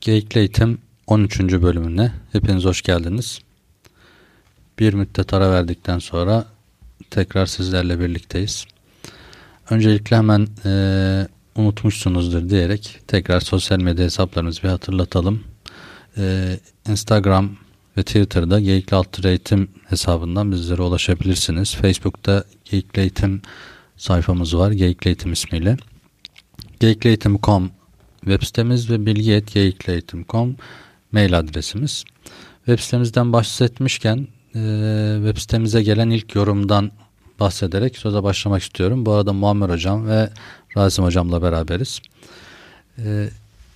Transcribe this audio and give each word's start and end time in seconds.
Geyikli 0.00 0.38
Eğitim 0.38 0.78
13. 1.06 1.40
bölümüne 1.40 2.12
hepiniz 2.32 2.64
hoş 2.64 2.82
geldiniz. 2.82 3.38
Bir 4.78 4.94
müddet 4.94 5.34
ara 5.34 5.50
verdikten 5.50 5.98
sonra 5.98 6.46
tekrar 7.10 7.46
sizlerle 7.46 8.00
birlikteyiz. 8.00 8.64
Öncelikle 9.70 10.16
hemen 10.16 10.48
e, 10.64 10.72
unutmuşsunuzdur 11.56 12.50
diyerek 12.50 13.00
tekrar 13.06 13.40
sosyal 13.40 13.80
medya 13.80 14.04
hesaplarımızı 14.04 14.62
bir 14.62 14.68
hatırlatalım. 14.68 15.44
E, 16.18 16.56
Instagram 16.88 17.56
ve 17.96 18.02
Twitter'da 18.02 18.60
Geyikli 18.60 18.94
Altı 18.94 19.28
Eğitim 19.28 19.68
hesabından 19.88 20.52
bizlere 20.52 20.82
ulaşabilirsiniz. 20.82 21.74
Facebook'ta 21.74 22.44
Geyikli 22.64 23.00
Eğitim 23.00 23.42
sayfamız 23.96 24.56
var. 24.56 24.70
Geyikli 24.70 25.08
Eğitim 25.08 25.32
ismiyle. 25.32 25.76
Geyikleeğitim.com 26.80 27.70
web 28.20 28.42
sitemiz 28.42 28.90
ve 28.90 29.06
bilgi.geyikleeğitim.com 29.06 30.56
mail 31.12 31.38
adresimiz. 31.38 32.04
Web 32.56 32.78
sitemizden 32.78 33.32
bahsetmişken 33.32 34.28
e, 34.54 34.60
web 35.16 35.38
sitemize 35.38 35.82
gelen 35.82 36.10
ilk 36.10 36.34
yorumdan 36.34 36.90
bahsederek 37.40 37.96
söze 37.98 38.22
başlamak 38.22 38.62
istiyorum. 38.62 39.06
Bu 39.06 39.12
arada 39.12 39.32
Muammer 39.32 39.68
Hocam 39.70 40.06
ve 40.06 40.30
Rasim 40.76 41.04
Hocam'la 41.04 41.42
beraberiz. 41.42 42.00
E, 42.98 43.28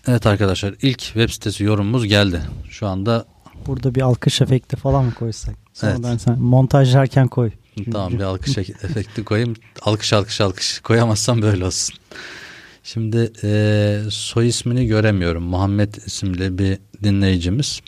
evet 0.06 0.26
arkadaşlar 0.26 0.74
ilk 0.82 1.00
web 1.00 1.30
sitesi 1.30 1.64
yorumumuz 1.64 2.06
geldi. 2.06 2.42
Şu 2.70 2.86
anda 2.86 3.24
Burada 3.66 3.94
bir 3.94 4.00
alkış 4.00 4.40
efekti 4.40 4.76
falan 4.76 5.04
mı 5.04 5.14
koysak? 5.14 5.54
Sonradan 5.74 6.10
Evet. 6.10 6.20
sen 6.22 6.38
montajlarken 6.38 7.28
koy. 7.28 7.50
Tamam 7.92 8.12
bir 8.12 8.20
alkış 8.20 8.58
efekti 8.58 9.24
koyayım. 9.24 9.54
Alkış 9.82 10.12
alkış 10.12 10.40
alkış. 10.40 10.80
Koyamazsam 10.80 11.42
böyle 11.42 11.64
olsun. 11.64 11.96
Şimdi 12.82 13.32
e, 13.44 14.00
soy 14.10 14.48
ismini 14.48 14.86
göremiyorum. 14.86 15.42
Muhammed 15.42 15.94
isimli 15.94 16.58
bir 16.58 16.78
dinleyicimiz. 17.02 17.80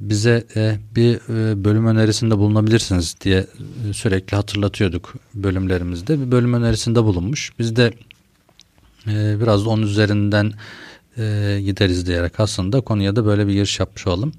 Bize 0.00 0.44
e, 0.56 0.78
bir 0.96 1.14
e, 1.14 1.64
bölüm 1.64 1.86
önerisinde 1.86 2.38
bulunabilirsiniz 2.38 3.16
diye 3.20 3.46
sürekli 3.92 4.36
hatırlatıyorduk 4.36 5.14
bölümlerimizde. 5.34 6.20
Bir 6.20 6.30
bölüm 6.30 6.54
önerisinde 6.54 7.02
bulunmuş. 7.02 7.52
Biz 7.58 7.76
de 7.76 7.92
e, 9.06 9.40
biraz 9.40 9.64
da 9.64 9.70
onun 9.70 9.82
üzerinden 9.82 10.52
e, 11.18 11.58
gideriz 11.64 12.06
diyerek 12.06 12.40
aslında 12.40 12.80
konuya 12.80 13.16
da 13.16 13.26
böyle 13.26 13.46
bir 13.46 13.52
giriş 13.52 13.80
yapmış 13.80 14.06
olalım. 14.06 14.32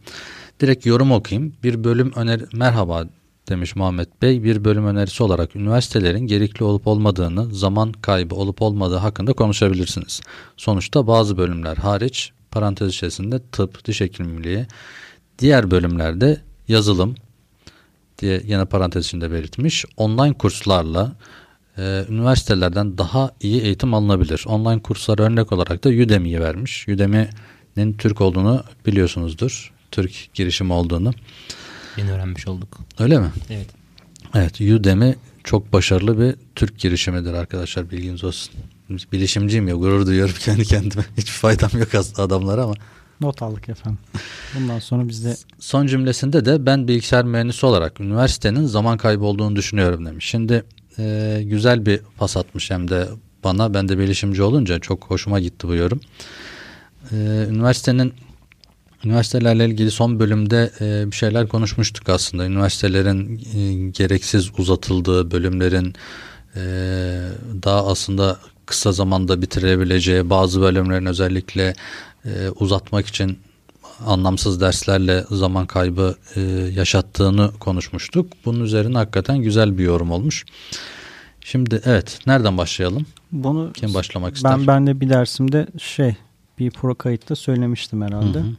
Direkt 0.60 0.86
yorum 0.86 1.12
okuyayım. 1.12 1.54
Bir 1.64 1.84
bölüm 1.84 2.12
öner 2.16 2.42
merhaba 2.54 3.08
demiş 3.50 3.76
Muhammed 3.76 4.08
Bey. 4.22 4.44
Bir 4.44 4.66
bölüm 4.66 4.86
önerisi 4.88 5.24
olarak 5.24 5.56
üniversitelerin 5.56 6.28
gerekli 6.28 6.64
olup 6.64 6.88
olmadığını, 6.88 7.56
zaman 7.56 7.92
kaybı 7.92 8.36
olup 8.36 8.62
olmadığı 8.62 8.98
hakkında 8.98 9.34
konuşabilirsiniz. 9.34 10.22
Sonuçta 10.58 11.08
bazı 11.08 11.38
bölümler 11.38 11.78
hariç 11.78 12.32
parantez 12.52 12.90
içerisinde 12.90 13.40
tıp, 13.52 13.86
diş 13.86 14.02
hekimliği, 14.02 14.66
diğer 15.40 15.72
bölümlerde 15.72 16.42
yazılım 16.68 17.16
diye 18.20 18.42
yine 18.46 18.66
parantez 18.66 19.06
içinde 19.06 19.32
belirtmiş. 19.32 19.86
Online 19.98 20.34
kurslarla 20.34 21.16
e, 21.78 22.06
üniversitelerden 22.10 22.98
daha 22.98 23.32
iyi 23.42 23.62
eğitim 23.62 23.94
alınabilir. 23.94 24.44
Online 24.48 24.82
kurslar 24.82 25.20
örnek 25.20 25.52
olarak 25.52 25.84
da 25.84 25.90
Udemy'yi 25.90 26.40
vermiş. 26.40 26.88
Udemy'nin 26.88 27.94
Türk 27.94 28.22
olduğunu 28.22 28.64
biliyorsunuzdur. 28.86 29.74
Türk 29.92 30.34
girişimi 30.34 30.74
olduğunu. 30.74 31.14
Yeni 31.98 32.12
öğrenmiş 32.12 32.48
olduk. 32.48 32.78
Öyle 33.00 33.20
mi? 33.20 33.28
Evet. 33.50 33.68
Evet 34.36 34.62
Udemy 34.62 35.16
çok 35.44 35.74
başarılı 35.74 36.20
bir 36.20 36.36
Türk 36.56 36.80
girişimidir 36.80 37.34
arkadaşlar 37.34 37.92
bilginiz 37.92 38.24
olsun. 38.24 38.54
Bilişimciyim 39.12 39.68
ya 39.68 39.76
gurur 39.76 40.06
duyuyorum 40.06 40.36
kendi 40.40 40.66
kendime. 40.66 41.04
Hiç 41.18 41.30
faydam 41.32 41.70
yok 41.80 41.96
aslında 41.96 42.22
adamlara 42.24 42.64
ama. 42.64 42.74
Not 43.22 43.42
aldık 43.42 43.70
efendim. 43.70 44.00
Bundan 44.56 44.80
sonra 44.80 45.08
biz 45.08 45.26
de 45.26 45.36
Son 45.60 45.88
cümlesinde 45.88 46.46
de 46.46 46.66
ben 46.66 46.88
bilgisayar 46.88 47.26
mühendisi 47.26 47.66
olarak 47.66 48.02
üniversitenin 48.02 48.66
zaman 48.66 48.98
kaybı 48.98 49.26
olduğunu 49.26 49.56
düşünüyorum 49.56 50.06
demiş. 50.06 50.26
Şimdi 50.26 50.64
e, 51.00 51.40
güzel 51.46 51.86
bir 51.86 52.00
pas 52.18 52.38
atmış 52.38 52.72
hem 52.72 52.90
de 52.90 53.08
bana. 53.44 53.74
Ben 53.74 53.90
de 53.90 53.98
bilişimci 54.00 54.44
olunca 54.44 54.80
çok 54.80 55.04
hoşuma 55.06 55.40
gitti 55.40 55.68
bu 55.68 55.76
yorum. 55.76 56.00
E, 57.12 57.16
üniversitenin 57.50 58.14
Üniversitelerle 59.06 59.66
ilgili 59.66 59.92
son 59.92 60.20
bölümde 60.20 60.72
e, 60.82 61.12
bir 61.12 61.16
şeyler 61.16 61.48
konuşmuştuk 61.48 62.10
aslında. 62.10 62.46
Üniversitelerin 62.46 63.42
e, 63.56 63.90
gereksiz 63.90 64.52
uzatıldığı 64.58 65.32
bölümlerin 65.32 65.94
e, 66.56 66.62
daha 67.64 67.88
aslında 67.88 68.38
kısa 68.66 68.92
zamanda 68.92 69.42
bitirebileceği 69.42 70.30
bazı 70.30 70.62
bölümlerin 70.62 71.06
özellikle 71.06 71.74
e, 72.26 72.50
uzatmak 72.60 73.08
için 73.08 73.40
anlamsız 74.06 74.62
derslerle 74.62 75.24
zaman 75.32 75.66
kaybı 75.66 76.16
e, 76.36 76.42
yaşattığını 76.76 77.52
konuşmuştuk. 77.60 78.28
Bunun 78.46 78.64
üzerine 78.64 78.98
hakikaten 78.98 79.38
güzel 79.38 79.78
bir 79.78 79.84
yorum 79.84 80.12
olmuş. 80.12 80.46
Şimdi 81.42 81.82
evet 81.86 82.20
nereden 82.28 82.58
başlayalım? 82.58 83.06
bunu 83.32 83.72
Kim 83.74 83.94
başlamak 83.94 84.36
ister? 84.36 84.52
ben 84.52 84.68
ben 84.68 84.88
de 84.88 85.00
bir 85.00 85.10
dersimde 85.10 85.68
şey 85.78 86.16
bir 86.60 86.72
pro 86.72 86.96
kayıtta 86.96 87.36
söylemiştim 87.36 88.02
herhalde. 88.02 88.40
Hı 88.40 88.44
hı. 88.44 88.56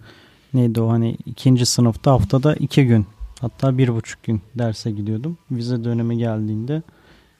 Neydi 0.54 0.80
o 0.80 0.88
hani 0.90 1.16
ikinci 1.26 1.66
sınıfta 1.66 2.12
haftada 2.12 2.54
iki 2.54 2.86
gün 2.86 3.06
hatta 3.40 3.78
bir 3.78 3.88
buçuk 3.94 4.22
gün 4.22 4.42
derse 4.54 4.90
gidiyordum. 4.90 5.38
Vize 5.50 5.84
dönemi 5.84 6.18
geldiğinde 6.18 6.82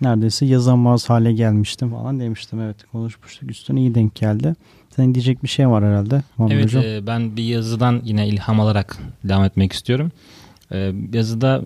neredeyse 0.01 0.47
yazamaz 0.47 1.11
hale 1.11 1.33
gelmiştim 1.33 1.91
falan 1.91 2.21
demiştim. 2.21 2.61
Evet 2.61 2.77
konuşmuştuk 2.93 3.51
üstüne 3.51 3.81
iyi 3.81 3.95
denk 3.95 4.15
geldi. 4.15 4.55
Senin 4.97 5.15
diyecek 5.15 5.43
bir 5.43 5.49
şey 5.49 5.69
var 5.69 5.85
herhalde. 5.85 6.23
Muhammed 6.37 6.57
Evet 6.57 6.65
Hocam. 6.65 6.83
e, 6.85 7.07
ben 7.07 7.37
bir 7.37 7.43
yazıdan 7.45 8.01
yine 8.05 8.29
ilham 8.29 8.61
alarak 8.61 8.99
devam 9.25 9.45
etmek 9.45 9.73
istiyorum. 9.73 10.13
E, 10.73 10.93
yazıda 11.13 11.65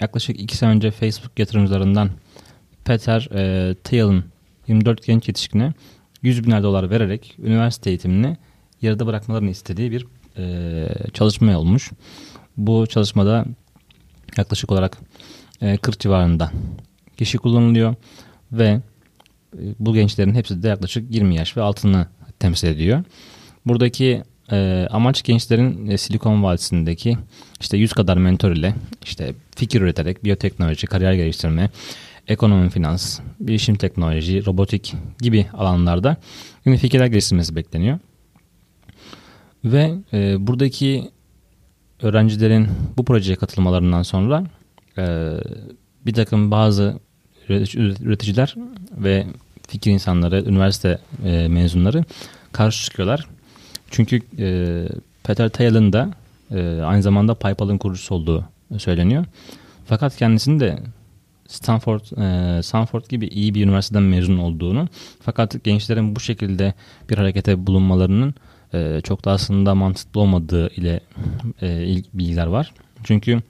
yaklaşık 0.00 0.40
iki 0.40 0.56
sene 0.56 0.70
önce 0.70 0.90
Facebook 0.90 1.38
yatırımcılarından 1.38 2.10
Peter 2.84 3.28
e, 3.34 3.74
Thiel'in 3.74 4.24
24 4.68 5.06
genç 5.06 5.28
yetişkine 5.28 5.72
100 6.22 6.46
biner 6.46 6.62
dolar 6.62 6.90
vererek 6.90 7.36
üniversite 7.38 7.90
eğitimini 7.90 8.36
yarıda 8.82 9.06
bırakmalarını 9.06 9.50
istediği 9.50 9.90
bir 9.90 10.06
çalışma 11.12 11.58
olmuş. 11.58 11.90
Bu 12.56 12.86
çalışmada 12.86 13.44
yaklaşık 14.36 14.72
olarak 14.72 14.98
e, 15.62 15.76
40 15.76 16.00
civarında 16.00 16.50
kişi 17.16 17.38
kullanılıyor 17.38 17.94
ve 18.52 18.80
e, 19.58 19.62
bu 19.78 19.94
gençlerin 19.94 20.34
hepsi 20.34 20.62
de 20.62 20.68
yaklaşık 20.68 21.14
20 21.14 21.34
yaş 21.36 21.56
ve 21.56 21.62
altını 21.62 22.06
temsil 22.38 22.68
ediyor. 22.68 23.04
Buradaki 23.66 24.22
e, 24.52 24.88
amaç 24.90 25.22
gençlerin 25.22 25.90
e, 25.90 25.98
Silikon 25.98 26.42
Vadisi'ndeki 26.42 27.18
işte 27.60 27.76
100 27.76 27.92
kadar 27.92 28.16
mentor 28.16 28.50
ile 28.50 28.74
işte 29.04 29.34
fikir 29.56 29.80
üreterek 29.80 30.24
biyoteknoloji, 30.24 30.86
kariyer 30.86 31.12
geliştirme, 31.12 31.70
ekonomi, 32.28 32.70
finans, 32.70 33.20
bilişim 33.40 33.74
teknoloji, 33.74 34.46
robotik 34.46 34.94
gibi 35.20 35.46
alanlarda 35.52 36.16
yeni 36.66 36.76
fikirler 36.76 37.06
geliştirmesi 37.06 37.56
bekleniyor. 37.56 37.98
Ve 39.72 39.94
e, 40.12 40.46
buradaki 40.46 41.10
öğrencilerin 42.02 42.68
bu 42.96 43.04
projeye 43.04 43.36
katılmalarından 43.36 44.02
sonra 44.02 44.44
e, 44.98 45.34
bir 46.06 46.12
takım 46.12 46.50
bazı 46.50 46.98
üretici- 47.48 48.04
üreticiler 48.04 48.54
ve 48.92 49.26
fikir 49.68 49.90
insanları, 49.90 50.44
üniversite 50.44 50.98
e, 51.24 51.48
mezunları 51.48 52.04
karşı 52.52 52.84
çıkıyorlar. 52.84 53.26
Çünkü 53.90 54.20
e, 54.38 54.88
Peter 55.24 55.48
Thiel'in 55.48 55.92
de 55.92 56.08
e, 56.50 56.80
aynı 56.82 57.02
zamanda 57.02 57.34
PayPal'ın 57.34 57.78
kurucusu 57.78 58.14
olduğu 58.14 58.44
söyleniyor. 58.78 59.24
Fakat 59.86 60.16
kendisinin 60.16 60.60
de 60.60 60.78
Stanford 61.48 62.00
e, 62.00 62.62
Stanford 62.62 63.04
gibi 63.08 63.26
iyi 63.26 63.54
bir 63.54 63.64
üniversiteden 63.64 64.02
mezun 64.02 64.38
olduğunu 64.38 64.88
fakat 65.20 65.64
gençlerin 65.64 66.16
bu 66.16 66.20
şekilde 66.20 66.74
bir 67.10 67.18
harekete 67.18 67.66
bulunmalarının 67.66 68.34
e, 68.74 69.00
çok 69.04 69.24
da 69.24 69.30
aslında 69.30 69.74
mantıklı 69.74 70.20
olmadığı 70.20 70.68
ile 70.68 71.00
e, 71.62 71.84
ilk 71.84 72.14
bilgiler 72.14 72.46
var. 72.46 72.74
Çünkü 73.04 73.42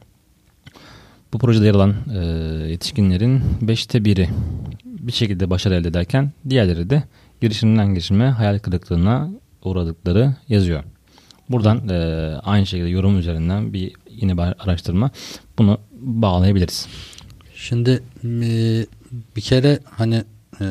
bu 1.33 1.39
projede 1.39 1.67
yer 1.67 1.75
alan 1.75 1.95
e, 2.15 2.19
yetişkinlerin 2.71 3.43
beşte 3.61 4.05
biri 4.05 4.29
bir 4.85 5.13
şekilde 5.13 5.51
başarı 5.51 5.75
elde 5.75 5.89
ederken 5.89 6.33
diğerleri 6.51 6.91
de 6.91 7.03
girişimden 7.41 7.89
girişime 7.89 8.25
hayal 8.25 8.59
kırıklığına 8.59 9.31
uğradıkları 9.65 10.35
yazıyor. 10.49 10.85
Buradan 11.49 11.89
e, 11.89 11.97
aynı 12.43 12.67
şekilde 12.67 12.89
yorum 12.89 13.19
üzerinden 13.19 13.73
bir 13.73 13.93
yine 14.11 14.37
bir 14.37 14.43
araştırma 14.43 15.11
bunu 15.59 15.81
bağlayabiliriz. 16.01 16.87
Şimdi 17.55 18.03
e, 18.25 18.87
bir 19.37 19.41
kere 19.41 19.79
hani 19.85 20.25
e, 20.61 20.65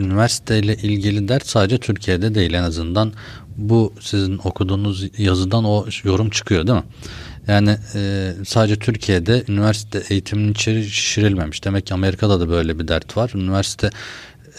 üniversiteyle 0.00 0.74
ilgili 0.74 1.28
dert 1.28 1.46
sadece 1.46 1.78
Türkiye'de 1.78 2.34
değil 2.34 2.54
en 2.54 2.62
azından 2.62 3.12
bu 3.56 3.92
sizin 4.00 4.38
okuduğunuz 4.38 5.18
yazıdan 5.18 5.64
o 5.64 5.86
yorum 6.04 6.30
çıkıyor 6.30 6.66
değil 6.66 6.78
mi? 6.78 6.84
Yani 7.48 7.76
e, 7.94 8.32
sadece 8.46 8.76
Türkiye'de 8.76 9.44
üniversite 9.48 10.02
eğitiminin 10.10 10.52
içeri 10.52 10.90
şişirilmemiş. 10.90 11.64
Demek 11.64 11.86
ki 11.86 11.94
Amerika'da 11.94 12.40
da 12.40 12.48
böyle 12.48 12.78
bir 12.78 12.88
dert 12.88 13.16
var. 13.16 13.30
Üniversite 13.34 13.90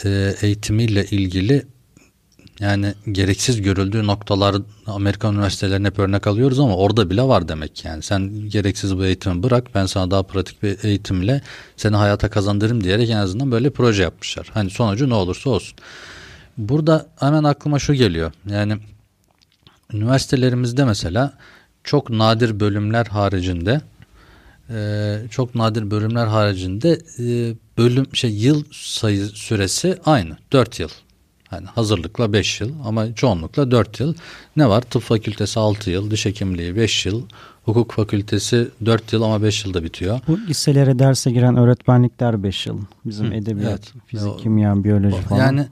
e, 0.06 0.36
eğitimiyle 0.42 1.06
ilgili 1.06 1.66
Yani 2.62 2.94
gereksiz 3.12 3.62
görüldüğü 3.62 4.08
noktalar 4.08 4.56
Amerikan 4.88 5.36
üniversitelerine 5.36 5.88
hep 5.88 6.00
örnek 6.00 6.28
alıyoruz 6.28 6.60
ama 6.60 6.76
orada 6.76 7.10
bile 7.10 7.24
var 7.24 7.48
demek 7.48 7.86
yani. 7.86 8.04
Sen 8.04 8.50
gereksiz 8.50 8.98
bu 8.98 9.06
eğitimi 9.06 9.44
bırak 9.44 9.76
ben 9.76 9.86
sana 9.86 10.12
daha 10.12 10.24
pratik 10.24 10.64
bir 10.64 10.84
eğitimle 10.84 11.42
seni 11.78 11.96
hayata 11.96 12.30
kazandırırım 12.30 12.84
diyerek 12.84 13.10
en 13.10 13.18
azından 13.18 13.52
böyle 13.52 13.70
proje 13.70 14.04
yapmışlar. 14.04 14.52
Hani 14.54 14.70
sonucu 14.70 15.10
ne 15.10 15.14
olursa 15.14 15.50
olsun. 15.50 15.78
Burada 16.58 17.08
hemen 17.20 17.44
aklıma 17.44 17.80
şu 17.80 17.94
geliyor. 17.94 18.32
Yani 18.50 18.78
üniversitelerimizde 19.94 20.86
mesela 20.86 21.34
çok 21.84 22.10
nadir 22.10 22.60
bölümler 22.60 23.06
haricinde 23.06 23.82
e, 24.70 25.18
çok 25.32 25.56
nadir 25.56 25.92
bölümler 25.92 26.28
haricinde 26.28 27.02
e, 27.20 27.56
bölüm 27.78 28.16
şey 28.16 28.32
yıl 28.32 28.64
sayı 28.72 29.26
süresi 29.26 29.98
aynı 30.06 30.38
4 30.52 30.80
yıl. 30.80 30.90
Yani 31.52 31.68
hazırlıkla 31.68 32.34
5 32.34 32.62
yıl 32.62 32.72
ama 32.86 33.16
çoğunlukla 33.16 33.72
4 33.72 34.00
yıl. 34.00 34.14
Ne 34.56 34.70
var? 34.70 34.82
Tıp 34.82 35.02
fakültesi 35.02 35.60
6 35.60 35.92
yıl, 35.92 36.12
diş 36.12 36.26
hekimliği 36.26 36.76
5 36.76 37.06
yıl, 37.06 37.24
hukuk 37.66 37.92
fakültesi 37.92 38.68
4 38.86 39.14
yıl 39.14 39.22
ama 39.22 39.44
5 39.44 39.66
yılda 39.66 39.84
bitiyor. 39.84 40.20
Bu 40.28 40.40
liselere 40.40 41.00
derse 41.00 41.32
giren 41.32 41.58
öğretmenlikler 41.58 42.44
5 42.44 42.68
yıl. 42.68 42.80
Bizim 43.06 43.32
Hı, 43.32 43.34
edebiyat, 43.34 43.92
evet. 43.94 44.06
fizik, 44.06 44.40
kimya, 44.40 44.84
biyoloji 44.84 45.22
falan. 45.22 45.40
Yani 45.40 45.68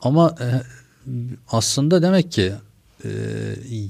ama 0.00 0.34
e, 0.40 0.46
aslında 1.48 2.02
demek 2.02 2.32
ki 2.32 2.52
e, 3.04 3.10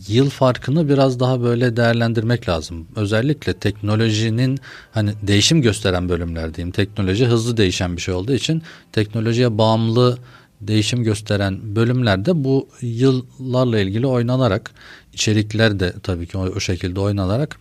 yıl 0.09 0.31
farkını 0.31 0.89
biraz 0.89 1.21
daha 1.21 1.43
böyle 1.43 1.77
değerlendirmek 1.77 2.49
lazım. 2.49 2.87
Özellikle 2.97 3.53
teknolojinin 3.53 4.59
hani 4.93 5.11
değişim 5.23 5.63
gösteren 5.63 6.09
bölümler 6.09 6.55
diyeyim. 6.55 6.73
Teknoloji 6.73 7.27
hızlı 7.27 7.57
değişen 7.57 7.97
bir 7.97 8.03
şey 8.03 8.15
olduğu 8.15 8.33
için 8.33 8.63
teknolojiye 8.93 9.59
bağımlı 9.59 10.19
değişim 10.69 11.05
gösteren 11.05 11.77
bölümlerde 11.77 12.45
bu 12.45 12.69
yıllarla 12.81 13.79
ilgili 13.81 14.07
oynanarak 14.07 14.71
içerikler 15.13 15.81
de 15.81 15.93
tabii 16.03 16.27
ki 16.27 16.39
o, 16.39 16.41
o 16.41 16.61
şekilde 16.61 17.01
oynanarak 17.01 17.59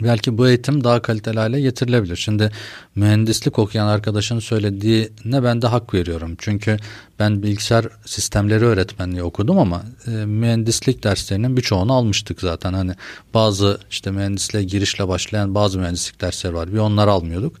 belki 0.00 0.38
bu 0.38 0.48
eğitim 0.48 0.84
daha 0.84 1.02
kaliteli 1.02 1.38
hale 1.38 1.60
getirilebilir. 1.60 2.16
Şimdi 2.16 2.50
mühendislik 2.94 3.58
okuyan 3.58 3.86
arkadaşın 3.86 4.38
söylediğine 4.38 5.44
ben 5.44 5.62
de 5.62 5.66
hak 5.66 5.94
veriyorum. 5.94 6.34
Çünkü 6.38 6.76
ben 7.18 7.42
bilgisayar 7.42 7.86
sistemleri 8.06 8.64
öğretmenliği 8.64 9.22
okudum 9.22 9.58
ama 9.58 9.82
e, 10.06 10.10
mühendislik 10.10 11.04
derslerinin 11.04 11.56
birçoğunu 11.56 11.92
almıştık 11.92 12.40
zaten. 12.40 12.72
Hani 12.72 12.92
bazı 13.34 13.78
işte 13.90 14.10
mühendisliğe 14.10 14.64
girişle 14.64 15.08
başlayan 15.08 15.54
bazı 15.54 15.78
mühendislik 15.78 16.20
dersleri 16.20 16.54
var. 16.54 16.72
Bir 16.72 16.78
onları 16.78 17.10
almıyorduk. 17.10 17.56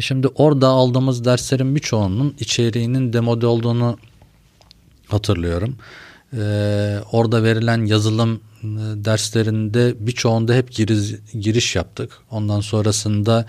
Şimdi 0.00 0.28
orada 0.28 0.68
aldığımız 0.68 1.24
derslerin 1.24 1.74
birçoğunun 1.74 2.34
içeriğinin 2.38 3.12
demode 3.12 3.46
olduğunu 3.46 3.98
hatırlıyorum. 5.08 5.76
Ee, 6.36 6.98
orada 7.12 7.42
verilen 7.42 7.84
yazılım 7.84 8.40
e, 8.62 8.66
derslerinde 9.04 9.94
birçoğunda 9.98 10.54
hep 10.54 10.72
giriş, 10.72 11.14
giriş 11.40 11.76
yaptık. 11.76 12.18
Ondan 12.30 12.60
sonrasında 12.60 13.46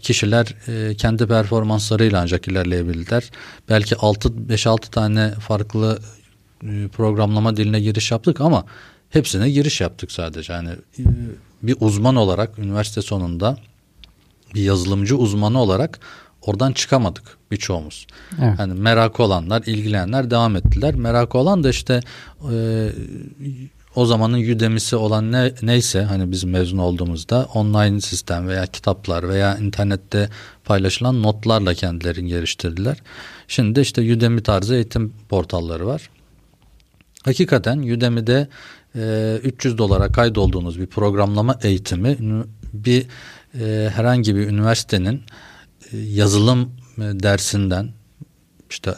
kişiler 0.00 0.54
e, 0.68 0.94
kendi 0.94 1.26
performanslarıyla 1.26 2.20
ancak 2.20 2.48
ilerleyebildiler. 2.48 3.30
Belki 3.68 3.94
5-6 3.94 4.90
tane 4.90 5.30
farklı 5.30 5.98
e, 6.62 6.88
programlama 6.88 7.56
diline 7.56 7.80
giriş 7.80 8.10
yaptık 8.10 8.40
ama 8.40 8.64
hepsine 9.10 9.50
giriş 9.50 9.80
yaptık 9.80 10.12
sadece. 10.12 10.52
Yani 10.52 10.70
e, 10.98 11.02
bir 11.62 11.76
uzman 11.80 12.16
olarak 12.16 12.58
üniversite 12.58 13.02
sonunda 13.02 13.56
bir 14.54 14.62
yazılımcı 14.62 15.16
uzmanı 15.16 15.62
olarak 15.62 16.00
oradan 16.42 16.72
çıkamadık 16.72 17.38
birçoğumuz. 17.50 18.06
Evet. 18.42 18.58
Yani 18.58 18.74
merakı 18.74 19.22
olanlar, 19.22 19.62
ilgilenenler 19.66 20.30
devam 20.30 20.56
ettiler. 20.56 20.94
Merakı 20.94 21.38
olan 21.38 21.64
da 21.64 21.70
işte 21.70 22.00
e, 22.52 22.88
o 23.94 24.06
zamanın 24.06 24.54
Udemy'si 24.54 24.96
olan 24.96 25.32
ne, 25.32 25.52
neyse 25.62 26.02
hani 26.02 26.30
biz 26.30 26.44
mezun 26.44 26.78
olduğumuzda 26.78 27.48
online 27.54 28.00
sistem 28.00 28.48
veya 28.48 28.66
kitaplar 28.66 29.28
veya 29.28 29.56
internette 29.56 30.28
paylaşılan 30.64 31.22
notlarla 31.22 31.74
kendilerini 31.74 32.28
geliştirdiler. 32.28 32.96
Şimdi 33.48 33.74
de 33.74 33.80
işte 33.80 34.14
Udemy 34.14 34.42
tarzı 34.42 34.74
eğitim 34.74 35.12
portalları 35.28 35.86
var. 35.86 36.10
Hakikaten 37.24 37.78
Udemy'de 37.78 38.48
e, 38.96 39.40
300 39.44 39.78
dolara 39.78 40.12
kaydolduğunuz 40.12 40.80
bir 40.80 40.86
programlama 40.86 41.58
eğitimi 41.62 42.16
bir 42.72 43.06
e, 43.54 43.90
herhangi 43.94 44.36
bir 44.36 44.48
üniversitenin 44.48 45.22
e, 45.92 45.96
yazılım 45.96 46.72
e, 46.98 47.02
dersinden 47.02 47.88
işte 48.70 48.94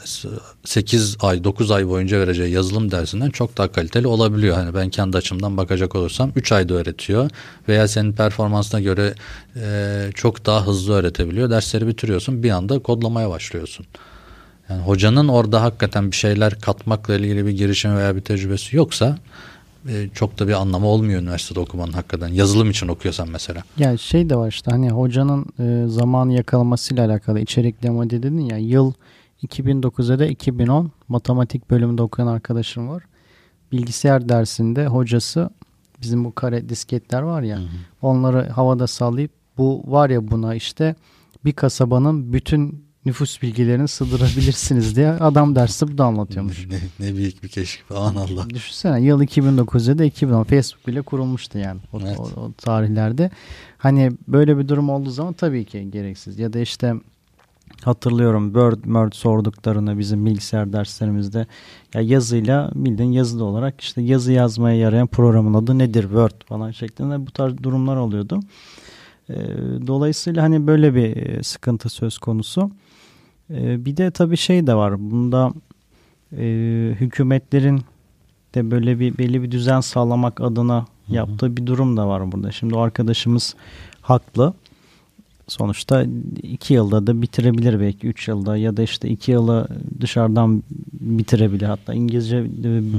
8 0.65 1.17
ay 1.21 1.45
9 1.45 1.71
ay 1.71 1.89
boyunca 1.89 2.21
vereceği 2.21 2.53
yazılım 2.53 2.91
dersinden 2.91 3.31
çok 3.31 3.59
daha 3.59 3.73
kaliteli 3.73 4.07
olabiliyor. 4.07 4.57
Hani 4.57 4.75
ben 4.75 4.91
kendi 4.91 5.17
açımdan 5.17 5.57
bakacak 5.57 5.95
olursam 5.95 6.33
3 6.37 6.53
ayda 6.53 6.75
öğretiyor 6.75 7.31
veya 7.69 7.89
senin 7.89 8.13
performansına 8.13 8.81
göre 8.81 9.15
e, 9.57 10.11
çok 10.15 10.47
daha 10.47 10.67
hızlı 10.67 10.95
öğretebiliyor. 10.95 11.51
Dersleri 11.51 11.87
bitiriyorsun 11.87 12.43
bir 12.43 12.51
anda 12.51 12.79
kodlamaya 12.79 13.31
başlıyorsun. 13.31 13.87
Yani 14.69 14.83
hocanın 14.83 15.29
orada 15.29 15.63
hakikaten 15.63 16.11
bir 16.11 16.17
şeyler 16.17 16.61
katmakla 16.61 17.15
ilgili 17.15 17.47
bir 17.47 17.53
girişim 17.53 17.97
veya 17.97 18.17
bir 18.17 18.21
tecrübesi 18.21 18.77
yoksa 18.77 19.19
e, 19.89 20.09
çok 20.15 20.39
da 20.39 20.49
bir 20.49 20.53
anlamı 20.53 20.87
olmuyor 20.87 21.23
üniversitede 21.23 21.61
okumanın 21.61 21.93
hakikaten. 21.93 22.29
Yazılım 22.29 22.71
için 22.71 22.89
okuyorsan 22.89 23.29
mesela. 23.29 23.63
Ya 23.79 23.97
şey 23.97 24.31
de 24.31 24.37
var 24.37 24.49
işte 24.49 24.71
hani 24.71 24.91
hocanın 24.91 25.47
e, 25.59 25.89
zamanı 25.89 26.33
yakalamasıyla 26.33 27.07
alakalı 27.07 27.41
içerik 27.41 27.83
demo 27.83 28.11
dedin 28.11 28.39
ya 28.39 28.59
yıl 28.59 28.93
2009'da 29.43 30.19
da 30.19 30.27
2010 30.27 30.93
matematik 31.09 31.71
bölümünde 31.71 32.03
okuyan 32.03 32.29
arkadaşım 32.29 32.89
var. 32.89 33.03
Bilgisayar 33.73 34.29
dersinde 34.29 34.87
hocası 34.87 35.51
bizim 36.01 36.25
bu 36.25 36.35
kare 36.35 36.69
disketler 36.69 37.23
var 37.23 37.43
ya 37.43 37.57
hı 37.57 37.63
hı. 37.63 37.67
onları 38.03 38.49
havada 38.49 38.87
sallayıp 38.87 39.31
bu 39.59 39.83
var 39.87 40.11
ya 40.11 40.31
buna 40.31 40.55
işte 40.55 40.95
bir 41.45 41.53
kasabanın 41.53 42.33
bütün 42.33 42.90
nüfus 43.05 43.43
bilgilerini 43.43 43.89
sığdırabilirsiniz 43.89 44.97
diye 44.97 45.11
adam 45.11 45.55
dersi 45.55 45.89
bu 45.89 45.99
da 45.99 46.05
anlatıyormuş. 46.05 46.67
Ne, 46.67 47.07
ne 47.07 47.17
büyük 47.17 47.43
bir 47.43 47.49
keşif 47.49 47.85
falan 47.85 48.15
Allah. 48.15 48.51
Düşünsene 48.51 49.03
yıl 49.03 49.23
2009'da 49.23 49.99
da 49.99 50.05
2010 50.05 50.45
Facebook 50.45 50.87
bile 50.87 51.03
kurulmuştu 51.03 51.59
yani 51.59 51.81
o, 51.93 52.01
evet. 52.01 52.19
o, 52.19 52.23
o 52.23 52.53
tarihlerde. 52.53 53.31
Hani 53.79 54.13
böyle 54.29 54.59
bir 54.59 54.69
durum 54.69 54.91
olduğu 54.91 55.11
zaman 55.11 55.33
tabii 55.33 55.65
ki 55.65 55.91
gereksiz 55.91 56.39
ya 56.39 56.53
da 56.53 56.59
işte 56.59 56.95
hatırlıyorum 57.85 58.47
Word, 58.47 58.83
Word 58.83 59.13
sorduklarını 59.13 59.99
bizim 59.99 60.27
bilgisayar 60.27 60.73
derslerimizde 60.73 61.47
ya 61.95 62.01
yazıyla 62.01 62.71
bildiğin 62.75 63.13
yazılı 63.13 63.45
olarak 63.45 63.81
işte 63.81 64.03
yazı 64.03 64.33
yazmaya 64.33 64.77
yarayan 64.77 65.07
programın 65.07 65.55
adı 65.55 65.79
nedir 65.79 66.03
Word 66.03 66.47
falan 66.47 66.71
şeklinde 66.71 67.27
bu 67.27 67.31
tarz 67.31 67.59
durumlar 67.63 67.97
oluyordu. 67.97 68.41
Dolayısıyla 69.87 70.43
hani 70.43 70.67
böyle 70.67 70.95
bir 70.95 71.43
sıkıntı 71.43 71.89
söz 71.89 72.19
konusu. 72.19 72.71
Ee, 73.51 73.85
bir 73.85 73.97
de 73.97 74.11
tabii 74.11 74.37
şey 74.37 74.67
de 74.67 74.75
var. 74.75 75.11
Bunda 75.11 75.53
e, 76.37 76.45
hükümetlerin 77.01 77.81
de 78.55 78.71
böyle 78.71 79.01
bir 79.01 79.19
belli 79.19 79.43
bir 79.43 79.51
düzen 79.51 79.81
sağlamak 79.81 80.41
adına 80.41 80.87
yaptığı 81.09 81.57
bir 81.57 81.67
durum 81.67 81.97
da 81.97 82.09
var 82.09 82.33
burada. 82.33 82.53
Şimdi 82.53 82.75
o 82.75 82.81
arkadaşımız 82.81 83.55
haklı 84.01 84.55
sonuçta 85.51 86.07
iki 86.43 86.75
yılda 86.75 87.07
da 87.07 87.23
bitirebilir 87.23 87.81
belki 87.81 88.07
üç 88.07 88.29
yılda 88.29 88.57
ya 88.57 88.77
da 88.77 88.83
işte 88.83 89.09
iki 89.09 89.33
yılı 89.33 89.69
dışarıdan 90.01 90.63
bitirebilir. 90.93 91.67
Hatta 91.67 91.95
İngilizce 91.95 92.45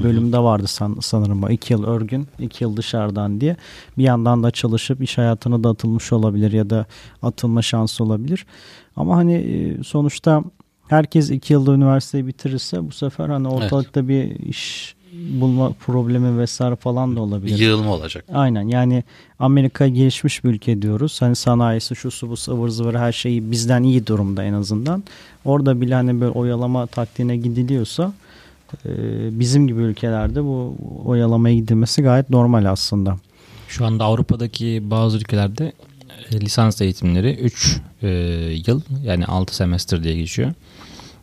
bölümde 0.04 0.38
vardı 0.38 0.66
san, 0.66 0.96
sanırım 1.00 1.42
o 1.42 1.50
iki 1.50 1.72
yıl 1.72 1.84
örgün 1.84 2.28
iki 2.38 2.64
yıl 2.64 2.76
dışarıdan 2.76 3.40
diye 3.40 3.56
bir 3.98 4.02
yandan 4.02 4.42
da 4.42 4.50
çalışıp 4.50 5.02
iş 5.02 5.18
hayatına 5.18 5.64
da 5.64 5.68
atılmış 5.70 6.12
olabilir 6.12 6.52
ya 6.52 6.70
da 6.70 6.86
atılma 7.22 7.62
şansı 7.62 8.04
olabilir. 8.04 8.46
Ama 8.96 9.16
hani 9.16 9.34
e, 9.34 9.82
sonuçta 9.84 10.44
herkes 10.88 11.30
iki 11.30 11.52
yılda 11.52 11.74
üniversiteyi 11.74 12.26
bitirirse 12.26 12.88
bu 12.88 12.92
sefer 12.92 13.28
hani 13.28 13.48
ortalıkta 13.48 14.00
evet. 14.00 14.08
bir 14.08 14.46
iş 14.46 14.94
bulma 15.12 15.72
problemi 15.72 16.38
vesaire 16.38 16.76
falan 16.76 17.16
da 17.16 17.20
olabilir. 17.20 17.58
Yığılma 17.58 17.94
olacak. 17.94 18.24
Aynen 18.34 18.68
yani 18.68 19.04
Amerika 19.38 19.88
gelişmiş 19.88 20.44
bir 20.44 20.48
ülke 20.48 20.82
diyoruz. 20.82 21.22
Hani 21.22 21.36
sanayisi 21.36 21.96
şu 21.96 22.10
su 22.10 22.30
bu 22.30 22.36
sıvır 22.36 22.68
zıvır 22.68 22.94
her 22.94 23.12
şeyi 23.12 23.50
bizden 23.50 23.82
iyi 23.82 24.06
durumda 24.06 24.44
en 24.44 24.52
azından. 24.52 25.04
Orada 25.44 25.80
bile 25.80 25.94
hani 25.94 26.20
böyle 26.20 26.32
oyalama 26.32 26.86
taktiğine 26.86 27.36
gidiliyorsa 27.36 28.12
e, 28.84 28.90
bizim 29.40 29.66
gibi 29.66 29.80
ülkelerde 29.80 30.44
bu 30.44 30.76
oyalamaya 31.04 31.54
gidilmesi 31.54 32.02
gayet 32.02 32.30
normal 32.30 32.64
aslında. 32.64 33.16
Şu 33.68 33.86
anda 33.86 34.04
Avrupa'daki 34.04 34.82
bazı 34.90 35.16
ülkelerde 35.18 35.72
lisans 36.32 36.80
eğitimleri 36.80 37.34
3 37.34 37.80
e, 38.02 38.08
yıl 38.66 38.82
yani 39.04 39.26
6 39.26 39.56
semester 39.56 40.04
diye 40.04 40.16
geçiyor. 40.16 40.52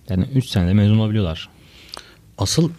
Yani 0.09 0.25
3 0.35 0.45
senede 0.45 0.73
mezun 0.73 0.99
olabiliyorlar. 0.99 1.49
Asıl 2.37 2.69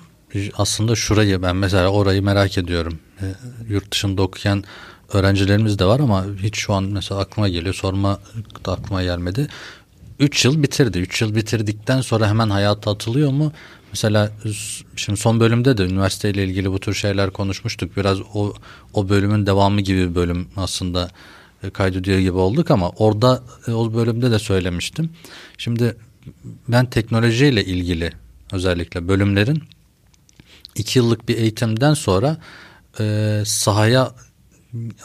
aslında 0.55 0.97
şurayı 0.97 1.43
ben 1.43 1.57
mesela 1.57 1.89
orayı 1.89 2.23
merak 2.23 2.59
ediyorum. 2.59 2.99
E, 3.21 3.25
yurt 3.69 3.93
dışında 3.93 4.23
okuyan 4.23 4.65
öğrencilerimiz 5.13 5.79
de 5.79 5.85
var 5.85 6.01
ama 6.01 6.27
hiç 6.43 6.57
şu 6.57 6.75
an 6.75 6.85
mesela 6.85 7.21
aklıma 7.21 7.49
geliyor 7.49 7.75
sorma 7.75 8.21
da 8.67 8.73
aklıma 8.73 9.03
gelmedi. 9.03 9.49
3 10.19 10.45
yıl 10.45 10.63
bitirdi. 10.63 10.99
3 10.99 11.23
yıl 11.23 11.35
bitirdikten 11.35 12.01
sonra 12.01 12.29
hemen 12.29 12.51
hayata 12.51 12.91
atılıyor 12.91 13.31
mu? 13.31 13.53
Mesela 13.93 14.31
şimdi 14.97 15.21
son 15.21 15.41
bölümde 15.41 15.79
de 15.79 15.85
üniversiteyle 15.85 16.45
ilgili 16.45 16.73
bu 16.73 16.81
tür 16.81 16.95
şeyler 16.95 17.31
konuşmuştuk. 17.31 17.97
Biraz 17.97 18.19
o 18.35 18.55
o 18.95 19.09
bölümün 19.09 19.47
devamı 19.47 19.81
gibi 19.81 20.11
bir 20.11 20.15
bölüm 20.15 20.49
aslında 20.57 21.05
e, 21.05 21.11
kaydediyor 21.73 22.19
gibi 22.19 22.39
olduk 22.39 22.71
ama 22.71 22.91
orada 22.91 23.43
e, 23.67 23.73
o 23.73 23.95
bölümde 23.95 24.31
de 24.31 24.39
söylemiştim. 24.39 25.11
Şimdi 25.59 25.97
ben 26.69 26.91
teknolojiyle 26.91 27.65
ilgili 27.65 28.13
özellikle 28.53 29.09
bölümlerin 29.09 29.63
iki 30.75 30.99
yıllık 30.99 31.29
bir 31.29 31.39
eğitimden 31.39 31.95
sonra 31.95 32.37
e, 33.01 33.43
sahaya 33.47 34.15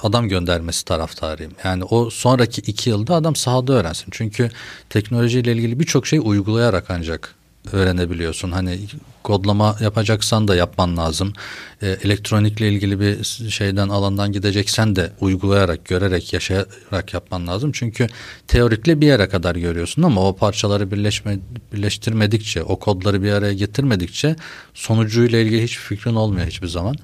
adam 0.04 0.30
göndermesi 0.30 0.86
taraftarıyım. 0.86 1.52
Yani 1.64 1.84
o 1.84 2.10
sonraki 2.10 2.62
iki 2.62 2.90
yılda 2.90 3.16
adam 3.16 3.36
sahada 3.36 3.74
öğrensin. 3.74 4.08
Çünkü 4.12 4.52
teknolojiyle 4.90 5.54
ilgili 5.54 5.80
birçok 5.80 6.08
şey 6.08 6.20
uygulayarak 6.24 6.90
ancak 6.90 7.36
öğrenebiliyorsun. 7.72 8.52
Hani 8.52 8.80
kodlama 9.24 9.76
yapacaksan 9.80 10.48
da 10.48 10.56
yapman 10.56 10.98
lazım. 10.98 11.34
E, 11.82 11.88
elektronikle 11.88 12.70
ilgili 12.70 13.00
bir 13.00 13.24
şeyden 13.50 13.90
alandan 13.90 14.32
gideceksen 14.32 14.96
de 14.96 15.12
uygulayarak, 15.20 15.86
görerek, 15.86 16.34
yaşayarak 16.34 17.14
yapman 17.14 17.48
lazım. 17.48 17.72
Çünkü 17.72 18.08
teorikle 18.48 19.02
bir 19.02 19.08
yere 19.08 19.30
kadar 19.30 19.56
görüyorsun 19.56 20.04
ama 20.04 20.28
o 20.28 20.36
parçaları 20.36 20.92
birleşme, 20.92 21.40
birleştirmedikçe, 21.74 22.64
o 22.64 22.80
kodları 22.80 23.24
bir 23.24 23.32
araya 23.32 23.54
getirmedikçe 23.54 24.36
sonucuyla 24.74 25.40
ilgili 25.40 25.64
hiçbir 25.64 25.84
fikrin 25.84 26.16
olmuyor 26.16 26.48
hiçbir 26.48 26.68
zaman. 26.68 26.96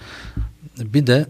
Bir 0.80 1.08
de 1.08 1.26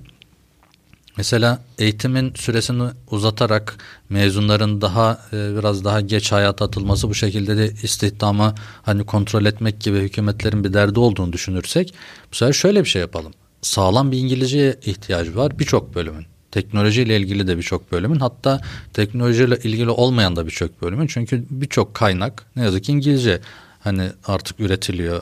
Mesela 1.17 1.63
eğitimin 1.77 2.33
süresini 2.35 2.89
uzatarak 3.11 3.77
mezunların 4.09 4.81
daha 4.81 5.19
e, 5.33 5.57
biraz 5.57 5.85
daha 5.85 6.01
geç 6.01 6.31
hayata 6.31 6.65
atılması 6.65 7.09
bu 7.09 7.13
şekilde 7.15 7.57
de 7.57 7.71
istihdamı 7.83 8.55
hani 8.83 9.05
kontrol 9.05 9.45
etmek 9.45 9.79
gibi 9.79 9.99
hükümetlerin 9.99 10.63
bir 10.63 10.73
derdi 10.73 10.99
olduğunu 10.99 11.33
düşünürsek 11.33 11.93
bu 12.31 12.35
sefer 12.35 12.53
şöyle 12.53 12.83
bir 12.83 12.89
şey 12.89 13.01
yapalım. 13.01 13.33
Sağlam 13.61 14.11
bir 14.11 14.17
İngilizceye 14.17 14.75
ihtiyacı 14.85 15.35
var 15.35 15.59
birçok 15.59 15.95
bölümün. 15.95 16.25
Teknolojiyle 16.51 17.17
ilgili 17.17 17.47
de 17.47 17.57
birçok 17.57 17.91
bölümün 17.91 18.19
hatta 18.19 18.61
teknolojiyle 18.93 19.57
ilgili 19.63 19.89
olmayan 19.89 20.35
da 20.35 20.45
birçok 20.45 20.81
bölümün. 20.81 21.07
Çünkü 21.07 21.45
birçok 21.49 21.93
kaynak 21.93 22.45
ne 22.55 22.63
yazık 22.63 22.83
ki 22.83 22.91
İngilizce 22.91 23.41
hani 23.79 24.09
artık 24.25 24.59
üretiliyor 24.59 25.21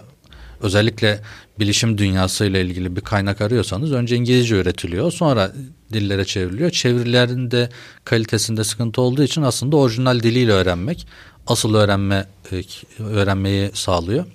özellikle 0.62 1.22
bilişim 1.60 1.98
dünyasıyla 1.98 2.60
ilgili 2.60 2.96
bir 2.96 3.02
kaynak 3.02 3.42
arıyorsanız 3.42 3.92
önce 3.92 4.16
İngilizce 4.16 4.56
üretiliyor. 4.56 5.12
Sonra 5.12 5.52
dillere 5.94 6.26
çevriliyor. 6.26 6.72
Çevirilerin 6.72 7.52
de 7.52 7.70
kalitesinde 8.06 8.64
sıkıntı 8.64 9.02
olduğu 9.02 9.24
için 9.24 9.42
aslında 9.42 9.78
orijinal 9.78 10.24
diliyle 10.24 10.52
öğrenmek 10.52 11.08
asıl 11.48 11.76
öğrenme 11.76 12.26
e, 12.52 12.64
öğrenmeyi 13.04 13.72
sağlıyor. 13.74 14.26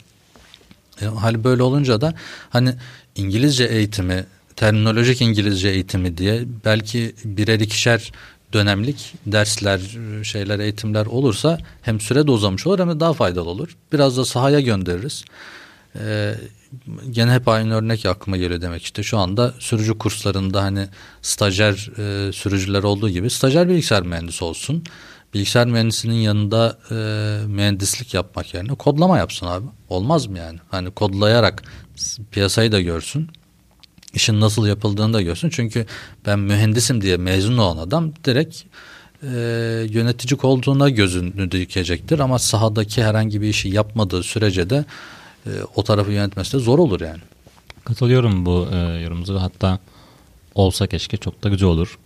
E, 1.03 1.05
hali 1.05 1.45
böyle 1.45 1.63
olunca 1.63 2.01
da 2.01 2.15
hani 2.51 2.75
İngilizce 3.17 3.65
eğitimi, 3.65 4.27
terminolojik 4.57 5.21
İngilizce 5.21 5.69
eğitimi 5.69 6.19
diye 6.19 6.45
belki 6.65 7.15
birer 7.25 7.61
ikişer 7.61 8.13
dönemlik 8.53 9.15
dersler, 9.27 9.81
şeyler, 10.23 10.59
eğitimler 10.59 11.07
olursa 11.07 11.59
hem 11.83 12.01
süre 12.01 12.27
de 12.27 12.31
uzamış 12.31 12.67
olur 12.67 12.79
hem 12.79 12.91
de 12.91 13.01
daha 13.01 13.13
faydalı 13.13 13.51
olur. 13.51 13.77
Biraz 13.93 14.17
da 14.17 14.25
sahaya 14.25 14.61
göndeririz. 14.61 15.25
Ee, 15.99 16.35
gene 17.11 17.33
hep 17.33 17.49
aynı 17.49 17.75
örnek 17.75 18.07
aklıma 18.07 18.37
geliyor 18.37 18.61
demek 18.61 18.83
işte 18.83 19.03
şu 19.03 19.19
anda 19.19 19.55
sürücü 19.59 19.99
kurslarında 19.99 20.63
hani 20.63 20.89
stajyer 21.23 21.91
e, 21.99 22.33
sürücüler 22.33 22.83
olduğu 22.83 23.09
gibi 23.09 23.31
stajyer 23.31 23.69
bilgisayar 23.69 24.03
mühendisi 24.03 24.45
olsun. 24.45 24.85
Bilgisayar 25.35 25.67
mühendisinin 25.67 26.15
yanında 26.15 26.79
e, 26.91 26.95
mühendislik 27.47 28.15
yapmak 28.15 28.55
yerine 28.55 28.75
kodlama 28.75 29.19
yapsın 29.19 29.47
abi. 29.47 29.67
Olmaz 29.89 30.27
mı 30.27 30.39
yani? 30.39 30.59
Hani 30.71 30.91
kodlayarak 30.91 31.63
piyasayı 32.31 32.73
da 32.73 32.81
görsün. 32.81 33.29
işin 34.15 34.41
nasıl 34.41 34.67
yapıldığını 34.67 35.13
da 35.13 35.23
görsün. 35.23 35.51
Çünkü 35.51 35.87
ben 36.27 36.39
mühendisim 36.39 37.01
diye 37.01 37.17
mezun 37.17 37.59
olan 37.59 37.77
adam 37.77 38.13
direkt 38.25 38.63
e, 39.23 39.29
yönetici 39.91 40.41
olduğuna 40.43 40.91
gözünü 40.91 41.51
dikecektir. 41.51 42.19
Ama 42.19 42.39
sahadaki 42.39 43.05
herhangi 43.05 43.41
bir 43.41 43.49
işi 43.49 43.69
yapmadığı 43.69 44.23
sürece 44.23 44.71
de 44.71 44.85
e, 45.47 45.51
o 45.75 45.85
tarafı 45.85 46.13
yönetmesi 46.13 46.53
de 46.53 46.59
zor 46.59 46.79
olur 46.79 47.01
yani. 47.01 47.21
Katılıyorum 47.85 48.47
bu 48.47 48.69
e, 48.73 48.77
yorumunuza. 48.77 49.43
Hatta 49.43 49.79
olsa 50.55 50.87
keşke 50.87 51.17
çok 51.17 51.45
da 51.45 51.49
güzel 51.49 51.69
olur. 51.69 51.99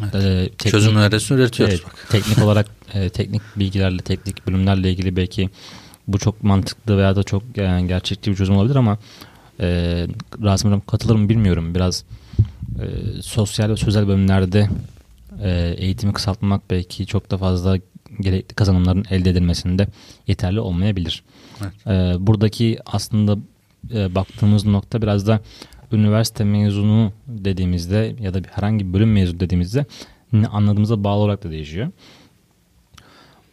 Evet. 0.00 0.14
E, 0.14 0.48
teknik, 0.48 0.70
Çözüm 0.72 0.96
önerisini 0.96 1.38
üretiyoruz 1.38 1.74
evet, 1.74 1.86
bak. 1.86 2.06
Teknik 2.10 2.38
olarak 2.44 2.66
e, 2.94 3.08
teknik 3.08 3.42
bilgilerle, 3.56 4.02
teknik 4.02 4.46
bölümlerle 4.46 4.90
ilgili 4.90 5.16
belki 5.16 5.50
bu 6.08 6.18
çok 6.18 6.42
mantıklı 6.42 6.98
veya 6.98 7.16
da 7.16 7.22
çok 7.22 7.42
yani 7.56 7.88
gerçekçi 7.88 8.30
bir 8.30 8.36
çözüm 8.36 8.56
olabilir 8.56 8.76
ama 8.76 8.98
e, 9.60 9.66
Rasim 10.42 10.70
Hocam 10.70 10.80
katılır 10.86 11.14
mı 11.14 11.28
bilmiyorum. 11.28 11.74
Biraz 11.74 12.04
e, 12.80 12.86
sosyal 13.22 13.70
ve 13.70 13.76
sözel 13.76 14.08
bölümlerde 14.08 14.68
e, 15.42 15.74
eğitimi 15.78 16.12
kısaltmak 16.12 16.70
belki 16.70 17.06
çok 17.06 17.30
da 17.30 17.38
fazla 17.38 17.78
gerekli 18.20 18.54
kazanımların 18.54 19.04
elde 19.10 19.30
edilmesinde 19.30 19.86
yeterli 20.26 20.60
olmayabilir. 20.60 21.22
Evet. 21.62 21.86
E, 21.86 22.26
buradaki 22.26 22.78
aslında 22.86 23.38
e, 23.94 24.14
baktığımız 24.14 24.66
nokta 24.66 25.02
biraz 25.02 25.26
da 25.26 25.40
üniversite 25.92 26.44
mezunu 26.44 27.12
dediğimizde 27.26 28.16
ya 28.20 28.34
da 28.34 28.40
herhangi 28.50 28.88
bir 28.88 28.92
bölüm 28.92 29.12
mezunu 29.12 29.40
dediğimizde 29.40 29.84
ne 30.32 30.46
anladığımıza 30.46 31.04
bağlı 31.04 31.20
olarak 31.20 31.44
da 31.44 31.50
değişiyor. 31.50 31.88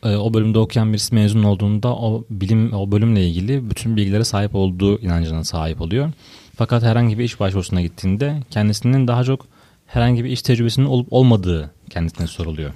E, 0.04 0.16
o 0.16 0.34
bölümde 0.34 0.60
okuyan 0.60 0.94
birisi 0.94 1.16
mezun 1.16 1.44
olduğunda 1.44 1.96
o 1.96 2.26
bilim 2.30 2.74
o 2.74 2.92
bölümle 2.92 3.28
ilgili 3.28 3.70
bütün 3.70 3.98
bilgilere 3.98 4.24
sahip 4.24 4.56
olduğu 4.56 5.00
inancına 5.00 5.44
sahip 5.44 5.82
oluyor. 5.82 6.12
Fakat 6.56 6.84
herhangi 6.84 7.20
bir 7.20 7.24
iş 7.24 7.40
başvurusuna 7.40 7.82
gittiğinde 7.82 8.40
kendisinin 8.52 9.08
daha 9.08 9.24
çok 9.24 9.46
herhangi 9.88 10.24
bir 10.24 10.30
iş 10.30 10.42
tecrübesinin 10.42 10.86
olup 10.86 11.08
olmadığı 11.12 11.72
kendisine 11.90 12.28
soruluyor. 12.28 12.72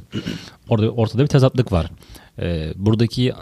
Orada 0.69 0.89
ortada 0.89 1.23
bir 1.23 1.27
tezatlık 1.27 1.71
var. 1.71 1.91
Ee, 2.39 2.73
buradaki 2.75 3.33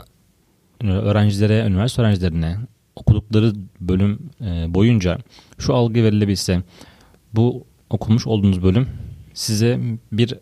öğrencilere, 0.83 1.67
üniversite 1.67 2.01
öğrencilerine 2.01 2.57
okudukları 2.95 3.53
bölüm 3.81 4.29
e, 4.41 4.73
boyunca 4.73 5.17
şu 5.59 5.73
algı 5.75 6.03
verilebilse 6.03 6.61
bu 7.33 7.65
okumuş 7.89 8.27
olduğunuz 8.27 8.63
bölüm 8.63 8.87
size 9.33 9.79
bir 10.11 10.33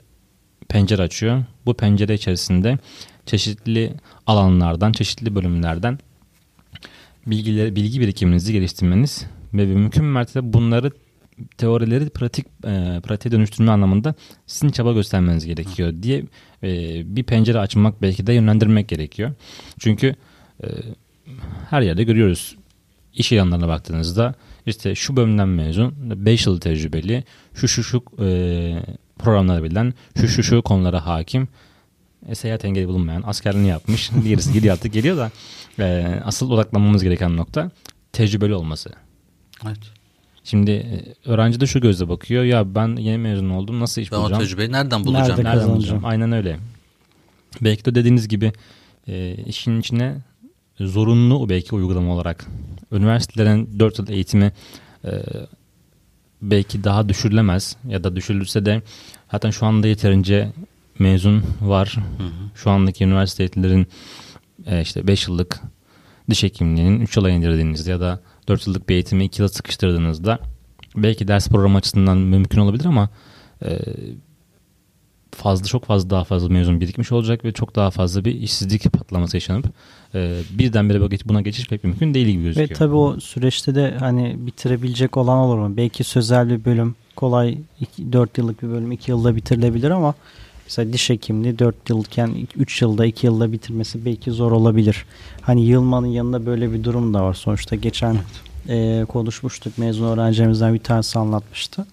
pencere 0.70 1.02
açıyor. 1.02 1.44
Bu 1.66 1.74
pencere 1.74 2.14
içerisinde 2.14 2.78
çeşitli 3.26 3.94
alanlardan, 4.26 4.92
çeşitli 4.92 5.36
bölümlerden 5.36 6.00
bilgileri, 7.28 7.76
bilgi 7.76 8.02
birikiminizi 8.02 8.54
geliştirmeniz 8.54 9.26
ve 9.54 9.66
mümkün 9.66 10.06
mertebe 10.06 10.54
bunları 10.54 10.92
teorileri 11.58 12.10
pratik 12.10 12.46
e, 12.48 13.02
pratiğe 13.04 13.32
dönüştürme 13.32 13.72
anlamında 13.72 14.16
sizin 14.46 14.70
çaba 14.70 14.94
göstermeniz 14.94 15.46
gerekiyor 15.46 15.94
diye 16.02 16.24
e, 16.64 17.02
bir 17.16 17.24
pencere 17.24 17.60
açmak 17.60 18.02
belki 18.02 18.28
de 18.28 18.34
yönlendirmek 18.34 18.88
gerekiyor. 18.88 19.34
Çünkü 19.80 20.16
e, 20.64 20.68
her 21.70 21.82
yerde 21.82 22.04
görüyoruz 22.04 22.56
iş 23.14 23.32
ilanlarına 23.32 23.68
baktığınızda 23.68 24.36
işte 24.66 24.96
şu 24.96 25.16
bölümden 25.16 25.48
mezun 25.48 25.94
5 26.26 26.46
yıl 26.46 26.60
tecrübeli 26.60 27.24
şu 27.54 27.68
şu 27.68 27.84
şu 27.84 28.04
e, 28.20 28.28
programları 29.20 29.64
bilen 29.64 29.94
şu 30.16 30.28
şu 30.28 30.44
şu 30.44 30.62
konulara 30.62 31.06
hakim 31.06 31.48
e, 32.30 32.36
seyahat 32.36 32.66
engeli 32.66 32.88
bulunmayan 32.88 33.24
askerliğini 33.26 33.68
yapmış 33.68 34.12
birisi 34.26 34.54
gidiyor 34.54 34.74
artık 34.74 34.94
geliyor 34.94 35.18
da 35.18 35.32
e, 35.80 36.20
asıl 36.26 36.52
odaklanmamız 36.52 37.04
gereken 37.04 37.38
nokta 37.38 37.72
tecrübeli 38.14 38.56
olması. 38.56 38.90
Evet. 39.66 39.78
Şimdi 40.44 40.72
e, 40.72 41.30
öğrenci 41.30 41.60
de 41.60 41.68
şu 41.68 41.82
gözle 41.82 42.10
bakıyor. 42.10 42.44
Ya 42.44 42.76
ben 42.76 42.96
yeni 42.96 43.18
mezun 43.18 43.50
oldum. 43.50 43.80
Nasıl 43.80 44.02
iş 44.02 44.12
ben 44.12 44.20
bulacağım? 44.20 44.40
Ben 44.40 44.46
o 44.46 44.48
tecrübeyi 44.48 44.72
nereden 44.72 45.06
bulacağım? 45.06 45.30
Nerede 45.30 45.44
nereden 45.44 45.70
bulacağım? 45.70 46.06
Aynen 46.06 46.32
öyle. 46.32 46.60
Belki 47.62 47.86
de 47.86 47.96
dediğiniz 47.96 48.28
gibi 48.28 48.54
e, 49.08 49.36
işin 49.46 49.80
içine 49.80 50.18
zorunlu 50.80 51.50
belki 51.50 51.76
uygulama 51.76 52.14
olarak 52.14 52.46
üniversitelerin 52.92 53.80
4 53.80 54.00
yıl 54.00 54.10
eğitimi 54.10 54.52
e, 55.06 55.12
belki 56.42 56.84
daha 56.84 57.10
düşürülemez 57.10 57.78
ya 57.88 58.04
da 58.04 58.16
düşürülse 58.16 58.66
de 58.66 58.82
zaten 59.32 59.50
şu 59.50 59.66
anda 59.66 59.88
yeterince 59.88 60.52
mezun 61.00 61.44
var. 61.62 61.98
Hı 62.18 62.24
hı. 62.24 62.30
Şu 62.56 62.70
andaki 62.70 63.04
üniversite 63.04 63.44
eğitimlerin 63.44 63.88
e, 64.66 64.82
işte 64.82 65.08
5 65.08 65.28
yıllık 65.28 65.62
diş 66.30 66.44
hekimliğinin 66.44 67.02
3 67.02 67.18
yıla 67.18 67.30
indirdiğinizde 67.30 67.92
ya 67.92 68.00
da 68.00 68.20
4 68.48 68.68
yıllık 68.68 68.90
bir 68.90 68.94
eğitimi 68.94 69.26
2 69.26 69.42
yıla 69.42 69.50
sıkıştırdığınızda 69.50 70.40
belki 70.96 71.28
ders 71.28 71.50
programı 71.50 71.78
açısından 71.78 72.18
mümkün 72.18 72.60
olabilir 72.60 72.86
ama 72.86 73.10
e, 73.66 73.80
fazla 75.38 75.66
çok 75.66 75.86
fazla 75.86 76.10
daha 76.10 76.24
fazla 76.24 76.50
mezun 76.50 76.82
birikmiş 76.82 77.12
olacak 77.12 77.46
ve 77.46 77.52
çok 77.52 77.76
daha 77.76 77.92
fazla 77.92 78.26
bir 78.26 78.42
işsizlik 78.42 78.94
patlaması 78.94 79.38
yaşanıp 79.38 79.66
e, 80.16 80.38
birdenbire 80.52 81.02
buna 81.26 81.42
geçiş 81.42 81.68
pek 81.68 81.84
mümkün 81.84 82.14
değil 82.14 82.28
gibi 82.28 82.44
gözüküyor. 82.44 82.70
Ve 82.70 82.74
tabii 82.74 82.96
o 82.96 83.20
süreçte 83.20 83.76
de 83.76 83.94
hani 84.00 84.36
bitirebilecek 84.38 85.18
olan 85.18 85.38
olur 85.38 85.58
mu? 85.58 85.78
Belki 85.78 86.04
sözel 86.04 86.50
bir 86.50 86.66
bölüm 86.66 86.96
kolay 87.16 87.58
4 88.12 88.38
yıllık 88.38 88.64
bir 88.64 88.70
bölüm 88.70 88.92
2 88.92 89.12
yılda 89.12 89.36
bitirilebilir 89.36 89.92
ama 89.92 90.16
Mesela 90.68 90.94
diş 90.94 91.10
hekimliği 91.10 91.60
4 91.60 91.90
yılken 91.90 92.32
3 92.56 92.82
yılda 92.82 93.06
2 93.06 93.26
yılda 93.26 93.52
bitirmesi 93.52 94.06
belki 94.06 94.32
zor 94.32 94.52
olabilir. 94.52 95.06
Hani 95.42 95.66
Yılmaz'ın 95.66 96.08
yanında 96.08 96.46
böyle 96.46 96.74
bir 96.74 96.84
durum 96.84 97.14
da 97.14 97.24
var. 97.24 97.34
Sonuçta 97.34 97.76
geçen 97.76 98.18
e, 98.70 99.06
konuşmuştuk. 99.10 99.78
Mezun 99.78 100.08
öğrencilerimizden 100.08 100.74
bir 100.74 100.80
tanesi 100.80 101.20
anlatmıştı. 101.20 101.86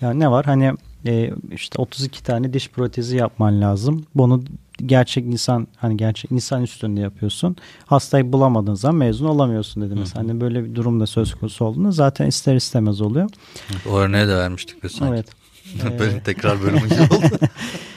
Yani 0.00 0.20
ne 0.20 0.30
var? 0.30 0.44
Hani 0.44 0.72
e, 1.06 1.30
işte 1.52 1.82
32 1.82 2.22
tane 2.22 2.52
diş 2.52 2.70
protezi 2.70 3.16
yapman 3.16 3.60
lazım. 3.60 4.06
Bunu 4.14 4.42
gerçek 4.86 5.26
insan 5.26 5.68
hani 5.76 5.96
gerçek 5.96 6.32
insan 6.32 6.62
üstünde 6.62 7.00
yapıyorsun. 7.00 7.56
Hastayı 7.86 8.32
bulamadığın 8.32 8.74
zaman 8.74 8.96
mezun 8.96 9.26
olamıyorsun 9.26 9.82
dedi 9.82 9.94
mesela. 9.94 10.22
Hani 10.22 10.40
böyle 10.40 10.64
bir 10.64 10.74
durumda 10.74 11.06
söz 11.06 11.34
konusu 11.34 11.64
olduğunda 11.64 11.90
zaten 11.90 12.26
ister 12.26 12.56
istemez 12.56 13.00
oluyor. 13.00 13.30
O 13.90 13.98
örneği 13.98 14.26
de 14.28 14.36
vermiştik 14.36 14.84
biz 14.84 14.92
sanki. 14.92 15.14
Evet. 15.14 15.26
Böyle 15.98 16.22
tekrar 16.22 16.62
bölümü 16.62 16.80
oldu. 16.84 17.46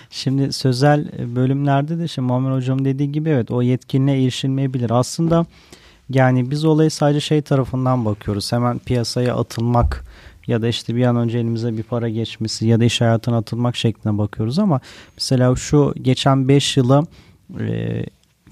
Şimdi 0.10 0.54
sözel 0.54 1.12
bölümlerde 1.36 2.00
de 2.00 2.08
şimdi 2.08 2.26
Muammer 2.26 2.56
Hocam 2.56 2.86
dediği 2.86 3.12
gibi 3.12 3.30
evet 3.30 3.52
o 3.52 3.62
yetkinliğe 3.62 4.24
erişilmeyebilir. 4.24 4.90
Aslında 4.90 5.46
yani 6.10 6.52
biz 6.52 6.66
olayı 6.66 6.92
sadece 6.92 7.20
şey 7.20 7.42
tarafından 7.42 8.06
bakıyoruz. 8.06 8.52
Hemen 8.52 8.80
piyasaya 8.80 9.36
atılmak 9.36 10.04
ya 10.48 10.62
da 10.62 10.68
işte 10.68 10.96
bir 10.96 11.04
an 11.04 11.16
önce 11.16 11.38
elimize 11.38 11.78
bir 11.78 11.84
para 11.84 12.10
geçmesi 12.10 12.68
ya 12.68 12.80
da 12.80 12.86
iş 12.86 13.02
hayatına 13.02 13.38
atılmak 13.38 13.76
şeklinde 13.76 14.18
bakıyoruz 14.18 14.60
ama 14.60 14.80
mesela 15.18 15.56
şu 15.56 15.94
geçen 16.02 16.48
5 16.48 16.78
yılı 16.78 17.06
e, 17.60 18.04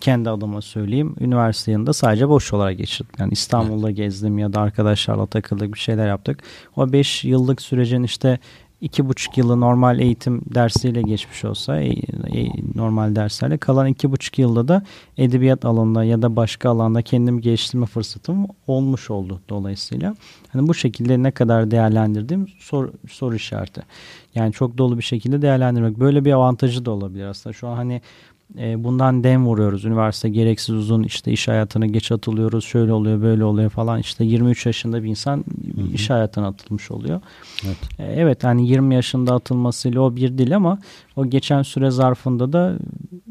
kendi 0.01 0.29
adıma 0.29 0.61
söyleyeyim. 0.61 1.15
Üniversite 1.19 1.71
yanında 1.71 1.93
sadece 1.93 2.29
boş 2.29 2.53
olarak 2.53 2.77
geçirdim. 2.77 3.11
Yani 3.19 3.31
İstanbul'da 3.31 3.91
gezdim 3.91 4.39
ya 4.39 4.53
da 4.53 4.61
arkadaşlarla 4.61 5.25
takıldık 5.25 5.73
bir 5.73 5.79
şeyler 5.79 6.07
yaptık. 6.07 6.43
O 6.75 6.93
5 6.93 7.23
yıllık 7.23 7.61
sürecin 7.61 8.03
işte 8.03 8.39
iki 8.81 9.09
buçuk 9.09 9.37
yılı 9.37 9.59
normal 9.61 9.99
eğitim 9.99 10.41
dersiyle 10.45 11.01
geçmiş 11.01 11.45
olsa 11.45 11.81
e, 11.81 11.89
e, 11.89 12.49
normal 12.75 13.15
derslerle 13.15 13.57
kalan 13.57 13.87
iki 13.87 14.11
buçuk 14.11 14.39
yılda 14.39 14.67
da 14.67 14.83
edebiyat 15.17 15.65
alanında 15.65 16.03
ya 16.03 16.21
da 16.21 16.35
başka 16.35 16.69
alanda 16.69 17.01
kendimi 17.01 17.41
geliştirme 17.41 17.85
fırsatım 17.85 18.47
olmuş 18.67 19.09
oldu 19.09 19.41
dolayısıyla. 19.49 20.15
Hani 20.49 20.67
bu 20.67 20.73
şekilde 20.73 21.23
ne 21.23 21.31
kadar 21.31 21.71
değerlendirdiğim 21.71 22.47
sor, 22.59 22.89
soru 23.09 23.35
işareti. 23.35 23.81
Yani 24.35 24.53
çok 24.53 24.77
dolu 24.77 24.97
bir 24.97 25.03
şekilde 25.03 25.41
değerlendirmek. 25.41 25.99
Böyle 25.99 26.25
bir 26.25 26.31
avantajı 26.31 26.85
da 26.85 26.91
olabilir 26.91 27.25
aslında. 27.25 27.53
Şu 27.53 27.67
an 27.67 27.75
hani 27.75 28.01
e, 28.57 28.83
bundan 28.83 29.23
dem 29.23 29.45
vuruyoruz. 29.45 29.85
Üniversite 29.85 30.29
gereksiz 30.29 30.75
uzun 30.75 31.03
işte 31.03 31.31
iş 31.31 31.47
hayatına 31.47 31.85
geç 31.85 32.11
atılıyoruz. 32.11 32.65
Şöyle 32.65 32.93
oluyor 32.93 33.21
böyle 33.21 33.43
oluyor 33.43 33.69
falan. 33.69 33.99
İşte 33.99 34.23
23 34.23 34.65
yaşında 34.65 35.03
bir 35.03 35.09
insan 35.09 35.37
Hı-hı. 35.37 35.93
iş 35.93 36.09
hayatına 36.09 36.47
atılmış 36.47 36.91
oluyor. 36.91 37.21
Evet. 37.65 37.77
E, 37.99 38.03
evet 38.03 38.43
hani 38.43 38.67
20 38.67 38.95
yaşında 38.95 39.33
atılmasıyla 39.33 40.01
o 40.01 40.15
bir 40.15 40.37
değil 40.37 40.55
ama 40.55 40.79
o 41.15 41.25
geçen 41.25 41.61
süre 41.61 41.91
zarfında 41.91 42.53
da 42.53 42.77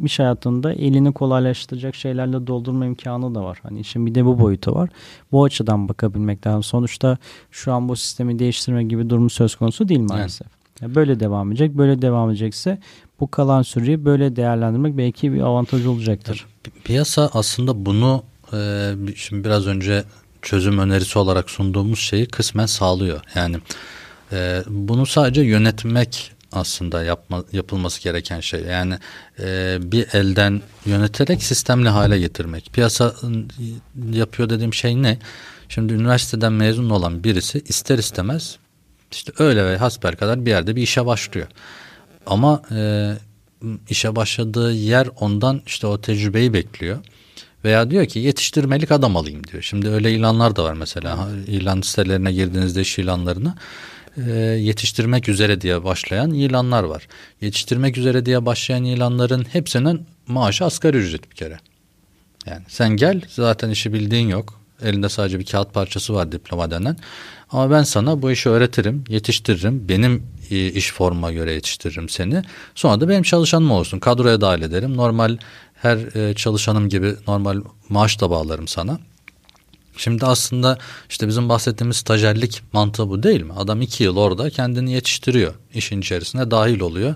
iş 0.04 0.18
hayatında 0.18 0.72
elini 0.72 1.12
kolaylaştıracak 1.12 1.94
şeylerle 1.94 2.46
doldurma 2.46 2.86
imkanı 2.86 3.34
da 3.34 3.44
var. 3.44 3.58
Hani 3.62 3.80
işin 3.80 4.06
bir 4.06 4.14
de 4.14 4.24
bu 4.24 4.38
boyutu 4.38 4.74
var. 4.74 4.90
Bu 5.32 5.44
açıdan 5.44 5.88
bakabilmek 5.88 6.46
lazım. 6.46 6.62
Sonuçta 6.62 7.18
şu 7.50 7.72
an 7.72 7.88
bu 7.88 7.96
sistemi 7.96 8.38
değiştirme 8.38 8.84
gibi 8.84 9.10
durumu 9.10 9.30
söz 9.30 9.56
konusu 9.56 9.88
değil 9.88 10.00
maalesef. 10.00 10.60
Böyle 10.82 11.20
devam 11.20 11.49
edecek. 11.50 11.75
Böyle 11.75 12.02
devam 12.02 12.30
edecekse 12.30 12.78
bu 13.20 13.30
kalan 13.30 13.62
süreyi 13.62 14.04
böyle 14.04 14.37
değerlendirmek 14.37 14.96
belki 14.96 15.32
bir 15.32 15.40
avantaj 15.40 15.87
olacaktır. 15.87 16.46
Piyasa 16.84 17.30
aslında 17.32 17.87
bunu 17.87 18.22
e, 18.52 18.90
şimdi 19.16 19.44
biraz 19.44 19.66
önce 19.66 20.04
çözüm 20.42 20.78
önerisi 20.78 21.18
olarak 21.18 21.50
sunduğumuz 21.50 21.99
şeyi 21.99 22.26
kısmen 22.26 22.66
sağlıyor. 22.66 23.20
Yani 23.34 23.56
e, 24.32 24.62
bunu 24.68 25.06
sadece 25.06 25.42
yönetmek 25.42 26.32
aslında 26.52 27.02
yapma, 27.02 27.44
yapılması 27.52 28.02
gereken 28.02 28.40
şey. 28.40 28.62
Yani 28.62 28.94
e, 29.40 29.78
bir 29.82 30.06
elden 30.12 30.60
yöneterek 30.87 31.42
sistemli 31.42 31.88
hale 31.88 32.18
getirmek. 32.18 32.70
Piyasa 32.72 33.14
yapıyor 34.12 34.50
dediğim 34.50 34.75
şey 34.75 35.02
ne? 35.02 35.18
Şimdi 35.68 35.92
üniversiteden 35.92 36.52
mezun 36.52 36.90
olan 36.90 37.25
birisi 37.25 37.62
ister 37.68 37.99
istemez 37.99 38.58
işte 39.12 39.33
öyle 39.38 39.64
ve 39.64 39.77
hasper 39.77 40.16
kadar 40.16 40.46
bir 40.46 40.51
yerde 40.51 40.77
bir 40.77 40.83
işe 40.83 41.07
başlıyor. 41.07 41.46
Ama 42.27 42.62
e, 42.70 43.12
işe 43.88 44.16
başladığı 44.16 44.73
yer 44.73 45.09
ondan 45.20 45.62
işte 45.66 45.87
o 45.87 46.01
tecrübeyi 46.01 46.53
bekliyor. 46.53 46.99
Veya 47.64 47.90
diyor 47.90 48.07
ki 48.07 48.18
yetiştirmelik 48.18 48.92
adam 48.92 49.16
alayım 49.16 49.44
diyor. 49.44 49.62
Şimdi 49.62 49.88
öyle 49.88 50.12
ilanlar 50.12 50.57
da 50.57 50.64
var 50.64 50.75
mesela. 50.75 51.29
İlan 51.46 51.81
sitelerine 51.81 52.33
girdiğinizde 52.33 52.81
iş 52.81 52.99
ilanlarına 52.99 53.55
e, 54.16 54.31
yetiştirmek 54.40 55.29
üzere 55.29 55.61
diye 55.61 55.85
başlayan 55.85 56.31
ilanlar 56.31 56.83
var. 56.83 57.09
Yetiştirmek 57.40 57.99
üzere 57.99 58.27
diye 58.27 58.46
başlayan 58.46 58.85
ilanların 58.85 59.44
hepsinin 59.53 60.07
maaşı 60.27 60.64
asgari 60.64 60.96
ücret 60.96 61.31
bir 61.31 61.37
kere. 61.37 61.59
Yani 62.46 62.62
sen 62.68 62.96
gel 62.96 63.20
zaten 63.29 63.70
işi 63.70 63.92
bildiğin 63.92 64.29
yok. 64.29 64.61
Elinde 64.83 65.09
sadece 65.09 65.38
bir 65.38 65.46
kağıt 65.46 65.75
parçası 65.75 66.14
var 66.14 66.33
diploma 66.33 66.70
denen. 66.70 66.96
Ama 67.52 67.70
ben 67.70 67.82
sana 67.82 68.22
bu 68.22 68.30
işi 68.30 68.48
öğretirim, 68.48 69.04
yetiştiririm. 69.08 69.88
Benim 69.88 70.26
e, 70.50 70.66
iş 70.66 70.92
formuma 70.92 71.32
göre 71.32 71.52
yetiştiririm 71.52 72.08
seni. 72.08 72.42
Sonra 72.74 73.00
da 73.00 73.08
benim 73.08 73.22
çalışanım 73.22 73.70
olursun. 73.70 73.98
Kadroya 73.98 74.40
dahil 74.40 74.62
ederim. 74.62 74.96
Normal 74.96 75.36
her 75.74 75.96
e, 76.16 76.34
çalışanım 76.34 76.88
gibi 76.88 77.14
normal 77.28 77.60
maaş 77.88 78.20
da 78.20 78.30
bağlarım 78.30 78.68
sana. 78.68 78.98
Şimdi 79.96 80.26
aslında 80.26 80.78
işte 81.08 81.28
bizim 81.28 81.48
bahsettiğimiz 81.48 81.96
stajyerlik 81.96 82.62
mantığı 82.72 83.08
bu 83.08 83.22
değil 83.22 83.42
mi? 83.42 83.52
Adam 83.56 83.82
iki 83.82 84.04
yıl 84.04 84.16
orada 84.16 84.50
kendini 84.50 84.92
yetiştiriyor. 84.92 85.54
işin 85.74 86.00
içerisine 86.00 86.50
dahil 86.50 86.80
oluyor. 86.80 87.14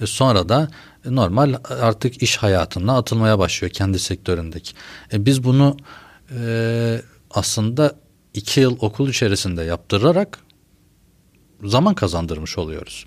E 0.00 0.06
sonra 0.06 0.48
da 0.48 0.70
normal 1.04 1.54
artık 1.80 2.22
iş 2.22 2.36
hayatına 2.36 2.96
atılmaya 2.96 3.38
başlıyor 3.38 3.72
kendi 3.72 3.98
sektöründeki. 3.98 4.72
Biz 5.12 5.44
bunu 5.44 5.76
aslında 7.30 7.94
iki 8.36 8.60
yıl 8.60 8.76
okul 8.80 9.08
içerisinde 9.08 9.62
yaptırarak 9.62 10.38
zaman 11.64 11.94
kazandırmış 11.94 12.58
oluyoruz. 12.58 13.06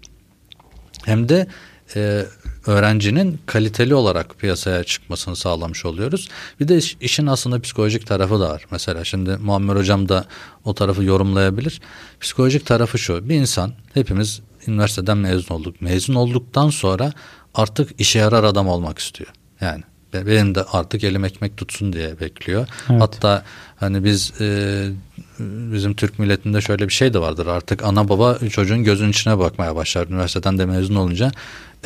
Hem 1.05 1.29
de 1.29 1.47
e, 1.95 2.25
öğrencinin 2.65 3.39
kaliteli 3.45 3.95
olarak 3.95 4.39
piyasaya 4.39 4.83
çıkmasını 4.83 5.35
sağlamış 5.35 5.85
oluyoruz. 5.85 6.29
Bir 6.59 6.67
de 6.67 6.77
iş, 6.77 6.97
işin 7.01 7.27
aslında 7.27 7.61
psikolojik 7.61 8.07
tarafı 8.07 8.39
da 8.39 8.49
var. 8.49 8.65
Mesela 8.71 9.03
şimdi 9.03 9.37
Muammer 9.37 9.75
Hocam 9.75 10.09
da 10.09 10.25
o 10.65 10.73
tarafı 10.73 11.03
yorumlayabilir. 11.03 11.81
Psikolojik 12.19 12.65
tarafı 12.65 12.99
şu. 12.99 13.29
Bir 13.29 13.35
insan 13.35 13.73
hepimiz 13.93 14.41
üniversiteden 14.67 15.17
mezun 15.17 15.55
olduk. 15.55 15.81
Mezun 15.81 16.15
olduktan 16.15 16.69
sonra 16.69 17.13
artık 17.53 18.01
işe 18.01 18.19
yarar 18.19 18.43
adam 18.43 18.67
olmak 18.67 18.99
istiyor. 18.99 19.31
Yani 19.61 19.83
benim 20.13 20.55
de 20.55 20.63
artık 20.63 21.03
elim 21.03 21.25
ekmek 21.25 21.57
tutsun 21.57 21.93
diye 21.93 22.19
bekliyor. 22.19 22.67
Evet. 22.89 23.01
Hatta 23.01 23.43
hani 23.79 24.03
biz 24.03 24.33
e, 24.41 24.89
bizim 25.39 25.93
Türk 25.93 26.19
milletinde 26.19 26.61
şöyle 26.61 26.87
bir 26.87 26.93
şey 26.93 27.13
de 27.13 27.19
vardır. 27.19 27.47
Artık 27.47 27.83
ana 27.83 28.09
baba 28.09 28.37
çocuğun 28.49 28.83
gözünün 28.83 29.09
içine 29.09 29.39
bakmaya 29.39 29.75
başlar. 29.75 30.07
Üniversiteden 30.07 30.57
de 30.57 30.65
mezun 30.65 30.95
olunca 30.95 31.31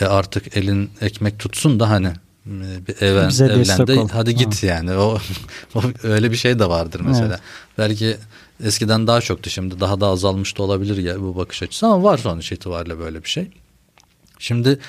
e, 0.02 0.06
artık 0.06 0.58
elin 0.58 0.90
ekmek 1.02 1.40
tutsun 1.40 1.80
da 1.80 1.90
hani 1.90 2.08
e, 2.48 2.88
bir 2.88 3.02
even, 3.02 3.30
evlendi 3.30 4.14
hadi 4.14 4.36
git 4.36 4.64
ha. 4.64 4.68
yani. 4.68 4.94
O, 4.94 5.18
o 5.76 5.82
öyle 6.04 6.32
bir 6.32 6.38
şey 6.38 6.60
de 6.60 6.70
vardır 6.70 7.02
mesela. 7.06 7.28
Evet. 7.28 7.40
Belki 7.78 8.18
eskiden 8.66 9.08
daha 9.08 9.22
çoktu 9.22 9.50
şimdi 9.50 9.80
daha 9.80 10.02
da 10.02 10.08
azalmış 10.08 10.58
da 10.58 10.64
olabilir 10.64 10.98
ya 10.98 11.22
bu 11.22 11.36
bakış 11.36 11.64
açısı 11.64 11.86
ama 11.86 12.04
var 12.04 12.18
sonuç 12.18 12.52
itibariyle 12.52 13.00
böyle 13.00 13.24
bir 13.24 13.30
şey. 13.30 13.52
Şimdi 14.40 14.80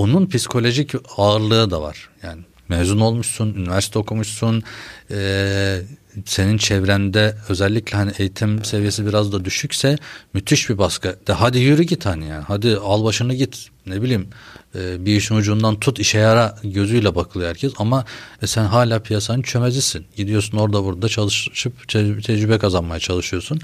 onun 0.00 0.26
psikolojik 0.26 0.94
ağırlığı 1.16 1.70
da 1.70 1.82
var. 1.82 2.08
Yani 2.22 2.42
mezun 2.68 3.00
olmuşsun, 3.00 3.54
üniversite 3.54 3.98
okumuşsun, 3.98 4.62
e, 5.10 5.80
senin 6.24 6.56
çevrende 6.56 7.36
özellikle 7.48 7.96
hani 7.96 8.12
eğitim 8.18 8.64
seviyesi 8.64 9.06
biraz 9.06 9.32
da 9.32 9.44
düşükse 9.44 9.98
müthiş 10.34 10.70
bir 10.70 10.78
baskı. 10.78 11.18
De 11.26 11.32
hadi 11.32 11.58
yürü 11.58 11.82
git 11.82 12.06
hani 12.06 12.26
yani. 12.26 12.44
Hadi 12.48 12.76
al 12.76 13.04
başını 13.04 13.34
git. 13.34 13.66
Ne 13.86 14.02
bileyim 14.02 14.28
e, 14.74 15.06
bir 15.06 15.16
işin 15.16 15.34
ucundan 15.34 15.80
tut 15.80 15.98
işe 15.98 16.18
yara 16.18 16.58
gözüyle 16.64 17.14
bakılıyor 17.14 17.50
herkes 17.50 17.72
ama 17.78 18.04
e, 18.42 18.46
sen 18.46 18.64
hala 18.64 19.02
piyasanın 19.02 19.42
çömezisin. 19.42 20.06
Gidiyorsun 20.16 20.58
orada 20.58 20.84
burada 20.84 21.08
çalışıp 21.08 21.88
tecrübe 22.22 22.58
kazanmaya 22.58 23.00
çalışıyorsun. 23.00 23.60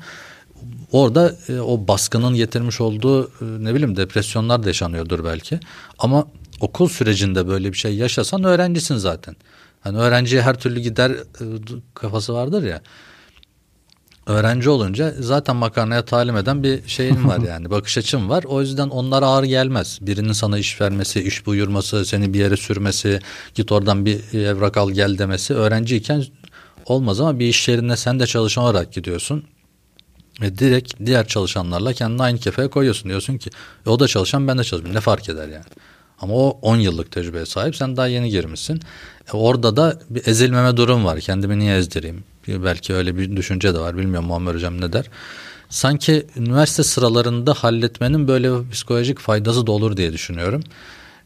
Orada 0.93 1.37
e, 1.49 1.61
o 1.61 1.89
baskının 1.89 2.35
getirmiş 2.35 2.81
olduğu 2.81 3.25
e, 3.25 3.29
ne 3.41 3.75
bileyim 3.75 3.97
depresyonlar 3.97 4.63
da 4.63 4.69
yaşanıyordur 4.69 5.25
belki. 5.25 5.61
Ama 5.99 6.27
okul 6.61 6.89
sürecinde 6.89 7.49
böyle 7.49 7.73
bir 7.73 7.79
şey 7.79 7.97
yaşasan 7.97 8.45
öğrencisin 8.45 8.97
zaten. 8.97 9.37
Hani 9.81 9.99
öğrenciye 9.99 10.43
her 10.43 10.61
türlü 10.61 10.81
gider 10.81 11.11
e, 11.11 11.45
kafası 11.95 12.35
vardır 12.35 12.63
ya. 12.63 12.83
Öğrenci 14.27 14.71
olunca 14.71 15.15
zaten 15.21 15.57
makarnaya 15.57 16.05
talim 16.05 16.37
eden 16.37 16.63
bir 16.63 16.89
şeyin 16.89 17.29
var 17.29 17.39
yani 17.49 17.71
bakış 17.71 17.99
açım 17.99 18.29
var. 18.29 18.45
O 18.45 18.61
yüzden 18.61 18.89
onlar 18.89 19.23
ağır 19.23 19.45
gelmez. 19.45 19.99
Birinin 20.03 20.33
sana 20.33 20.59
iş 20.59 20.81
vermesi, 20.81 21.23
iş 21.23 21.47
buyurması, 21.47 22.05
seni 22.05 22.35
bir 22.35 22.39
yere 22.39 22.57
sürmesi, 22.57 23.21
git 23.55 23.73
oradan 23.73 24.07
bir 24.07 24.35
evrak 24.35 24.77
al 24.77 24.91
gel 24.91 25.19
demesi 25.19 25.55
öğrenciyken 25.55 26.25
olmaz 26.87 27.21
ama 27.21 27.39
bir 27.39 27.47
iş 27.47 27.69
yerine 27.69 27.97
sen 27.97 28.21
de 28.21 28.27
çalışan 28.27 28.65
olarak 28.65 28.93
gidiyorsun. 28.93 29.45
Ve 30.41 30.59
direkt 30.59 30.95
diğer 31.07 31.27
çalışanlarla 31.27 31.93
kendini 31.93 32.23
aynı 32.23 32.39
kefeye 32.39 32.69
koyuyorsun. 32.69 33.09
Diyorsun 33.09 33.39
ki 33.39 33.51
e, 33.87 33.91
o 33.91 34.01
da 34.01 34.09
çalışan 34.09 34.49
ben 34.49 34.59
de 34.59 34.65
çalışıyorum. 34.65 34.97
Ne 34.97 35.01
fark 35.01 35.29
eder 35.29 35.49
yani? 35.49 35.65
Ama 36.21 36.35
o 36.35 36.59
10 36.63 36.77
yıllık 36.77 37.13
tecrübeye 37.13 37.47
sahip 37.47 37.77
sen 37.77 37.97
daha 37.97 38.07
yeni 38.07 38.31
girmişsin. 38.31 38.81
E 39.33 39.37
orada 39.37 39.77
da 39.77 40.01
bir 40.11 40.27
ezilmeme 40.27 40.77
durum 40.77 41.05
var. 41.05 41.21
Kendimi 41.21 41.59
niye 41.59 41.77
ezdireyim? 41.77 42.25
Belki 42.49 42.95
öyle 42.95 43.17
bir 43.17 43.37
düşünce 43.37 43.75
de 43.75 43.79
var. 43.79 43.97
Bilmiyorum 43.99 44.29
Muammer 44.29 44.55
Hocam 44.55 44.81
ne 44.81 44.93
der. 44.93 45.07
Sanki 45.69 46.27
üniversite 46.37 46.83
sıralarında 46.83 47.55
halletmenin 47.55 48.29
böyle 48.29 48.53
bir 48.53 48.71
psikolojik 48.71 49.19
faydası 49.19 49.67
da 49.67 49.73
olur 49.73 49.97
diye 49.97 50.13
düşünüyorum. 50.13 50.63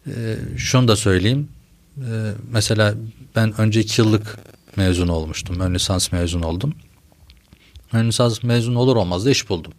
E, 0.06 0.36
şunu 0.56 0.88
da 0.88 0.96
söyleyeyim. 0.96 1.48
E, 1.98 2.32
mesela 2.52 2.94
ben 3.36 3.60
önce 3.60 3.80
2 3.80 4.00
yıllık 4.00 4.38
mezun 4.76 5.08
olmuştum. 5.08 5.60
Ön 5.60 5.74
lisans 5.74 6.12
mezun 6.12 6.42
oldum. 6.42 6.74
Lisans 7.94 8.42
mezun 8.42 8.74
olur 8.74 8.96
olmaz 8.96 9.26
da 9.26 9.30
iş 9.30 9.48
buldum 9.48 9.72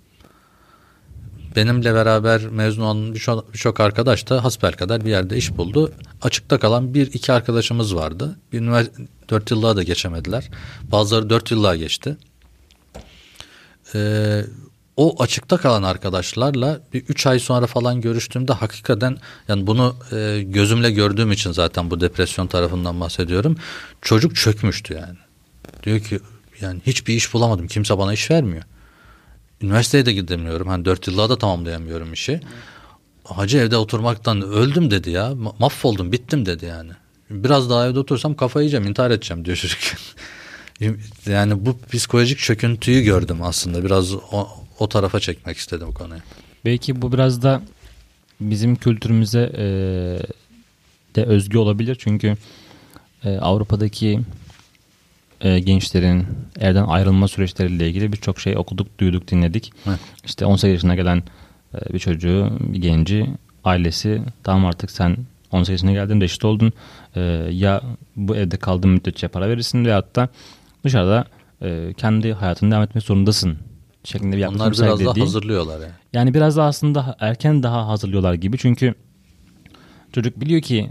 benimle 1.55 1.93
beraber 1.93 2.47
mezun 2.47 2.83
olan 2.83 3.13
birçok 3.53 3.79
arkadaş 3.79 4.29
da 4.29 4.43
hasbel 4.43 4.73
kadar 4.73 5.05
bir 5.05 5.09
yerde 5.09 5.37
iş 5.37 5.57
buldu. 5.57 5.93
Açıkta 6.21 6.59
kalan 6.59 6.93
bir 6.93 7.07
iki 7.07 7.33
arkadaşımız 7.33 7.95
vardı. 7.95 8.39
Bir 8.51 8.59
üniversite 8.59 9.03
dört 9.29 9.51
yıllığa 9.51 9.75
da 9.75 9.83
geçemediler. 9.83 10.49
Bazıları 10.83 11.29
dört 11.29 11.51
yıllığa 11.51 11.75
geçti. 11.75 12.17
Ee, 13.95 14.41
o 14.97 15.23
açıkta 15.23 15.57
kalan 15.57 15.83
arkadaşlarla 15.83 16.81
bir 16.93 17.03
üç 17.03 17.27
ay 17.27 17.39
sonra 17.39 17.67
falan 17.67 18.01
görüştüğümde 18.01 18.53
hakikaten 18.53 19.17
yani 19.47 19.67
bunu 19.67 19.95
e, 20.11 20.43
gözümle 20.45 20.91
gördüğüm 20.91 21.31
için 21.31 21.51
zaten 21.51 21.91
bu 21.91 22.01
depresyon 22.01 22.47
tarafından 22.47 22.99
bahsediyorum. 22.99 23.57
Çocuk 24.01 24.35
çökmüştü 24.35 24.93
yani. 24.93 25.17
Diyor 25.83 25.99
ki 25.99 26.19
yani 26.61 26.81
hiçbir 26.85 27.13
iş 27.13 27.33
bulamadım. 27.33 27.67
Kimse 27.67 27.97
bana 27.97 28.13
iş 28.13 28.31
vermiyor. 28.31 28.63
Üniversiteye 29.61 30.05
de 30.05 30.13
gidemiyorum. 30.13 30.67
Hani 30.67 30.85
dört 30.85 31.07
yıllığa 31.07 31.29
da 31.29 31.37
tamamlayamıyorum 31.37 32.13
işi. 32.13 32.41
Hacı 33.23 33.57
evde 33.57 33.77
oturmaktan 33.77 34.41
öldüm 34.41 34.91
dedi 34.91 35.09
ya. 35.09 35.33
Mahvoldum 35.59 36.11
bittim 36.11 36.45
dedi 36.45 36.65
yani. 36.65 36.91
Biraz 37.29 37.69
daha 37.69 37.87
evde 37.87 37.99
otursam 37.99 38.35
kafayı 38.35 38.63
yiyeceğim 38.63 38.87
intihar 38.87 39.11
edeceğim 39.11 39.45
diyor 39.45 39.57
çocuk. 39.57 39.79
yani 41.25 41.65
bu 41.65 41.77
psikolojik 41.91 42.39
çöküntüyü 42.39 43.01
gördüm 43.01 43.43
aslında. 43.43 43.83
Biraz 43.83 44.13
o, 44.13 44.49
o 44.79 44.89
tarafa 44.89 45.19
çekmek 45.19 45.57
istedim 45.57 45.87
bu 45.87 45.93
konuyu. 45.93 46.21
Belki 46.65 47.01
bu 47.01 47.13
biraz 47.13 47.41
da 47.41 47.61
bizim 48.41 48.75
kültürümüze 48.75 49.51
e, 49.57 49.65
de 51.15 51.23
özgü 51.23 51.57
olabilir. 51.57 51.97
Çünkü 51.99 52.37
e, 53.23 53.37
Avrupa'daki 53.37 54.19
e, 55.43 55.59
gençlerin 55.59 56.25
evden 56.59 56.83
ayrılma 56.83 57.27
süreçleriyle 57.27 57.87
ilgili 57.87 58.13
birçok 58.13 58.39
şey 58.39 58.57
okuduk, 58.57 58.99
duyduk, 58.99 59.27
dinledik. 59.27 59.73
Evet. 59.87 59.99
İşte 60.25 60.45
18 60.45 60.73
yaşına 60.73 60.95
gelen 60.95 61.23
e, 61.73 61.93
bir 61.93 61.99
çocuğu, 61.99 62.57
bir 62.59 62.81
genci, 62.81 63.27
ailesi 63.63 64.21
tamam 64.43 64.65
artık 64.65 64.91
sen 64.91 65.17
18 65.51 65.71
yaşına 65.71 65.91
geldin, 65.91 66.21
reşit 66.21 66.45
oldun. 66.45 66.73
E, 67.15 67.21
ya 67.51 67.81
bu 68.15 68.35
evde 68.35 68.57
kaldığın 68.57 68.89
müddetçe 68.89 69.27
para 69.27 69.49
verirsin 69.49 69.85
veyahut 69.85 70.15
da 70.15 70.29
dışarıda 70.83 71.25
e, 71.61 71.93
kendi 71.97 72.33
hayatını 72.33 72.71
devam 72.71 72.83
etmek 72.83 73.03
zorundasın 73.03 73.57
şeklinde 74.03 74.37
bir 74.37 74.45
Onlar 74.45 74.71
biraz 74.71 75.05
daha 75.05 75.21
hazırlıyorlar 75.21 75.79
yani. 75.79 75.91
Yani 76.13 76.33
biraz 76.33 76.57
da 76.57 76.63
aslında 76.63 77.15
erken 77.19 77.63
daha 77.63 77.87
hazırlıyorlar 77.87 78.33
gibi 78.33 78.57
çünkü 78.57 78.93
çocuk 80.13 80.41
biliyor 80.41 80.61
ki 80.61 80.89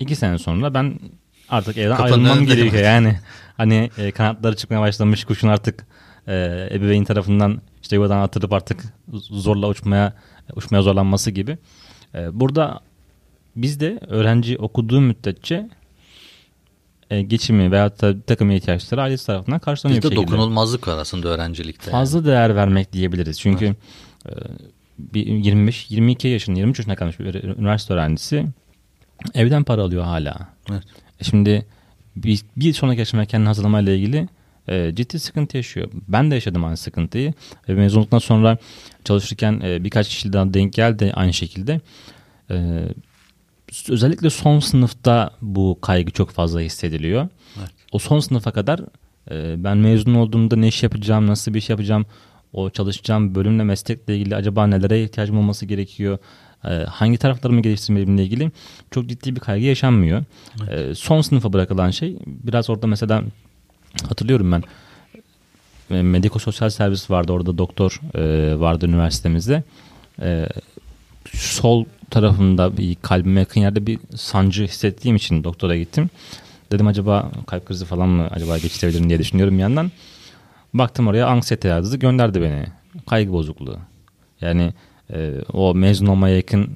iki 0.00 0.16
sene 0.16 0.38
sonra 0.38 0.74
ben 0.74 1.00
artık 1.48 1.78
evden 1.78 1.96
Kapanın 1.96 2.24
ayrılmam 2.24 2.46
gerekiyor 2.46 2.82
yani. 2.84 3.18
Hani 3.62 3.90
e, 3.98 4.10
kanatları 4.10 4.56
çıkmaya 4.56 4.80
başlamış 4.80 5.24
kuşun 5.24 5.48
artık 5.48 5.86
e, 6.26 6.68
ebeveyn 6.72 7.04
tarafından 7.04 7.62
işte 7.82 7.96
yuvadan 7.96 8.18
atılıp 8.18 8.52
artık 8.52 8.84
zorla 9.12 9.68
uçmaya 9.68 10.14
uçmaya 10.56 10.82
zorlanması 10.82 11.30
gibi. 11.30 11.58
E, 12.14 12.40
burada 12.40 12.80
biz 13.56 13.80
de 13.80 13.98
öğrenci 14.08 14.58
okuduğu 14.58 15.00
müddetçe 15.00 15.68
e, 17.10 17.22
geçimi 17.22 17.72
veya 17.72 17.90
da 17.90 18.20
takım 18.20 18.50
ihtiyaçları 18.50 19.02
ailesi 19.02 19.26
tarafından 19.26 19.58
karşılanıyor 19.58 20.02
Bizde 20.02 20.16
dokunulmazlık 20.16 20.88
var 20.88 20.98
aslında 20.98 21.28
öğrencilikte. 21.28 21.90
Fazla 21.90 22.18
yani. 22.18 22.26
değer 22.26 22.56
vermek 22.56 22.92
diyebiliriz. 22.92 23.40
Çünkü 23.40 23.64
evet. 24.26 24.38
e, 24.38 25.14
bir 25.14 25.26
25 25.26 25.90
22 25.90 26.28
yaşında 26.28 26.58
23 26.58 26.78
yaşına 26.78 26.96
kalmış 26.96 27.20
bir 27.20 27.34
üniversite 27.44 27.94
öğrencisi 27.94 28.46
evden 29.34 29.64
para 29.64 29.82
alıyor 29.82 30.04
hala. 30.04 30.48
Evet. 30.70 30.82
E 31.20 31.24
şimdi 31.24 31.66
bir, 32.16 32.42
bir 32.56 32.72
sonraki 32.72 33.02
aşamaya 33.02 33.26
kendini 33.26 33.46
hazırlamayla 33.46 33.92
ilgili 33.92 34.28
e, 34.68 34.94
ciddi 34.94 35.18
sıkıntı 35.18 35.56
yaşıyor. 35.56 35.88
Ben 36.08 36.30
de 36.30 36.34
yaşadım 36.34 36.64
aynı 36.64 36.76
sıkıntıyı. 36.76 37.34
E, 37.68 37.74
mezunluktan 37.74 38.18
sonra 38.18 38.58
çalışırken 39.04 39.60
e, 39.64 39.84
birkaç 39.84 40.08
kişi 40.08 40.32
daha 40.32 40.54
denk 40.54 40.72
geldi 40.72 41.12
aynı 41.14 41.32
şekilde. 41.32 41.80
E, 42.50 42.84
özellikle 43.88 44.30
son 44.30 44.60
sınıfta 44.60 45.30
bu 45.42 45.78
kaygı 45.82 46.10
çok 46.10 46.30
fazla 46.30 46.60
hissediliyor. 46.60 47.28
Evet. 47.58 47.70
O 47.92 47.98
son 47.98 48.20
sınıfa 48.20 48.50
kadar 48.50 48.80
e, 49.30 49.64
ben 49.64 49.76
mezun 49.76 50.14
olduğumda 50.14 50.56
ne 50.56 50.68
iş 50.68 50.82
yapacağım, 50.82 51.26
nasıl 51.26 51.54
bir 51.54 51.58
iş 51.58 51.70
yapacağım, 51.70 52.06
o 52.52 52.70
çalışacağım 52.70 53.34
bölümle 53.34 53.64
meslekle 53.64 54.16
ilgili 54.16 54.36
acaba 54.36 54.66
nelere 54.66 55.02
ihtiyacım 55.02 55.38
olması 55.38 55.66
gerekiyor, 55.66 56.18
hangi 56.88 57.18
taraflarımı 57.18 57.62
geliştirmeleriyle 57.62 58.22
ilgili 58.22 58.50
çok 58.90 59.08
ciddi 59.08 59.36
bir 59.36 59.40
kaygı 59.40 59.66
yaşanmıyor. 59.66 60.24
Evet. 60.62 60.90
E, 60.90 60.94
son 60.94 61.20
sınıfa 61.20 61.52
bırakılan 61.52 61.90
şey 61.90 62.16
biraz 62.26 62.70
orada 62.70 62.86
mesela 62.86 63.22
hatırlıyorum 64.08 64.52
ben 64.52 64.62
e, 65.90 66.02
mediko 66.02 66.38
sosyal 66.38 66.70
servis 66.70 67.10
vardı 67.10 67.32
orada 67.32 67.58
doktor 67.58 68.00
e, 68.14 68.60
vardı 68.60 68.86
üniversitemizde. 68.86 69.62
E, 70.22 70.46
sol 71.32 71.84
tarafında 72.10 72.76
bir 72.76 72.96
kalbime 73.02 73.40
yakın 73.40 73.60
yerde 73.60 73.86
bir 73.86 73.98
sancı 74.16 74.64
hissettiğim 74.64 75.16
için 75.16 75.44
doktora 75.44 75.76
gittim. 75.76 76.10
Dedim 76.72 76.86
acaba 76.86 77.30
kalp 77.46 77.66
krizi 77.66 77.84
falan 77.84 78.08
mı 78.08 78.28
acaba 78.30 78.58
geçirebilirim 78.58 79.08
diye 79.08 79.18
düşünüyorum 79.18 79.54
bir 79.54 79.62
yandan. 79.62 79.90
Baktım 80.74 81.08
oraya 81.08 81.26
anksiyete 81.26 81.68
yazdı 81.68 81.96
gönderdi 81.96 82.42
beni. 82.42 82.66
Kaygı 83.06 83.32
bozukluğu. 83.32 83.78
Yani 84.40 84.72
e, 85.12 85.32
o 85.52 85.74
mezun 85.74 86.06
olmaya 86.06 86.36
yakın 86.36 86.70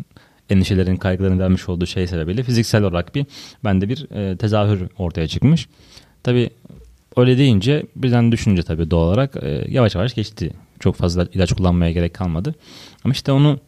endişelerin, 0.50 0.96
kaygıların 0.96 1.38
vermiş 1.38 1.68
olduğu 1.68 1.86
şey 1.86 2.06
sebebiyle 2.06 2.42
fiziksel 2.42 2.82
olarak 2.82 3.14
bir 3.14 3.26
bende 3.64 3.88
bir 3.88 4.10
e, 4.10 4.36
tezahür 4.36 4.80
ortaya 4.98 5.28
çıkmış. 5.28 5.68
Tabi 6.22 6.50
öyle 7.16 7.38
deyince 7.38 7.82
birden 7.96 8.32
düşünce 8.32 8.62
tabi 8.62 8.90
doğal 8.90 9.08
olarak 9.08 9.36
e, 9.42 9.64
yavaş 9.68 9.94
yavaş 9.94 10.14
geçti. 10.14 10.50
Çok 10.80 10.96
fazla 10.96 11.26
ilaç 11.34 11.52
kullanmaya 11.52 11.92
gerek 11.92 12.14
kalmadı. 12.14 12.54
Ama 13.04 13.12
işte 13.12 13.32
onu 13.32 13.60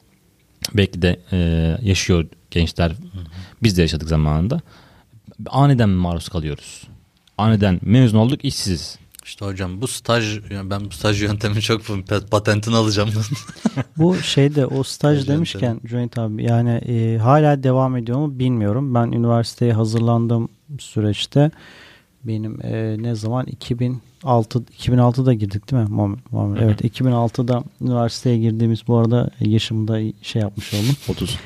belki 0.74 1.02
de 1.02 1.20
e, 1.32 1.38
yaşıyor 1.82 2.26
gençler. 2.50 2.92
Biz 3.62 3.76
de 3.76 3.82
yaşadık 3.82 4.08
zamanında. 4.08 4.60
Aniden 5.46 5.88
maruz 5.88 6.28
kalıyoruz. 6.28 6.82
Aniden 7.38 7.80
mezun 7.82 8.18
olduk 8.18 8.44
işsiziz. 8.44 8.98
İşte 9.28 9.44
hocam 9.44 9.80
bu 9.80 9.86
staj 9.86 10.40
ben 10.50 10.84
bu 10.84 10.90
staj 10.90 11.22
yöntemi 11.22 11.60
çok 11.60 11.82
patentini 12.30 12.76
alacağım. 12.76 13.10
bu 13.96 14.16
şeyde 14.16 14.66
o 14.66 14.82
staj, 14.82 15.28
demişken. 15.28 15.80
Cüneyt 15.86 16.18
abi 16.18 16.44
yani 16.44 16.70
e, 16.70 17.18
hala 17.18 17.62
devam 17.62 17.96
ediyor 17.96 18.18
mu 18.18 18.38
bilmiyorum. 18.38 18.94
Ben 18.94 19.12
üniversiteye 19.12 19.72
hazırlandığım 19.72 20.48
süreçte 20.78 21.50
benim 22.24 22.66
e, 22.66 22.96
ne 22.98 23.14
zaman 23.14 23.46
2006 23.46 24.58
2006'da 24.58 25.34
girdik 25.34 25.70
değil 25.70 25.82
mi? 25.82 25.88
Muhammed? 26.30 26.60
Evet 26.62 26.80
2006'da 26.80 27.64
üniversiteye 27.80 28.38
girdiğimiz 28.38 28.88
bu 28.88 28.96
arada 28.96 29.30
yaşımda 29.40 29.98
şey 30.22 30.42
yapmış 30.42 30.74
oldum. 30.74 30.96
30. 31.08 31.38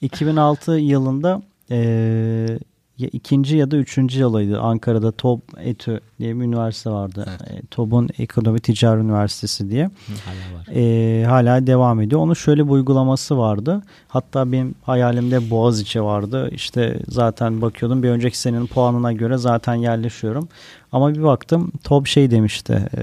2006 0.00 0.72
yılında 0.78 1.42
e, 1.70 2.58
ya 2.98 3.08
ikinci 3.12 3.56
ya 3.56 3.70
da 3.70 3.76
üçüncü 3.76 4.20
yılıydı. 4.20 4.60
Ankara'da 4.60 5.12
TOB 5.12 5.40
ETÜ 5.58 6.00
diye 6.18 6.36
bir 6.36 6.44
üniversite 6.44 6.90
vardı. 6.90 7.26
Evet. 7.28 7.50
E, 7.50 7.66
TOB'un 7.70 8.08
Ekonomi 8.18 8.60
Ticaret 8.60 9.04
Üniversitesi 9.04 9.70
diye. 9.70 9.90
Hala 10.24 10.58
var. 10.58 10.66
E, 10.74 11.24
hala 11.24 11.66
devam 11.66 12.00
ediyor. 12.00 12.20
Onun 12.20 12.34
şöyle 12.34 12.66
bir 12.66 12.70
uygulaması 12.70 13.38
vardı. 13.38 13.82
Hatta 14.08 14.52
benim 14.52 14.74
hayalimde 14.82 15.50
Boğaziçi 15.50 16.02
vardı. 16.02 16.48
İşte 16.52 16.98
zaten 17.08 17.62
bakıyordum 17.62 18.02
bir 18.02 18.08
önceki 18.08 18.38
senenin 18.38 18.66
puanına 18.66 19.12
göre 19.12 19.36
zaten 19.36 19.74
yerleşiyorum. 19.74 20.48
Ama 20.92 21.14
bir 21.14 21.22
baktım 21.22 21.72
TOB 21.84 22.06
şey 22.06 22.30
demişti. 22.30 22.88
E, 22.96 23.02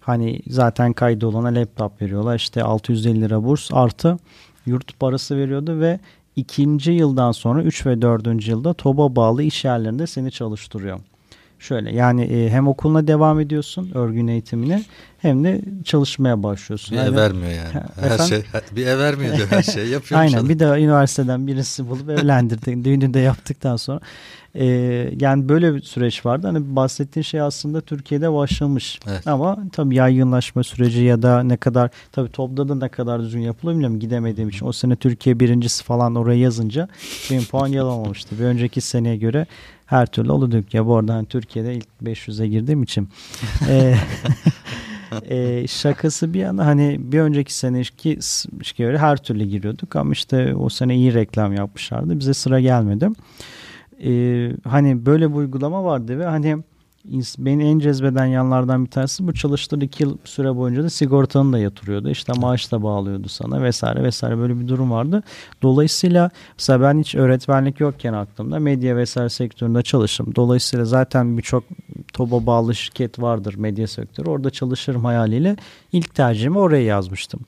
hani 0.00 0.40
zaten 0.46 0.92
kaydı 0.92 1.26
olana 1.26 1.48
laptop 1.48 2.02
veriyorlar. 2.02 2.36
İşte 2.36 2.62
650 2.62 3.20
lira 3.20 3.44
burs 3.44 3.70
artı 3.72 4.18
yurt 4.66 5.00
parası 5.00 5.36
veriyordu 5.36 5.80
ve 5.80 6.00
ikinci 6.38 6.92
yıldan 6.92 7.32
sonra 7.32 7.62
3 7.62 7.86
ve 7.86 8.02
4. 8.02 8.48
yılda 8.48 8.74
TOB'a 8.74 9.16
bağlı 9.16 9.42
iş 9.42 9.64
yerlerinde 9.64 10.06
seni 10.06 10.30
çalıştırıyor. 10.30 11.00
Şöyle 11.58 11.94
yani 11.94 12.22
e, 12.22 12.50
hem 12.50 12.68
okuluna 12.68 13.06
devam 13.06 13.40
ediyorsun 13.40 13.90
örgün 13.94 14.26
eğitimine 14.26 14.84
hem 15.18 15.44
de 15.44 15.60
çalışmaya 15.84 16.42
başlıyorsun. 16.42 16.92
Bir 16.92 16.96
yani, 16.96 17.08
ev 17.08 17.16
vermiyor 17.16 17.52
yani. 17.52 17.84
Her 18.00 18.10
efendim? 18.10 18.26
şey 18.26 18.42
bir 18.76 18.86
ev 18.86 18.98
vermiyor 18.98 19.36
diyor 19.36 19.48
her 19.50 19.62
şey 19.62 19.88
yapıyor. 19.88 20.20
Aynen 20.20 20.48
bir 20.48 20.58
de 20.58 20.64
üniversiteden 20.64 21.46
birisi 21.46 21.88
bulup 21.88 22.10
evlendirdik. 22.10 22.84
Düğünü 22.84 23.14
de 23.14 23.18
yaptıktan 23.18 23.76
sonra. 23.76 24.00
E, 24.54 24.64
yani 25.20 25.48
böyle 25.48 25.74
bir 25.74 25.80
süreç 25.82 26.26
vardı. 26.26 26.46
Hani 26.46 26.76
bahsettiğin 26.76 27.24
şey 27.24 27.40
aslında 27.40 27.80
Türkiye'de 27.80 28.32
başlamış. 28.32 29.00
Evet. 29.08 29.26
Ama 29.26 29.58
tabii 29.72 29.94
yaygınlaşma 29.94 30.62
süreci 30.62 31.02
ya 31.02 31.22
da 31.22 31.42
ne 31.42 31.56
kadar 31.56 31.90
tabii 32.12 32.30
topda 32.30 32.68
da 32.68 32.74
ne 32.74 32.88
kadar 32.88 33.20
düzgün 33.20 33.40
yapılıyor 33.40 33.74
bilmiyorum 33.74 34.00
gidemediğim 34.00 34.48
için. 34.48 34.66
O 34.66 34.72
sene 34.72 34.96
Türkiye 34.96 35.40
birincisi 35.40 35.84
falan 35.84 36.14
oraya 36.14 36.38
yazınca 36.38 36.88
benim 37.30 37.44
puan 37.44 37.68
yalamamıştı. 37.68 38.38
Bir 38.38 38.44
önceki 38.44 38.80
seneye 38.80 39.16
göre 39.16 39.46
her 39.86 40.06
türlü 40.06 40.32
olurduk 40.32 40.74
ya 40.74 40.86
bu 40.86 40.96
arada 40.96 41.14
hani 41.14 41.26
Türkiye'de 41.26 41.74
ilk 41.74 41.86
500'e 42.04 42.48
girdiğim 42.48 42.82
için. 42.82 43.08
e, 43.68 43.94
e, 45.28 45.66
şakası 45.66 46.34
bir 46.34 46.38
yana 46.38 46.66
hani 46.66 46.96
bir 47.00 47.20
önceki 47.20 47.54
seneki 47.54 48.18
göre 48.78 48.98
her 48.98 49.16
türlü 49.16 49.44
giriyorduk 49.44 49.96
ama 49.96 50.12
işte 50.12 50.54
o 50.54 50.68
sene 50.68 50.96
iyi 50.96 51.14
reklam 51.14 51.52
yapmışlardı. 51.52 52.18
Bize 52.18 52.34
sıra 52.34 52.60
gelmedi. 52.60 53.08
E, 54.04 54.52
hani 54.64 55.06
böyle 55.06 55.30
bir 55.30 55.34
uygulama 55.34 55.84
vardı 55.84 56.18
ve 56.18 56.24
hani 56.24 56.62
beni 57.38 57.64
en 57.64 57.78
cezbeden 57.78 58.26
yanlardan 58.26 58.84
bir 58.84 58.90
tanesi 58.90 59.26
bu 59.26 59.34
çalıştığı 59.34 59.78
iki 59.78 60.02
yıl 60.02 60.16
süre 60.24 60.56
boyunca 60.56 60.82
da 60.82 60.90
sigortanı 60.90 61.52
da 61.52 61.58
yatırıyordu. 61.58 62.10
İşte 62.10 62.32
maaş 62.36 62.72
da 62.72 62.82
bağlıyordu 62.82 63.28
sana 63.28 63.62
vesaire 63.62 64.02
vesaire 64.02 64.38
böyle 64.38 64.60
bir 64.60 64.68
durum 64.68 64.90
vardı. 64.90 65.22
Dolayısıyla 65.62 66.30
mesela 66.58 66.80
ben 66.80 66.98
hiç 66.98 67.14
öğretmenlik 67.14 67.80
yokken 67.80 68.12
aklımda 68.12 68.58
medya 68.58 68.96
vesaire 68.96 69.28
sektöründe 69.28 69.82
çalıştım. 69.82 70.32
Dolayısıyla 70.36 70.84
zaten 70.84 71.38
birçok 71.38 71.64
TOB'a 72.12 72.46
bağlı 72.46 72.74
şirket 72.74 73.18
vardır 73.18 73.54
medya 73.54 73.86
sektörü. 73.86 74.28
Orada 74.28 74.50
çalışırım 74.50 75.04
hayaliyle 75.04 75.56
ilk 75.92 76.14
tercihimi 76.14 76.58
oraya 76.58 76.84
yazmıştım. 76.84 77.40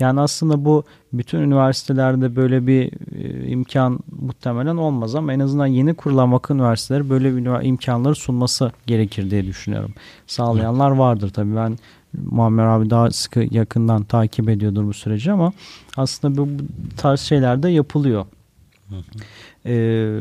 Yani 0.00 0.20
aslında 0.20 0.64
bu 0.64 0.84
bütün 1.12 1.38
üniversitelerde 1.38 2.36
böyle 2.36 2.66
bir 2.66 2.90
e, 3.14 3.48
imkan 3.48 3.98
muhtemelen 4.20 4.76
olmaz 4.76 5.14
ama 5.14 5.32
en 5.32 5.40
azından 5.40 5.66
yeni 5.66 5.94
kurulan 5.94 6.32
vakıf 6.32 6.54
üniversiteleri 6.54 7.10
böyle 7.10 7.36
bir 7.36 7.66
imkanları 7.66 8.14
sunması 8.14 8.72
gerekir 8.86 9.30
diye 9.30 9.46
düşünüyorum. 9.46 9.94
Sağlayanlar 10.26 10.90
vardır 10.90 11.30
tabii 11.30 11.56
ben 11.56 11.78
Muammer 12.30 12.64
abi 12.64 12.90
daha 12.90 13.10
sıkı 13.10 13.46
yakından 13.50 14.04
takip 14.04 14.48
ediyordur 14.48 14.84
bu 14.84 14.92
süreci 14.92 15.32
ama 15.32 15.52
aslında 15.96 16.36
bu, 16.36 16.48
bu 16.48 16.96
tarz 16.96 17.20
şeyler 17.20 17.62
de 17.62 17.68
yapılıyor. 17.68 18.26
Hı 18.88 18.96
hı. 18.96 19.02
Ee, 19.66 20.20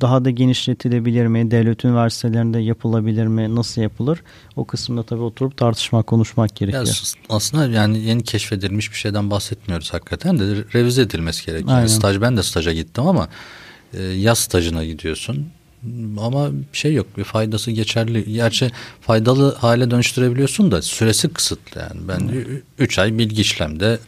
daha 0.00 0.24
da 0.24 0.30
genişletilebilir 0.30 1.26
mi? 1.26 1.50
Devlet 1.50 1.84
üniversitelerinde 1.84 2.58
yapılabilir 2.58 3.26
mi? 3.26 3.54
Nasıl 3.54 3.82
yapılır? 3.82 4.22
O 4.56 4.64
kısımda 4.64 5.02
tabii 5.02 5.22
oturup 5.22 5.56
tartışmak, 5.56 6.06
konuşmak 6.06 6.56
gerekiyor. 6.56 6.86
Ya, 6.86 6.92
aslında 7.28 7.66
yani 7.66 7.98
yeni 7.98 8.22
keşfedilmiş 8.22 8.90
bir 8.90 8.96
şeyden 8.96 9.30
bahsetmiyoruz 9.30 9.92
hakikaten 9.92 10.38
de 10.38 10.44
revize 10.74 11.02
edilmesi 11.02 11.46
gerekiyor. 11.46 11.78
Yani 11.78 11.88
staj 11.88 12.20
ben 12.20 12.36
de 12.36 12.42
staja 12.42 12.72
gittim 12.72 13.06
ama 13.06 13.28
e, 13.94 14.02
yaz 14.02 14.38
stajına 14.38 14.84
gidiyorsun. 14.84 15.46
Ama 16.20 16.48
şey 16.72 16.94
yok 16.94 17.06
bir 17.16 17.24
faydası 17.24 17.70
geçerli. 17.70 18.32
Gerçi 18.32 18.70
faydalı 19.00 19.54
hale 19.54 19.90
dönüştürebiliyorsun 19.90 20.70
da 20.70 20.82
süresi 20.82 21.28
kısıtlı 21.28 21.80
yani. 21.80 22.08
Ben 22.08 22.44
3 22.78 22.96
hmm. 22.96 23.04
ay 23.04 23.18
bilgi 23.18 23.40
işlemde 23.40 23.98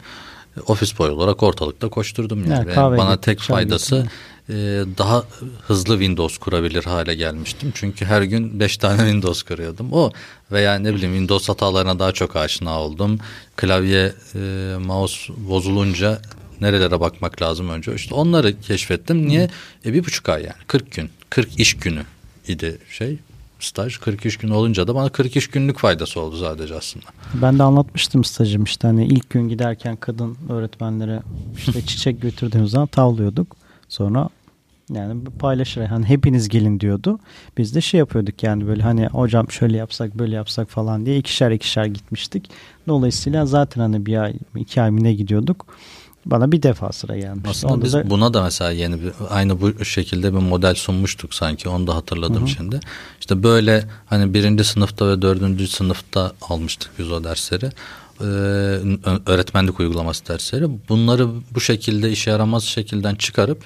ofis 0.67 0.99
boy 0.99 1.09
olarak 1.09 1.43
ortalıkta 1.43 1.89
koşturdum 1.89 2.51
yani. 2.51 2.69
yani 2.75 2.97
bana 2.97 3.21
tek 3.21 3.39
faydası 3.39 3.95
gittim 3.95 4.11
daha 4.97 5.23
hızlı 5.67 5.93
Windows 5.93 6.37
kurabilir 6.37 6.83
hale 6.83 7.15
gelmiştim. 7.15 7.71
Çünkü 7.75 8.05
her 8.05 8.21
gün 8.21 8.59
5 8.59 8.77
tane 8.77 8.97
Windows 9.11 9.43
kuruyordum. 9.43 9.93
O 9.93 10.11
veya 10.51 10.75
ne 10.75 10.95
bileyim 10.95 11.13
Windows 11.13 11.49
hatalarına 11.49 11.99
daha 11.99 12.11
çok 12.11 12.35
aşina 12.35 12.81
oldum. 12.81 13.19
Klavye, 13.55 14.13
e, 14.35 14.75
mouse 14.85 15.33
bozulunca 15.37 16.21
nerelere 16.61 16.99
bakmak 16.99 17.41
lazım 17.41 17.69
önce. 17.69 17.95
İşte 17.95 18.15
onları 18.15 18.61
keşfettim. 18.61 19.27
Niye? 19.27 19.49
E, 19.85 19.93
bir 19.93 20.05
buçuk 20.05 20.29
ay 20.29 20.43
yani 20.43 20.63
40 20.67 20.91
gün. 20.91 21.09
40 21.29 21.59
iş 21.59 21.77
günü 21.77 22.01
idi 22.47 22.77
şey 22.89 23.17
staj 23.59 23.97
43 23.97 24.37
gün 24.37 24.49
olunca 24.49 24.87
da 24.87 24.95
bana 24.95 25.09
43 25.09 25.49
günlük 25.49 25.79
faydası 25.79 26.19
oldu 26.19 26.37
sadece 26.37 26.75
aslında. 26.75 27.05
Ben 27.33 27.59
de 27.59 27.63
anlatmıştım 27.63 28.23
stajım 28.23 28.63
işte 28.63 28.87
hani 28.87 29.05
ilk 29.05 29.29
gün 29.29 29.49
giderken 29.49 29.95
kadın 29.95 30.37
öğretmenlere 30.49 31.21
işte 31.57 31.81
çiçek 31.81 32.21
götürdüğümüz 32.21 32.71
zaman 32.71 32.87
tavlıyorduk. 32.87 33.55
Sonra 33.89 34.29
yani 34.95 35.23
paylaşır. 35.39 35.81
Hani 35.81 36.05
hepiniz 36.05 36.49
gelin 36.49 36.79
diyordu. 36.79 37.19
Biz 37.57 37.75
de 37.75 37.81
şey 37.81 37.97
yapıyorduk 37.97 38.43
yani 38.43 38.67
böyle 38.67 38.83
hani 38.83 39.07
hocam 39.07 39.51
şöyle 39.51 39.77
yapsak 39.77 40.19
böyle 40.19 40.35
yapsak 40.35 40.69
falan 40.69 41.05
diye 41.05 41.17
ikişer 41.17 41.51
ikişer 41.51 41.85
gitmiştik. 41.85 42.49
Dolayısıyla 42.87 43.45
zaten 43.45 43.81
hani 43.81 44.05
bir 44.05 44.17
ay 44.17 44.33
iki 44.55 44.81
ay 44.81 44.91
ne 45.03 45.13
gidiyorduk. 45.13 45.65
Bana 46.25 46.51
bir 46.51 46.63
defa 46.63 46.91
sıra 46.91 47.17
gelmişti. 47.17 47.49
Aslında 47.49 47.73
Onda 47.73 47.85
biz 47.85 47.93
da... 47.93 48.09
buna 48.09 48.33
da 48.33 48.43
mesela 48.43 48.71
yeni 48.71 49.01
bir 49.01 49.11
aynı 49.29 49.61
bu 49.61 49.85
şekilde 49.85 50.33
bir 50.33 50.39
model 50.39 50.75
sunmuştuk 50.75 51.33
sanki. 51.33 51.69
Onu 51.69 51.87
da 51.87 51.95
hatırladım 51.95 52.41
Hı-hı. 52.41 52.47
şimdi. 52.47 52.79
İşte 53.19 53.43
böyle 53.43 53.83
hani 54.05 54.33
birinci 54.33 54.63
sınıfta 54.63 55.07
ve 55.07 55.21
dördüncü 55.21 55.67
sınıfta 55.67 56.31
almıştık 56.41 56.91
biz 56.99 57.11
o 57.11 57.23
dersleri 57.23 57.69
ee, 58.21 58.23
öğretmenlik 59.25 59.79
uygulaması 59.79 60.27
dersleri. 60.27 60.65
Bunları 60.89 61.27
bu 61.51 61.61
şekilde 61.61 62.11
işe 62.11 62.31
yaramaz 62.31 62.63
şekilden 62.63 63.15
çıkarıp 63.15 63.63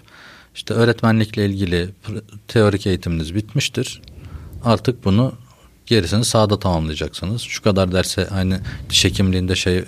işte 0.55 0.73
öğretmenlikle 0.73 1.45
ilgili 1.45 1.89
teorik 2.47 2.87
eğitiminiz 2.87 3.35
bitmiştir. 3.35 4.01
Artık 4.63 5.05
bunu 5.05 5.33
gerisini 5.85 6.25
sahada 6.25 6.59
tamamlayacaksınız. 6.59 7.41
Şu 7.41 7.63
kadar 7.63 7.91
derse 7.91 8.29
aynı 8.29 8.59
diş 8.89 9.05
hekimliğinde 9.05 9.55
şey 9.55 9.83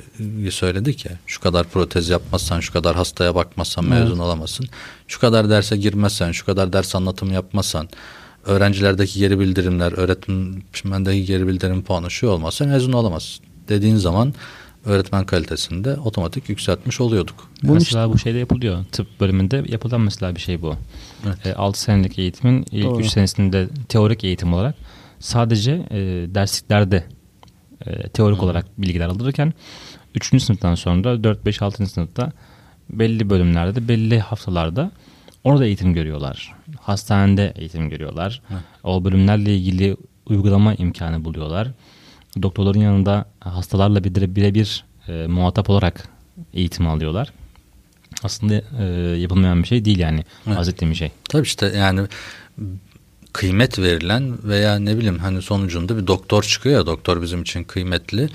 söyledik 0.51 1.05
ya. 1.05 1.11
Şu 1.25 1.41
kadar 1.41 1.67
protez 1.67 2.09
yapmazsan, 2.09 2.59
şu 2.59 2.73
kadar 2.73 2.95
hastaya 2.95 3.35
bakmazsan 3.35 3.85
evet. 3.87 3.99
mezun 3.99 4.19
olamazsın. 4.19 4.67
Şu 5.07 5.19
kadar 5.19 5.49
derse 5.49 5.77
girmezsen, 5.77 6.31
şu 6.31 6.45
kadar 6.45 6.73
ders 6.73 6.95
anlatımı 6.95 7.33
yapmazsan, 7.33 7.89
öğrencilerdeki 8.45 9.19
geri 9.19 9.39
bildirimler, 9.39 9.91
öğretmendeki 9.91 11.25
geri 11.25 11.47
bildirim 11.47 11.83
puanı 11.83 12.11
şu 12.11 12.27
olmazsa 12.27 12.65
mezun 12.65 12.93
olamazsın. 12.93 13.45
Dediğin 13.69 13.95
zaman 13.95 14.33
öğretmen 14.87 15.25
kalitesinde 15.25 15.93
otomatik 15.93 16.49
yükseltmiş 16.49 17.01
oluyorduk. 17.01 17.51
Bu 17.63 17.73
mesela 17.73 18.05
işte... 18.05 18.13
bu 18.13 18.17
şeyde 18.17 18.37
yapılıyor. 18.37 18.85
Tıp 18.91 19.19
bölümünde 19.19 19.63
yapılan 19.67 20.01
mesela 20.01 20.35
bir 20.35 20.39
şey 20.39 20.61
bu. 20.61 20.75
Evet. 21.25 21.45
E, 21.45 21.55
6 21.55 21.81
senelik 21.81 22.19
eğitimin 22.19 22.65
ilk 22.71 22.85
Doğru. 22.85 22.99
3 22.99 23.07
senesinde 23.09 23.69
teorik 23.89 24.23
eğitim 24.23 24.53
olarak 24.53 24.75
sadece 25.19 25.71
e, 25.71 25.97
dersliklerde 26.35 27.03
e, 27.85 28.09
teorik 28.09 28.37
Hı. 28.37 28.45
olarak 28.45 28.65
bilgiler 28.77 29.07
alırken 29.07 29.53
3. 30.15 30.43
sınıftan 30.43 30.75
sonra 30.75 31.23
4 31.23 31.45
5 31.45 31.61
6. 31.61 31.85
sınıfta 31.85 32.31
belli 32.89 33.29
bölümlerde 33.29 33.87
belli 33.87 34.19
haftalarda 34.19 34.91
orada 35.43 35.65
eğitim 35.65 35.93
görüyorlar. 35.93 36.53
Hastanede 36.79 37.53
eğitim 37.55 37.89
görüyorlar. 37.89 38.41
Hı. 38.47 38.53
O 38.83 39.03
bölümlerle 39.03 39.55
ilgili 39.55 39.97
uygulama 40.25 40.73
imkanı 40.73 41.25
buluyorlar 41.25 41.71
doktorların 42.43 42.79
yanında 42.79 43.25
hastalarla 43.39 44.03
birebir 44.03 44.85
e, 45.07 45.27
muhatap 45.27 45.69
olarak 45.69 46.09
eğitim 46.53 46.87
alıyorlar. 46.87 47.33
Aslında 48.23 48.61
e, 48.79 48.83
yapılmayan 49.17 49.63
bir 49.63 49.67
şey 49.67 49.85
değil 49.85 49.99
yani 49.99 50.23
evet. 50.47 50.57
bahsettiğim 50.57 50.91
bir 50.91 50.97
şey. 50.97 51.11
Tabii 51.29 51.43
işte 51.43 51.73
yani 51.77 52.01
kıymet 53.33 53.79
verilen 53.79 54.37
veya 54.43 54.79
ne 54.79 54.97
bileyim 54.97 55.19
hani 55.19 55.41
sonucunda 55.41 55.97
bir 55.97 56.07
doktor 56.07 56.43
çıkıyor 56.43 56.75
ya 56.79 56.85
doktor 56.85 57.21
bizim 57.21 57.41
için 57.41 57.63
kıymetli. 57.63 58.29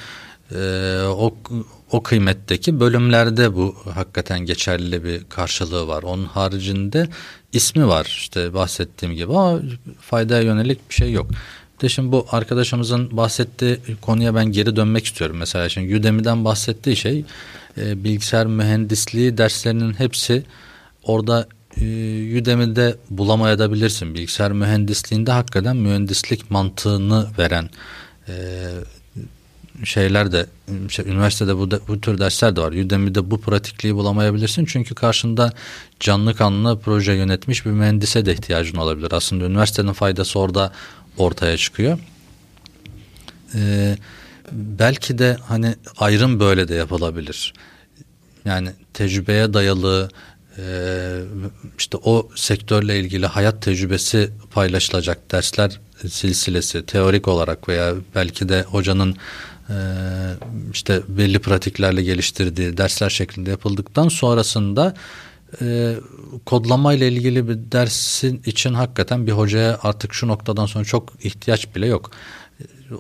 Ee, 0.55 1.03
o 1.07 1.35
o 1.91 2.03
kıymetteki 2.03 2.81
bölümlerde 2.81 3.55
bu 3.55 3.77
hakikaten 3.95 4.41
geçerli 4.41 5.05
bir 5.05 5.25
karşılığı 5.25 5.89
var. 5.89 6.03
Onun 6.03 6.25
haricinde 6.25 7.09
ismi 7.53 7.89
var 7.89 8.05
işte 8.19 8.55
bahsettiğim 8.55 9.15
gibi 9.15 9.33
ama 9.33 9.61
faydaya 10.01 10.43
yönelik 10.43 10.91
bir 10.91 10.95
şey 10.95 11.13
yok 11.13 11.27
de 11.83 11.89
şimdi 11.89 12.13
bu 12.13 12.27
arkadaşımızın 12.31 13.17
bahsettiği 13.17 13.79
konuya 14.01 14.35
ben 14.35 14.53
geri 14.53 14.77
dönmek 14.77 15.05
istiyorum. 15.05 15.37
Mesela 15.37 15.69
şimdi 15.69 15.97
Udemy'den 15.97 16.45
bahsettiği 16.45 16.97
şey 16.97 17.25
e, 17.79 18.05
bilgisayar 18.05 18.47
mühendisliği 18.47 19.39
derslerinin 19.39 19.93
hepsi 19.93 20.45
orada 21.03 21.49
e, 21.81 21.85
Udemy'de 22.41 22.97
bulamayabilirsin. 23.11 24.15
Bilgisayar 24.15 24.53
mühendisliğinde 24.53 25.33
hakikaten 25.33 25.77
mühendislik 25.77 26.51
mantığını 26.51 27.27
veren 27.39 27.71
e, 28.29 28.35
şeyler 29.85 30.33
de 30.33 30.47
şey, 30.89 31.05
üniversitede 31.09 31.57
bu, 31.57 31.71
bu 31.89 32.01
tür 32.01 32.19
dersler 32.19 32.57
de 32.57 32.61
var. 32.61 32.73
Udemy'de 32.73 33.31
bu 33.31 33.41
pratikliği 33.41 33.95
bulamayabilirsin. 33.95 34.65
Çünkü 34.65 34.95
karşında 34.95 35.53
canlı 36.01 36.35
kanlı 36.35 36.79
proje 36.79 37.13
yönetmiş 37.13 37.67
bir 37.67 37.71
mühendise 37.71 38.27
de 38.27 38.33
ihtiyacın 38.33 38.77
olabilir. 38.77 39.13
Aslında 39.13 39.45
üniversitenin 39.45 39.93
faydası 39.93 40.39
orada 40.39 40.73
ortaya 41.17 41.57
çıkıyor. 41.57 41.99
Ee, 43.55 43.97
belki 44.53 45.19
de 45.19 45.37
hani 45.43 45.75
ayrım 45.99 46.41
böyle 46.41 46.69
de 46.69 46.75
yapılabilir. 46.75 47.53
Yani 48.45 48.71
tecrübeye 48.95 49.55
dayalı 49.55 50.11
e, 50.59 50.65
işte 51.79 51.97
o 51.97 52.29
sektörle 52.35 53.01
ilgili 53.01 53.27
hayat 53.27 53.63
tecrübesi 53.63 54.31
paylaşılacak 54.51 55.33
dersler 55.33 55.81
silsilesi 56.09 56.87
teorik 56.87 57.29
olarak 57.29 57.69
veya 57.69 57.95
belki 58.15 58.49
de 58.49 58.63
hocanın 58.63 59.17
e, 59.69 59.77
işte 60.73 61.03
belli 61.09 61.39
pratiklerle 61.39 62.03
geliştirdiği 62.03 62.77
dersler 62.77 63.11
şeklinde 63.11 63.51
yapıldıktan 63.51 64.09
sonrasında 64.09 64.95
e, 65.61 65.95
kodlama 66.47 66.95
ile 66.95 67.09
ilgili 67.09 67.49
bir 67.49 67.73
dersin 67.73 68.43
için 68.47 68.75
hakikaten 68.75 69.27
bir 69.27 69.33
hocaya 69.33 69.79
artık 69.83 70.15
şu 70.15 70.29
noktadan 70.29 70.67
sonra 70.67 70.85
çok 70.85 71.13
ihtiyaç 71.25 71.75
bile 71.75 71.87
yok 71.87 72.11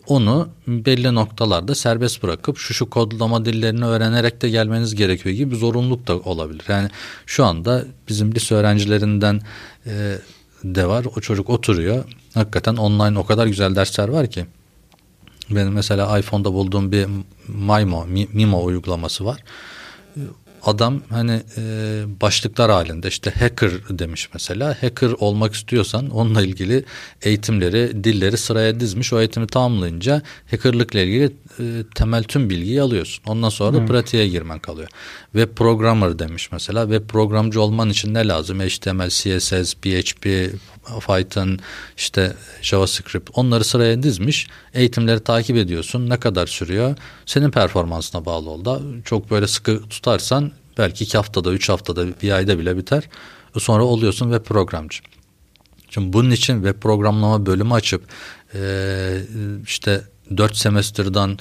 onu 0.06 0.48
belli 0.66 1.14
noktalarda 1.14 1.74
serbest 1.74 2.22
bırakıp 2.22 2.58
şu 2.58 2.74
şu 2.74 2.90
kodlama 2.90 3.44
dillerini 3.44 3.84
öğrenerek 3.84 4.42
de 4.42 4.50
gelmeniz 4.50 4.94
gerekiyor 4.94 5.34
gibi 5.34 5.50
bir 5.50 5.56
zorunluluk 5.56 6.06
da 6.06 6.18
olabilir. 6.18 6.64
Yani 6.68 6.88
şu 7.26 7.44
anda 7.44 7.84
bizim 8.08 8.34
lise 8.34 8.54
öğrencilerinden 8.54 9.40
e, 9.86 10.18
de 10.64 10.86
var. 10.86 11.06
O 11.16 11.20
çocuk 11.20 11.50
oturuyor. 11.50 12.04
Hakikaten 12.34 12.76
online 12.76 13.18
o 13.18 13.26
kadar 13.26 13.46
güzel 13.46 13.76
dersler 13.76 14.08
var 14.08 14.26
ki. 14.26 14.46
Benim 15.50 15.72
mesela 15.72 16.18
iPhone'da 16.18 16.52
bulduğum 16.52 16.92
bir 16.92 17.06
Mimo, 17.48 18.06
Mimo 18.32 18.64
uygulaması 18.64 19.24
var 19.24 19.40
adam 20.64 21.02
hani 21.10 21.40
e, 21.56 21.62
başlıklar 22.20 22.70
halinde 22.70 23.08
işte 23.08 23.30
hacker 23.30 23.70
demiş 23.90 24.28
mesela. 24.34 24.76
Hacker 24.82 25.10
olmak 25.10 25.54
istiyorsan 25.54 26.10
onunla 26.10 26.42
ilgili 26.42 26.84
eğitimleri, 27.22 28.04
dilleri 28.04 28.36
sıraya 28.36 28.80
dizmiş. 28.80 29.12
O 29.12 29.20
eğitimi 29.20 29.46
tamamlayınca 29.46 30.22
hackerlıkla 30.50 31.00
ilgili 31.00 31.24
e, 31.24 31.64
temel 31.94 32.24
tüm 32.24 32.50
bilgiyi 32.50 32.82
alıyorsun. 32.82 33.24
Ondan 33.26 33.48
sonra 33.48 33.74
da 33.74 33.86
pratiğe 33.86 34.28
girmen 34.28 34.58
kalıyor. 34.58 34.88
Web 35.32 35.54
programmer 35.56 36.18
demiş 36.18 36.52
mesela. 36.52 36.82
Web 36.82 37.08
programcı 37.08 37.60
olman 37.60 37.90
için 37.90 38.14
ne 38.14 38.28
lazım? 38.28 38.60
HTML, 38.60 39.08
CSS, 39.08 39.74
PHP, 39.74 40.26
Python, 41.06 41.58
işte 41.96 42.36
JavaScript 42.62 43.30
onları 43.34 43.64
sıraya 43.64 44.02
dizmiş. 44.02 44.48
Eğitimleri 44.74 45.20
takip 45.20 45.56
ediyorsun. 45.56 46.10
Ne 46.10 46.20
kadar 46.20 46.46
sürüyor? 46.46 46.96
Senin 47.26 47.50
performansına 47.50 48.24
bağlı 48.24 48.50
oldu. 48.50 48.82
Çok 49.04 49.30
böyle 49.30 49.46
sıkı 49.46 49.88
tutarsan 49.88 50.52
belki 50.78 51.04
iki 51.04 51.16
haftada, 51.18 51.52
üç 51.52 51.68
haftada, 51.68 52.06
bir 52.22 52.32
ayda 52.32 52.58
bile 52.58 52.76
biter. 52.76 53.08
Sonra 53.58 53.84
oluyorsun 53.84 54.32
web 54.32 54.44
programcı. 54.48 54.98
Şimdi 55.90 56.12
bunun 56.12 56.30
için 56.30 56.54
web 56.62 56.80
programlama 56.80 57.46
bölümü 57.46 57.74
açıp 57.74 58.04
işte 59.66 60.04
dört 60.36 60.56
semester'dan 60.56 61.38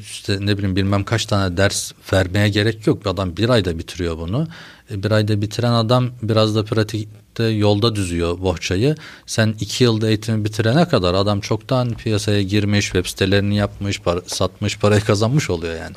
işte 0.00 0.38
ne 0.40 0.58
bileyim 0.58 0.76
bilmem 0.76 1.04
kaç 1.04 1.26
tane 1.26 1.56
ders 1.56 1.92
vermeye 2.12 2.48
gerek 2.48 2.86
yok. 2.86 3.04
Bir 3.04 3.10
adam 3.10 3.36
bir 3.36 3.48
ayda 3.48 3.78
bitiriyor 3.78 4.18
bunu. 4.18 4.48
Bir 4.90 5.10
ayda 5.10 5.42
bitiren 5.42 5.72
adam 5.72 6.10
biraz 6.22 6.56
da 6.56 6.64
pratikte 6.64 7.44
yolda 7.44 7.94
düzüyor 7.94 8.40
bohçayı. 8.40 8.96
Sen 9.26 9.54
iki 9.60 9.84
yılda 9.84 10.08
eğitimi 10.08 10.44
bitirene 10.44 10.88
kadar 10.88 11.14
adam 11.14 11.40
çoktan 11.40 11.94
piyasaya 11.94 12.42
girmiş, 12.42 12.84
web 12.84 13.06
sitelerini 13.06 13.56
yapmış, 13.56 14.00
para, 14.00 14.20
satmış, 14.26 14.78
parayı 14.78 15.00
kazanmış 15.00 15.50
oluyor 15.50 15.74
yani. 15.74 15.96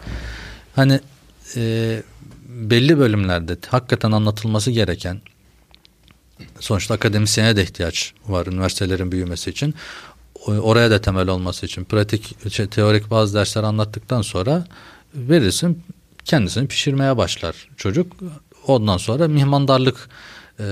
Hani 0.76 1.00
e, 1.56 2.04
belli 2.48 3.00
bölümlerde 3.00 3.58
hakikaten 3.68 4.12
anlatılması 4.12 4.72
gereken 4.72 5.22
sonuçta 6.60 6.94
akademisyene 6.94 7.56
de 7.56 7.64
ihtiyaç 7.64 8.14
var 8.28 8.46
üniversitelerin 8.46 9.12
büyümesi 9.12 9.50
için. 9.50 9.76
Oraya 10.48 10.92
da 10.92 11.02
temel 11.02 11.28
olması 11.28 11.66
için 11.66 11.84
pratik, 11.84 12.52
şey, 12.54 12.68
teorik 12.68 13.12
bazı 13.12 13.34
dersler 13.34 13.64
anlattıktan 13.64 14.22
sonra 14.22 14.66
verirsin 15.16 15.84
kendisini 16.26 16.68
pişirmeye 16.68 17.18
başlar 17.18 17.70
çocuk. 17.78 18.14
Ondan 18.67 18.97
sonra 18.97 19.28
mihmandarlık 19.28 20.10
e, 20.60 20.65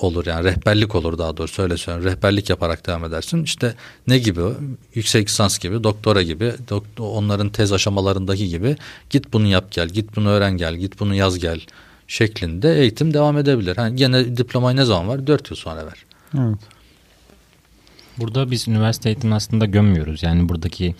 olur 0.00 0.26
yani 0.26 0.44
rehberlik 0.44 0.94
olur 0.94 1.18
daha 1.18 1.36
doğrusu 1.36 1.62
öyle 1.62 1.76
söyleyeyim. 1.76 2.10
Rehberlik 2.10 2.50
yaparak 2.50 2.86
devam 2.86 3.04
edersin. 3.04 3.44
İşte 3.44 3.74
ne 4.06 4.18
gibi 4.18 4.40
yüksek 4.94 5.28
lisans 5.28 5.58
gibi 5.58 5.84
doktora 5.84 6.22
gibi 6.22 6.52
doktor, 6.68 7.04
onların 7.04 7.48
tez 7.48 7.72
aşamalarındaki 7.72 8.48
gibi 8.48 8.76
git 9.10 9.32
bunu 9.32 9.46
yap 9.46 9.64
gel 9.70 9.88
git 9.88 10.16
bunu 10.16 10.28
öğren 10.28 10.56
gel 10.56 10.74
git 10.74 11.00
bunu 11.00 11.14
yaz 11.14 11.38
gel 11.38 11.60
şeklinde 12.06 12.80
eğitim 12.80 13.14
devam 13.14 13.38
edebilir. 13.38 13.76
Yani 13.76 13.96
gene 13.96 14.36
diplomayı 14.36 14.76
ne 14.76 14.84
zaman 14.84 15.08
var? 15.08 15.26
Dört 15.26 15.50
yıl 15.50 15.56
sonra 15.56 15.86
ver. 15.86 16.04
Evet. 16.38 16.58
Burada 18.18 18.50
biz 18.50 18.68
üniversite 18.68 19.08
eğitimi 19.08 19.34
aslında 19.34 19.66
gömmüyoruz. 19.66 20.22
Yani 20.22 20.48
buradaki 20.48 20.94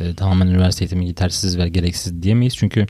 e, 0.00 0.14
tamamen 0.14 0.46
üniversite 0.46 0.84
eğitimi 0.84 1.06
yetersiz 1.06 1.58
ve 1.58 1.68
gereksiz 1.68 2.22
diyemeyiz. 2.22 2.56
Çünkü 2.56 2.86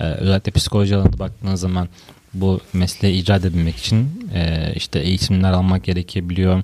e, 0.00 0.04
özellikle 0.04 0.52
psikoloji 0.52 0.96
alanında 0.96 1.18
baktığınız 1.18 1.60
zaman 1.60 1.88
bu 2.34 2.60
mesleği 2.72 3.22
icra 3.22 3.36
edebilmek 3.36 3.76
için 3.76 4.30
e, 4.34 4.72
işte 4.76 4.98
eğitimler 4.98 5.52
almak 5.52 5.84
gerekebiliyor. 5.84 6.62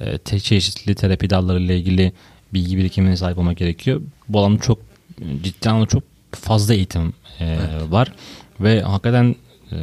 E, 0.00 0.18
çeşitli 0.38 0.94
terapi 0.94 1.30
dallarıyla 1.30 1.74
ilgili 1.74 2.12
bilgi 2.54 2.76
birikimine 2.76 3.16
sahip 3.16 3.38
olmak 3.38 3.56
gerekiyor. 3.56 4.00
Bu 4.28 4.38
alanda 4.38 4.60
çok 4.62 4.78
ciddi 5.42 5.70
anlamda 5.70 5.86
çok 5.86 6.02
fazla 6.32 6.74
eğitim 6.74 7.12
e, 7.40 7.44
evet. 7.44 7.90
var 7.90 8.12
ve 8.60 8.82
hakikaten 8.82 9.36
e, 9.72 9.76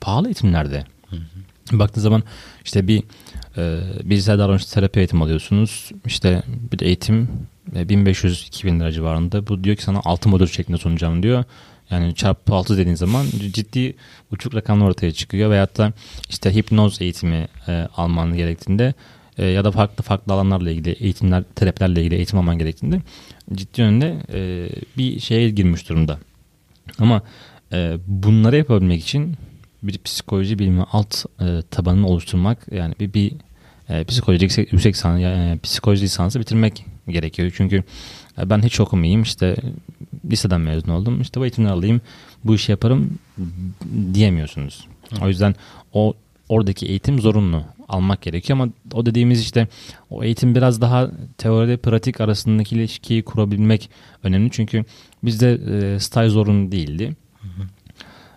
pahalı 0.00 0.28
eğitimlerde. 0.28 0.84
Hı 1.10 1.16
hı. 1.16 1.78
Baktığınız 1.78 2.02
zaman 2.02 2.22
işte 2.64 2.88
bir 2.88 3.02
e, 3.56 3.80
bilgisayar 4.04 4.38
davranış 4.38 4.66
terapi 4.66 4.98
eğitim 4.98 5.22
alıyorsunuz. 5.22 5.90
İşte 6.06 6.42
bir 6.72 6.78
de 6.78 6.86
eğitim 6.86 7.28
1500-2000 7.82 8.80
lira 8.80 8.92
civarında. 8.92 9.46
Bu 9.46 9.64
diyor 9.64 9.76
ki 9.76 9.82
sana 9.82 10.00
6 10.04 10.28
modül 10.28 10.46
şeklinde 10.46 10.78
sunacağım 10.78 11.22
diyor. 11.22 11.44
Yani 11.90 12.14
çarpı 12.14 12.54
6 12.54 12.78
dediğin 12.78 12.96
zaman 12.96 13.26
ciddi 13.52 13.94
uçuk 14.32 14.54
rakamlar 14.54 14.88
ortaya 14.88 15.12
çıkıyor. 15.12 15.50
Veyahut 15.50 15.78
da 15.78 15.92
işte 16.30 16.54
hipnoz 16.54 17.02
eğitimi 17.02 17.48
e, 17.68 17.88
alman 17.96 18.36
gerektiğinde 18.36 18.94
e, 19.38 19.46
ya 19.46 19.64
da 19.64 19.70
farklı 19.70 20.04
farklı 20.04 20.32
alanlarla 20.32 20.70
ilgili 20.70 20.90
eğitimler, 20.90 21.44
terapilerle 21.54 22.00
ilgili 22.00 22.14
eğitim 22.14 22.38
alman 22.38 22.58
gerektiğinde 22.58 23.00
ciddi 23.54 23.80
yönde 23.80 24.16
e, 24.32 24.68
bir 24.98 25.20
şeye 25.20 25.50
girmiş 25.50 25.88
durumda. 25.88 26.18
Ama 26.98 27.22
e, 27.72 27.96
bunları 28.06 28.56
yapabilmek 28.56 29.02
için 29.02 29.34
bir 29.82 29.98
psikoloji 29.98 30.58
bilimi 30.58 30.84
alt 30.92 31.24
e, 31.40 31.62
tabanını 31.70 32.06
oluşturmak 32.06 32.66
yani 32.72 32.94
bir, 33.00 33.14
bir 33.14 33.32
e, 33.88 34.04
psikoloji 34.04 34.44
yüksek, 34.44 34.72
yüksek 34.72 35.04
yani, 35.04 35.58
psikoloji 35.62 36.02
lisansı 36.02 36.40
bitirmek 36.40 36.84
gerekiyor. 37.08 37.52
Çünkü 37.56 37.82
e, 38.38 38.50
ben 38.50 38.62
hiç 38.62 38.80
okumayayım 38.80 39.22
işte 39.22 39.56
liseden 40.30 40.60
mezun 40.60 40.92
oldum 40.92 41.20
işte 41.20 41.40
bu 41.40 41.44
eğitimleri 41.44 41.72
alayım 41.72 42.00
bu 42.44 42.54
işi 42.54 42.72
yaparım 42.72 43.18
diyemiyorsunuz. 44.14 44.86
Hı. 45.10 45.24
O 45.24 45.28
yüzden 45.28 45.54
o 45.92 46.14
oradaki 46.48 46.86
eğitim 46.86 47.20
zorunlu 47.20 47.64
almak 47.88 48.22
gerekiyor 48.22 48.58
ama 48.58 48.72
o 48.92 49.06
dediğimiz 49.06 49.40
işte 49.40 49.68
o 50.10 50.24
eğitim 50.24 50.54
biraz 50.54 50.80
daha 50.80 51.10
teori 51.38 51.76
pratik 51.76 52.20
arasındaki 52.20 52.74
ilişkiyi 52.74 53.22
kurabilmek 53.22 53.90
önemli 54.22 54.50
çünkü 54.52 54.84
bizde 55.22 55.52
e, 55.52 56.00
staj 56.00 56.32
zorunlu 56.32 56.72
değildi. 56.72 57.16
Hı 57.40 57.48
hı. 57.48 57.66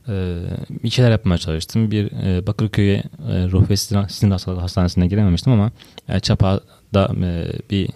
Ee, 0.10 0.36
bir 0.84 0.89
şeyler 0.89 1.12
yapmaya 1.12 1.38
çalıştım. 1.38 1.91
Bir 1.91 2.12
e, 2.12 2.48
Bakırköy'e 2.48 3.04
e, 3.30 3.50
ruh 3.52 3.70
ve 3.70 3.78
sinir 3.78 4.32
hastanesine 4.60 5.08
girememiştim 5.08 5.54
ama 5.54 5.72
e, 6.10 6.20
Çapa'da 6.20 7.10
bir 7.70 7.89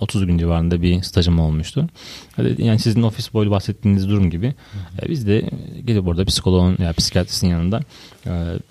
30 0.00 0.26
gün 0.26 0.38
civarında 0.38 0.82
bir 0.82 1.02
stajım 1.02 1.40
olmuştu. 1.40 1.88
Yani 2.58 2.78
sizin 2.78 3.02
ofis 3.02 3.34
boyu 3.34 3.50
bahsettiğiniz 3.50 4.08
durum 4.08 4.30
gibi 4.30 4.54
hı 4.72 5.02
hı. 5.02 5.08
biz 5.08 5.26
de 5.26 5.50
gelip 5.84 6.08
orada 6.08 6.24
psikoloğun 6.24 6.70
ya 6.70 6.84
yani 6.84 6.94
psikiyatristin 6.94 7.48
yanında 7.48 7.80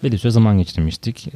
belli 0.04 0.17
süre 0.17 0.32
zaman 0.32 0.58
geçirmiştik. 0.58 1.28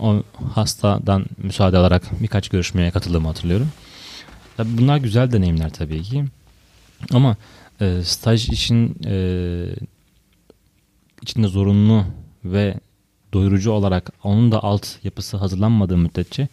O 0.00 0.22
hastadan 0.54 1.26
müsaade 1.42 1.78
alarak 1.78 2.22
birkaç 2.22 2.48
görüşmeye 2.48 2.90
katıldığımı 2.90 3.28
hatırlıyorum. 3.28 3.68
Tabii 4.56 4.78
bunlar 4.78 4.96
güzel 4.96 5.32
deneyimler 5.32 5.70
tabii 5.70 6.02
ki. 6.02 6.24
Ama 7.12 7.36
staj 8.02 8.48
için 8.48 8.96
içinde 11.24 11.48
zorunlu 11.48 12.04
ve 12.44 12.74
doyurucu 13.32 13.72
olarak 13.72 14.12
onun 14.24 14.52
da 14.52 14.62
alt 14.62 14.86
yapısı 15.04 15.36
hazırlanmadığı 15.36 15.96
müddetçe 15.96 16.48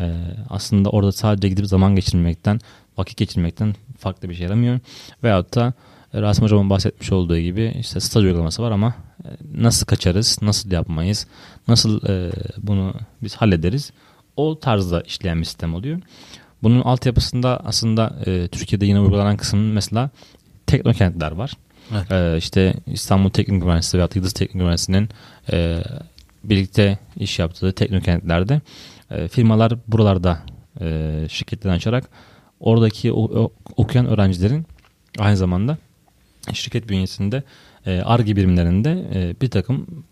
e, 0.00 0.12
aslında 0.50 0.90
orada 0.90 1.12
sadece 1.12 1.48
gidip 1.48 1.66
zaman 1.66 1.96
geçirmekten, 1.96 2.60
vakit 2.98 3.16
geçirmekten 3.18 3.74
farklı 3.98 4.28
bir 4.28 4.34
şey 4.34 4.44
yaramıyor. 4.44 4.80
Veyahut 5.22 5.54
da 5.54 5.72
e, 6.14 6.22
Rasim 6.22 6.44
Hocam'ın 6.44 6.70
bahsetmiş 6.70 7.12
olduğu 7.12 7.38
gibi 7.38 7.74
işte 7.80 8.00
staj 8.00 8.24
uygulaması 8.24 8.62
var 8.62 8.70
ama 8.70 8.94
e, 9.24 9.28
nasıl 9.62 9.86
kaçarız, 9.86 10.38
nasıl 10.42 10.70
yapmayız, 10.70 11.26
nasıl 11.68 12.08
e, 12.08 12.32
bunu 12.62 12.94
biz 13.22 13.34
hallederiz 13.36 13.92
o 14.36 14.58
tarzda 14.58 15.00
işleyen 15.00 15.40
bir 15.40 15.44
sistem 15.44 15.74
oluyor. 15.74 16.00
Bunun 16.62 16.80
altyapısında 16.80 17.60
aslında 17.64 18.16
e, 18.26 18.48
Türkiye'de 18.48 18.86
yine 18.86 19.00
uygulanan 19.00 19.36
kısım 19.36 19.72
mesela 19.72 20.10
teknokentler 20.66 21.32
var. 21.32 21.52
Evet. 21.92 22.12
E, 22.12 22.38
işte 22.38 22.74
İstanbul 22.86 23.30
Teknik 23.30 23.62
Üniversitesi 23.62 23.98
veya 23.98 24.08
Yıldız 24.14 24.32
Teknik 24.32 24.62
Üniversitesi'nin 24.62 25.08
e, 25.52 25.82
birlikte 26.44 26.98
iş 27.16 27.38
yaptığı 27.38 27.72
teknokentlerde 27.72 28.60
e, 29.10 29.28
firmalar 29.28 29.72
buralarda 29.88 30.38
e, 30.80 31.26
şirketlerini 31.28 31.76
açarak 31.76 32.04
oradaki 32.60 33.12
o, 33.12 33.52
okuyan 33.76 34.06
öğrencilerin 34.06 34.66
aynı 35.18 35.36
zamanda 35.36 35.78
şirket 36.52 36.88
bünyesinde 36.88 37.42
ARGE 37.86 38.32
e, 38.32 38.36
birimlerinde 38.36 39.04
e, 39.14 39.40
bir 39.40 39.50
takım 39.50 40.04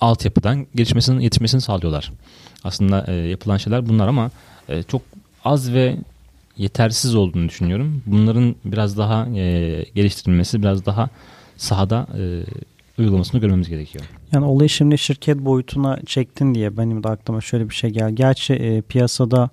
altyapıdan 0.00 0.66
gelişmesinin 0.74 1.20
yetişmesini 1.20 1.60
sağlıyorlar. 1.60 2.12
Aslında 2.64 3.12
yapılan 3.12 3.56
şeyler 3.56 3.88
bunlar 3.88 4.08
ama 4.08 4.30
çok 4.88 5.02
az 5.44 5.72
ve 5.72 5.96
yetersiz 6.60 7.14
olduğunu 7.14 7.48
düşünüyorum. 7.48 8.02
Bunların 8.06 8.54
biraz 8.64 8.98
daha 8.98 9.26
e, 9.26 9.84
geliştirilmesi, 9.94 10.62
biraz 10.62 10.86
daha 10.86 11.08
sahada 11.56 12.06
e, 12.18 12.44
uygulamasını 12.98 13.40
görmemiz 13.40 13.68
gerekiyor. 13.68 14.04
Yani 14.32 14.44
olayı 14.44 14.68
şimdi 14.68 14.98
şirket 14.98 15.38
boyutuna 15.38 15.98
çektin 16.06 16.54
diye 16.54 16.76
benim 16.76 17.02
de 17.02 17.08
aklıma 17.08 17.40
şöyle 17.40 17.68
bir 17.68 17.74
şey 17.74 17.90
geldi. 17.90 18.14
Gerçi 18.14 18.54
e, 18.54 18.82
piyasada 18.82 19.50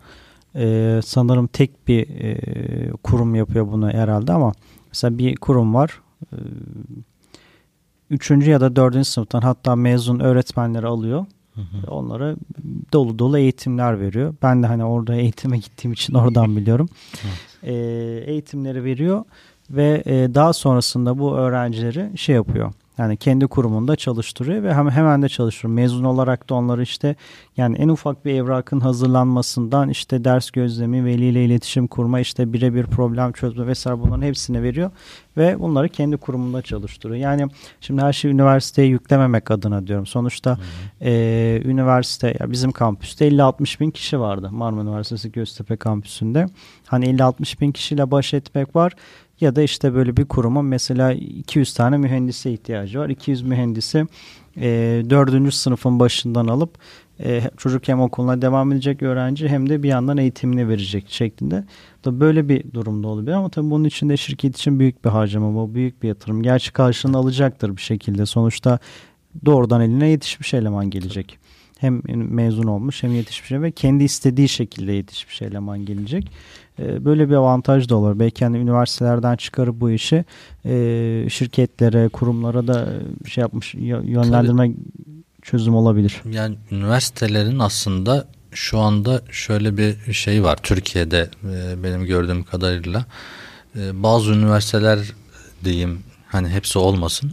e, 0.56 1.00
sanırım 1.06 1.48
tek 1.48 1.88
bir 1.88 2.10
e, 2.10 2.92
kurum 3.04 3.36
yapıyor 3.36 3.72
bunu 3.72 3.90
herhalde 3.90 4.34
ama 4.34 4.54
mesela 4.88 5.18
bir 5.18 5.36
kurum 5.36 5.74
var. 5.74 6.02
E, 6.34 6.38
üçüncü 8.10 8.52
ya 8.52 8.62
da 8.62 8.76
dördüncü 8.76 9.10
sınıftan 9.10 9.42
hatta 9.42 9.76
mezun 9.76 10.20
öğretmenleri 10.20 10.88
alıyor. 10.88 11.26
Hı 11.58 11.62
hı. 11.62 11.92
Onlara 11.92 12.36
dolu 12.94 13.20
dolu 13.20 13.38
eğitimler 13.38 14.00
veriyor. 14.00 14.36
Ben 14.42 14.64
de 14.64 14.68
hani 14.68 14.86
orada 14.86 15.16
eğitime 15.16 15.58
gittiğim 15.58 15.94
için 15.94 16.14
oradan 16.14 16.56
biliyorum. 16.56 16.90
e, 17.64 17.74
eğitimleri 18.26 18.84
veriyor 18.84 19.24
ve 19.70 20.04
e, 20.06 20.36
daha 20.36 20.54
sonrasında 20.54 21.20
bu 21.20 21.36
öğrencileri 21.36 22.18
şey 22.18 22.36
yapıyor 22.36 22.74
yani 22.98 23.18
kendi 23.18 23.48
kurumunda 23.48 23.96
çalıştırıyor 23.96 24.64
ve 24.64 24.74
hemen 24.74 25.22
de 25.22 25.30
çalıştırıyor. 25.30 25.76
Mezun 25.76 26.04
olarak 26.04 26.50
da 26.50 26.56
onları 26.56 26.84
işte 26.84 27.16
yani 27.58 27.78
en 27.78 27.90
ufak 27.90 28.26
bir 28.26 28.34
evrakın 28.34 28.80
hazırlanmasından 28.80 29.90
işte 29.90 30.24
ders 30.24 30.52
gözlemi, 30.52 31.06
veliyle 31.06 31.46
iletişim 31.46 31.88
kurma, 31.88 32.20
işte 32.20 32.54
birebir 32.54 32.86
problem 32.86 33.32
çözme 33.32 33.68
vesaire 33.68 34.00
bunların 34.00 34.22
hepsini 34.22 34.64
veriyor 34.64 34.92
ve 35.38 35.60
bunları 35.60 35.90
kendi 35.90 36.18
kurumunda 36.18 36.62
çalıştırıyor. 36.62 37.20
Yani 37.20 37.48
şimdi 37.82 38.02
her 38.02 38.14
şeyi 38.14 38.34
üniversiteye 38.34 38.88
yüklememek 38.88 39.52
adına 39.52 39.88
diyorum. 39.88 40.06
Sonuçta 40.06 40.58
e, 41.02 41.62
üniversite 41.66 42.38
ya 42.40 42.52
bizim 42.52 42.72
kampüste 42.72 43.28
50-60 43.28 43.80
bin 43.80 43.92
kişi 43.92 44.20
vardı 44.20 44.50
Marmara 44.52 44.84
Üniversitesi 44.84 45.32
Göztepe 45.32 45.76
kampüsünde. 45.76 46.46
Hani 46.86 47.06
50-60 47.06 47.62
bin 47.62 47.72
kişiyle 47.72 48.12
baş 48.12 48.34
etmek 48.34 48.76
var 48.76 48.94
ya 49.42 49.56
da 49.56 49.62
işte 49.62 49.94
böyle 49.94 50.18
bir 50.18 50.26
kurumun 50.26 50.66
mesela 50.66 51.14
200 51.14 51.74
tane 51.74 51.98
mühendise 51.98 52.52
ihtiyacı 52.52 53.00
var. 53.00 53.10
200 53.10 53.42
mühendisi 53.42 54.08
e, 54.58 55.04
4. 55.10 55.54
sınıfın 55.54 56.00
başından 56.00 56.48
alıp 56.48 56.78
e, 57.20 57.42
çocuk 57.58 57.88
hem 57.88 58.02
okuluna 58.02 58.42
devam 58.42 58.72
edecek 58.72 59.02
öğrenci 59.02 59.48
hem 59.48 59.70
de 59.70 59.84
bir 59.84 59.90
yandan 59.90 60.18
eğitimini 60.18 60.70
verecek 60.70 61.06
şeklinde. 61.10 61.64
Da 62.06 62.20
böyle 62.20 62.50
bir 62.50 62.74
durumda 62.74 63.08
olabilir 63.08 63.32
ama 63.32 63.50
tabii 63.50 63.70
bunun 63.70 63.84
için 63.84 64.10
de 64.10 64.18
şirket 64.18 64.58
için 64.58 64.80
büyük 64.80 65.06
bir 65.06 65.10
harcama 65.10 65.56
bu 65.56 65.74
büyük 65.74 66.04
bir 66.04 66.08
yatırım. 66.08 66.44
Gerçi 66.44 66.74
karşılığını 66.74 67.18
alacaktır 67.18 67.76
bir 67.76 67.82
şekilde. 67.82 68.26
Sonuçta 68.26 68.80
doğrudan 69.46 69.82
eline 69.82 70.10
yetişmiş 70.10 70.54
eleman 70.54 70.90
gelecek. 70.90 71.40
Hem 71.80 72.02
mezun 72.08 72.68
olmuş 72.68 73.04
hem 73.04 73.16
yetişmiş 73.16 73.52
ve 73.52 73.72
kendi 73.72 74.04
istediği 74.04 74.50
şekilde 74.50 74.92
yetişmiş 74.92 75.42
eleman 75.42 75.86
gelecek. 75.86 76.32
Ee, 76.80 77.06
böyle 77.06 77.30
bir 77.30 77.36
avantaj 77.36 77.90
da 77.90 77.96
olur. 77.96 78.20
Belki 78.20 78.46
hani 78.46 78.58
üniversitelerden 78.58 79.36
çıkarıp 79.36 79.82
bu 79.82 79.92
işi 79.92 80.26
e, 80.66 81.26
şirketlere, 81.30 82.10
kurumlara 82.10 82.68
da 82.68 82.94
şey 83.26 83.42
yapmış 83.42 83.76
yönlendirme 83.76 84.68
Tabii, 84.68 84.78
çözüm 85.42 85.76
olabilir. 85.76 86.22
Yani 86.32 86.56
üniversitelerin 86.72 87.60
aslında 87.60 88.28
şu 88.52 88.80
anda 88.80 89.22
şöyle 89.32 89.78
bir 89.78 90.14
şey 90.14 90.44
var 90.44 90.58
Türkiye'de 90.64 91.30
e, 91.44 91.84
benim 91.84 92.06
gördüğüm 92.06 92.44
kadarıyla 92.44 93.06
e, 93.76 94.04
bazı 94.04 94.34
üniversiteler 94.34 95.00
diyeyim 95.64 96.00
hani 96.28 96.50
hepsi 96.50 96.80
olmasın 96.80 97.32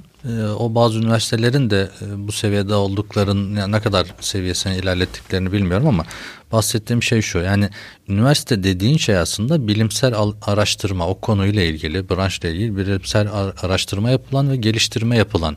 o 0.59 0.75
bazı 0.75 0.99
üniversitelerin 0.99 1.71
de 1.71 1.91
bu 2.17 2.33
seviyede 2.33 2.75
olduklarının 2.75 3.57
yani 3.57 3.73
ne 3.73 3.81
kadar 3.81 4.07
seviyesine 4.21 4.77
ilerlettiklerini 4.77 5.53
bilmiyorum 5.53 5.87
ama 5.87 6.05
bahsettiğim 6.53 7.03
şey 7.03 7.23
şu 7.23 7.39
yani 7.39 7.69
üniversite 8.09 8.65
dediğin 8.65 8.97
şey 8.97 9.19
aslında 9.19 9.69
bilimsel 9.69 10.15
araştırma 10.43 11.09
o 11.09 11.21
konuyla 11.21 11.63
ilgili 11.63 12.11
branşla 12.11 12.49
ilgili 12.49 12.77
bilimsel 12.77 13.29
araştırma 13.63 14.11
yapılan 14.11 14.51
ve 14.51 14.57
geliştirme 14.57 15.17
yapılan 15.17 15.57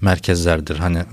merkezlerdir. 0.00 0.76
Hani 0.76 0.98
e, 0.98 1.04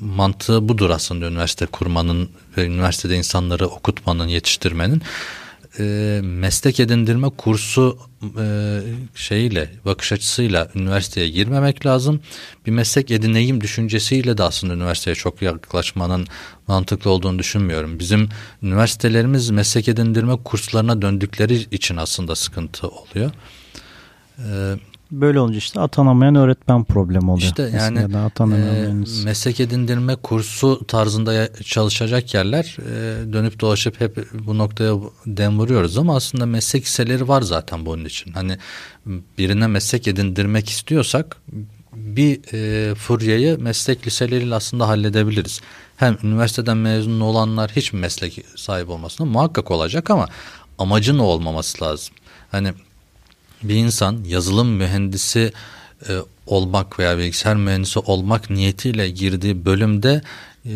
mantığı 0.00 0.68
budur 0.68 0.90
aslında 0.90 1.26
üniversite 1.26 1.66
kurmanın 1.66 2.28
ve 2.56 2.66
üniversitede 2.66 3.16
insanları 3.16 3.66
okutmanın, 3.66 4.28
yetiştirmenin 4.28 5.02
e, 5.78 6.20
meslek 6.24 6.80
edindirme 6.80 7.30
kursu 7.30 7.98
e, 8.38 8.80
şeyiyle 9.14 9.70
bakış 9.84 10.12
açısıyla 10.12 10.70
üniversiteye 10.74 11.28
girmemek 11.28 11.86
lazım. 11.86 12.20
Bir 12.66 12.70
meslek 12.70 13.10
edineyim 13.10 13.60
düşüncesiyle 13.60 14.38
de 14.38 14.42
aslında 14.42 14.74
üniversiteye 14.74 15.14
çok 15.14 15.42
yaklaşmanın 15.42 16.26
mantıklı 16.66 17.10
olduğunu 17.10 17.38
düşünmüyorum. 17.38 17.98
Bizim 17.98 18.28
üniversitelerimiz 18.62 19.50
meslek 19.50 19.88
edindirme 19.88 20.36
kurslarına 20.44 21.02
döndükleri 21.02 21.54
için 21.54 21.96
aslında 21.96 22.34
sıkıntı 22.34 22.88
oluyor. 22.88 23.30
E, 24.38 24.74
Böyle 25.20 25.40
olunca 25.40 25.58
işte 25.58 25.80
atanamayan 25.80 26.34
öğretmen 26.34 26.84
problemi 26.84 27.30
oluyor. 27.30 27.46
İşte 27.46 27.70
yani 27.76 27.98
e, 27.98 29.24
meslek 29.24 29.60
edindirme 29.60 30.16
kursu 30.16 30.86
tarzında 30.86 31.52
çalışacak 31.52 32.34
yerler 32.34 32.76
e, 32.80 33.32
dönüp 33.32 33.60
dolaşıp 33.60 34.00
hep 34.00 34.28
bu 34.46 34.58
noktaya 34.58 34.94
dem 35.26 35.58
vuruyoruz 35.58 35.98
ama 35.98 36.16
aslında 36.16 36.46
meslek 36.46 36.84
liseleri 36.84 37.28
var 37.28 37.42
zaten 37.42 37.86
bunun 37.86 38.04
için. 38.04 38.32
Hani 38.32 38.58
birine 39.38 39.66
meslek 39.66 40.08
edindirmek 40.08 40.68
istiyorsak 40.68 41.36
bir 41.92 42.40
e, 42.52 42.94
furyayı 42.94 43.58
meslek 43.60 44.06
liseleriyle 44.06 44.54
aslında 44.54 44.88
halledebiliriz. 44.88 45.60
Hem 45.96 46.18
üniversiteden 46.22 46.76
mezun 46.76 47.20
olanlar 47.20 47.70
hiç 47.76 47.92
meslek 47.92 48.44
sahibi 48.56 48.92
olmasına 48.92 49.26
muhakkak 49.26 49.70
olacak 49.70 50.10
ama 50.10 50.28
amacın 50.78 51.18
olmaması 51.18 51.84
lazım. 51.84 52.14
Hani 52.50 52.72
bir 53.64 53.74
insan 53.74 54.24
yazılım 54.24 54.68
mühendisi 54.68 55.52
e, 56.08 56.12
olmak 56.46 56.98
veya 56.98 57.18
bilgisayar 57.18 57.56
mühendisi 57.56 57.98
olmak 57.98 58.50
niyetiyle 58.50 59.10
girdiği 59.10 59.64
bölümde 59.64 60.22
e, 60.66 60.74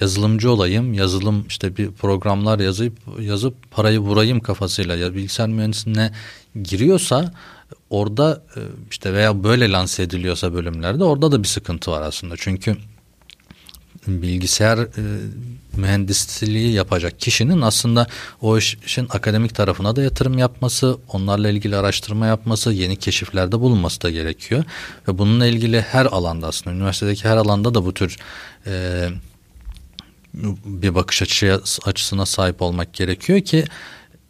yazılımcı 0.00 0.50
olayım, 0.50 0.94
yazılım 0.94 1.44
işte 1.48 1.76
bir 1.76 1.90
programlar 1.90 2.58
yazıp 2.58 2.92
yazıp 3.20 3.70
parayı 3.70 3.98
vurayım 3.98 4.40
kafasıyla 4.40 4.96
ya 4.96 5.14
bilgisayar 5.14 5.48
mühendisliğine 5.48 6.12
giriyorsa 6.62 7.32
orada 7.90 8.42
e, 8.56 8.60
işte 8.90 9.12
veya 9.12 9.44
böyle 9.44 9.70
lanse 9.70 10.02
ediliyorsa 10.02 10.54
bölümlerde 10.54 11.04
orada 11.04 11.32
da 11.32 11.42
bir 11.42 11.48
sıkıntı 11.48 11.90
var 11.90 12.02
aslında. 12.02 12.34
Çünkü 12.38 12.76
bilgisayar 14.06 14.78
e, 14.78 14.88
mühendisliği 15.76 16.72
yapacak 16.72 17.20
kişinin 17.20 17.60
aslında 17.60 18.06
o 18.40 18.58
işin 18.58 19.06
akademik 19.10 19.54
tarafına 19.54 19.96
da 19.96 20.02
yatırım 20.02 20.38
yapması, 20.38 20.98
onlarla 21.08 21.48
ilgili 21.48 21.76
araştırma 21.76 22.26
yapması, 22.26 22.72
yeni 22.72 22.96
keşiflerde 22.96 23.60
bulunması 23.60 24.02
da 24.02 24.10
gerekiyor. 24.10 24.64
Ve 25.08 25.18
bununla 25.18 25.46
ilgili 25.46 25.80
her 25.80 26.06
alanda 26.06 26.46
aslında 26.46 26.76
üniversitedeki 26.76 27.28
her 27.28 27.36
alanda 27.36 27.74
da 27.74 27.84
bu 27.84 27.94
tür 27.94 28.16
e, 28.66 29.08
bir 30.64 30.94
bakış 30.94 31.22
açıya, 31.22 31.60
açısına 31.84 32.26
sahip 32.26 32.62
olmak 32.62 32.94
gerekiyor 32.94 33.40
ki 33.40 33.64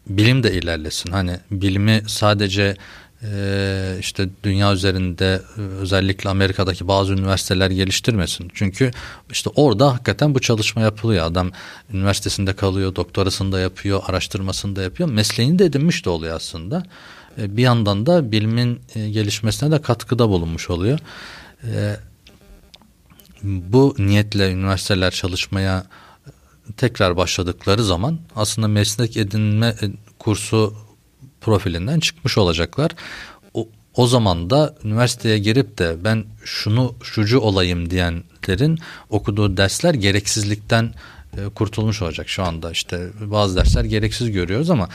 bilim 0.06 0.42
de 0.42 0.52
ilerlesin. 0.52 1.12
Hani 1.12 1.36
bilimi 1.50 2.02
sadece 2.06 2.76
e, 3.22 3.96
işte 4.00 4.28
dünya 4.44 4.72
üzerinde 4.72 5.42
e, 5.56 5.60
özellikle 5.60 6.30
Amerika'daki 6.30 6.88
bazı 6.88 7.12
üniversiteler 7.12 7.70
geliştirmesin. 7.70 8.50
Çünkü 8.54 8.90
işte 9.30 9.50
orada 9.54 9.92
hakikaten 9.92 10.34
bu 10.34 10.40
çalışma 10.40 10.82
yapılıyor. 10.82 11.24
Adam 11.24 11.50
üniversitesinde 11.92 12.56
kalıyor, 12.56 12.96
doktorasını 12.96 13.52
da 13.52 13.60
yapıyor, 13.60 14.02
araştırmasını 14.06 14.76
da 14.76 14.82
yapıyor. 14.82 15.08
Mesleğini 15.08 15.58
de 15.58 15.64
edinmiş 15.64 16.04
de 16.04 16.10
oluyor 16.10 16.36
aslında. 16.36 16.82
E, 17.38 17.56
bir 17.56 17.62
yandan 17.62 18.06
da 18.06 18.32
bilimin 18.32 18.80
e, 18.94 19.10
gelişmesine 19.10 19.70
de 19.70 19.82
katkıda 19.82 20.28
bulunmuş 20.28 20.70
oluyor. 20.70 20.98
E, 21.64 21.96
bu 23.42 23.94
niyetle 23.98 24.52
üniversiteler 24.52 25.10
çalışmaya 25.10 25.86
tekrar 26.76 27.16
başladıkları 27.16 27.84
zaman 27.84 28.18
aslında 28.36 28.68
meslek 28.68 29.16
edinme 29.16 29.66
e, 29.66 29.90
kursu 30.18 30.74
profilinden 31.40 32.00
çıkmış 32.00 32.38
olacaklar. 32.38 32.90
O, 33.54 33.68
o 33.94 34.06
zaman 34.06 34.50
da 34.50 34.74
üniversiteye 34.84 35.38
girip 35.38 35.78
de 35.78 35.96
ben 36.04 36.24
şunu 36.44 36.94
şucu 37.02 37.40
olayım 37.40 37.90
diyenlerin 37.90 38.78
okuduğu 39.10 39.56
dersler 39.56 39.94
gereksizlikten 39.94 40.94
e, 41.36 41.48
kurtulmuş 41.54 42.02
olacak 42.02 42.28
şu 42.28 42.42
anda. 42.42 42.70
işte 42.70 43.08
bazı 43.20 43.56
dersler 43.56 43.84
gereksiz 43.84 44.30
görüyoruz 44.30 44.70
ama 44.70 44.88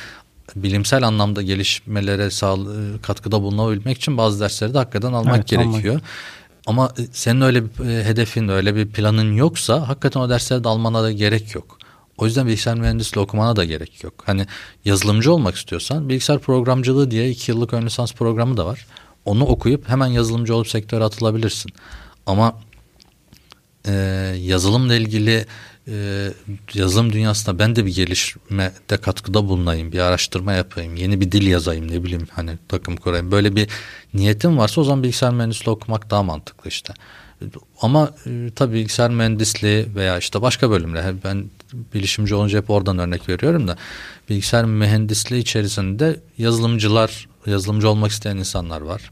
bilimsel 0.55 1.03
anlamda 1.03 1.41
gelişmelere 1.41 2.29
sağ, 2.31 2.53
e, 2.53 3.01
katkıda 3.01 3.41
bulunabilmek 3.41 3.97
için 3.97 4.17
bazı 4.17 4.39
dersleri 4.39 4.73
de 4.73 4.77
hakikaten 4.77 5.13
almak 5.13 5.35
evet, 5.35 5.47
gerekiyor. 5.47 5.93
Almak. 5.93 6.03
Ama 6.67 6.93
senin 7.11 7.41
öyle 7.41 7.63
bir 7.63 7.85
e, 7.89 8.03
hedefin, 8.03 8.47
öyle 8.47 8.75
bir 8.75 8.87
planın 8.87 9.33
yoksa 9.33 9.87
hakikaten 9.87 10.19
o 10.19 10.29
derslere 10.29 10.63
de 10.63 10.69
almana 10.69 11.03
da 11.03 11.11
gerek 11.11 11.55
yok. 11.55 11.77
O 12.17 12.25
yüzden 12.25 12.47
bilgisayar 12.47 12.75
mühendisliği 12.75 13.23
okumana 13.23 13.55
da 13.55 13.65
gerek 13.65 14.03
yok. 14.03 14.13
Hani 14.25 14.45
yazılımcı 14.85 15.33
olmak 15.33 15.55
istiyorsan 15.55 16.09
bilgisayar 16.09 16.39
programcılığı 16.39 17.11
diye 17.11 17.29
iki 17.29 17.51
yıllık 17.51 17.73
ön 17.73 17.85
lisans 17.85 18.13
programı 18.13 18.57
da 18.57 18.65
var. 18.65 18.87
onu 19.25 19.45
okuyup 19.45 19.89
hemen 19.89 20.07
yazılımcı 20.07 20.55
olup 20.55 20.67
sektöre 20.67 21.03
atılabilirsin. 21.03 21.71
Ama 22.25 22.59
e, 23.87 23.91
yazılımla 24.41 24.95
ilgili 24.95 25.45
e, 25.87 26.27
yazılım 26.73 27.13
dünyasında 27.13 27.59
ben 27.59 27.75
de 27.75 27.85
bir 27.85 27.95
gelişmede 27.95 28.97
katkıda 29.01 29.47
bulunayım, 29.47 29.91
bir 29.91 29.99
araştırma 29.99 30.53
yapayım, 30.53 30.95
yeni 30.95 31.21
bir 31.21 31.31
dil 31.31 31.47
yazayım 31.47 31.91
ne 31.91 32.03
bileyim 32.03 32.27
hani 32.31 32.51
takım 32.67 32.95
kurayım. 32.95 33.31
Böyle 33.31 33.55
bir 33.55 33.69
niyetim 34.13 34.57
varsa 34.57 34.81
o 34.81 34.83
zaman 34.83 35.03
bilgisayar 35.03 35.33
mühendisliği 35.33 35.75
okumak 35.75 36.09
daha 36.09 36.23
mantıklı 36.23 36.69
işte. 36.69 36.93
Ama 37.81 38.11
e, 38.25 38.49
tabii 38.55 38.73
bilgisayar 38.73 39.09
mühendisliği 39.09 39.95
veya 39.95 40.17
işte 40.17 40.41
başka 40.41 40.69
bölümler 40.69 41.15
ben 41.23 41.45
bilişimci 41.93 42.35
olunca 42.35 42.59
hep 42.59 42.69
oradan 42.69 42.99
örnek 42.99 43.29
veriyorum 43.29 43.67
da 43.67 43.77
bilgisayar 44.29 44.65
mühendisliği 44.65 45.41
içerisinde 45.41 46.19
yazılımcılar, 46.37 47.27
yazılımcı 47.45 47.89
olmak 47.89 48.11
isteyen 48.11 48.37
insanlar 48.37 48.81
var. 48.81 49.11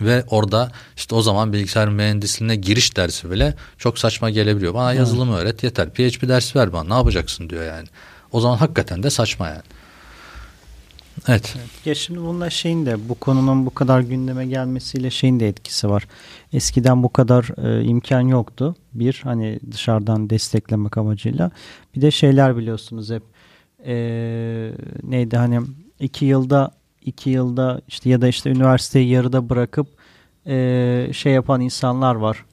Ve 0.00 0.24
orada 0.30 0.72
işte 0.96 1.14
o 1.14 1.22
zaman 1.22 1.52
bilgisayar 1.52 1.88
mühendisliğine 1.88 2.56
giriş 2.56 2.96
dersi 2.96 3.30
bile 3.30 3.54
çok 3.78 3.98
saçma 3.98 4.30
gelebiliyor. 4.30 4.74
Bana 4.74 4.92
yazılımı 4.92 5.36
öğret 5.36 5.62
yeter. 5.62 5.90
PHP 5.90 6.28
dersi 6.28 6.58
ver 6.58 6.72
bana 6.72 6.88
ne 6.88 6.94
yapacaksın 6.94 7.50
diyor 7.50 7.66
yani. 7.66 7.88
O 8.32 8.40
zaman 8.40 8.56
hakikaten 8.56 9.02
de 9.02 9.10
saçma 9.10 9.48
yani. 9.48 9.62
Evet. 11.28 11.54
evet. 11.58 11.86
Ya 11.86 11.94
şimdi 11.94 12.20
bununla 12.20 12.50
şeyin 12.50 12.86
de 12.86 13.08
bu 13.08 13.14
konunun 13.14 13.66
bu 13.66 13.74
kadar 13.74 14.00
gündeme 14.00 14.46
gelmesiyle 14.46 15.10
şeyin 15.10 15.40
de 15.40 15.48
etkisi 15.48 15.90
var. 15.90 16.08
Eskiden 16.52 17.02
bu 17.02 17.12
kadar 17.12 17.64
e, 17.64 17.84
imkan 17.84 18.20
yoktu. 18.20 18.76
Bir 18.92 19.20
hani 19.24 19.60
dışarıdan 19.72 20.30
desteklemek 20.30 20.98
amacıyla. 20.98 21.50
Bir 21.96 22.02
de 22.02 22.10
şeyler 22.10 22.56
biliyorsunuz 22.56 23.10
hep 23.10 23.22
e, 23.86 23.94
neydi 25.02 25.36
hani 25.36 25.60
iki 26.00 26.24
yılda 26.24 26.70
iki 27.04 27.30
yılda 27.30 27.80
işte 27.88 28.10
ya 28.10 28.20
da 28.20 28.28
işte 28.28 28.50
üniversiteyi 28.50 29.08
yarıda 29.08 29.48
bırakıp 29.48 29.86
e, 30.46 31.08
şey 31.12 31.32
yapan 31.32 31.60
insanlar 31.60 32.14
var. 32.14 32.44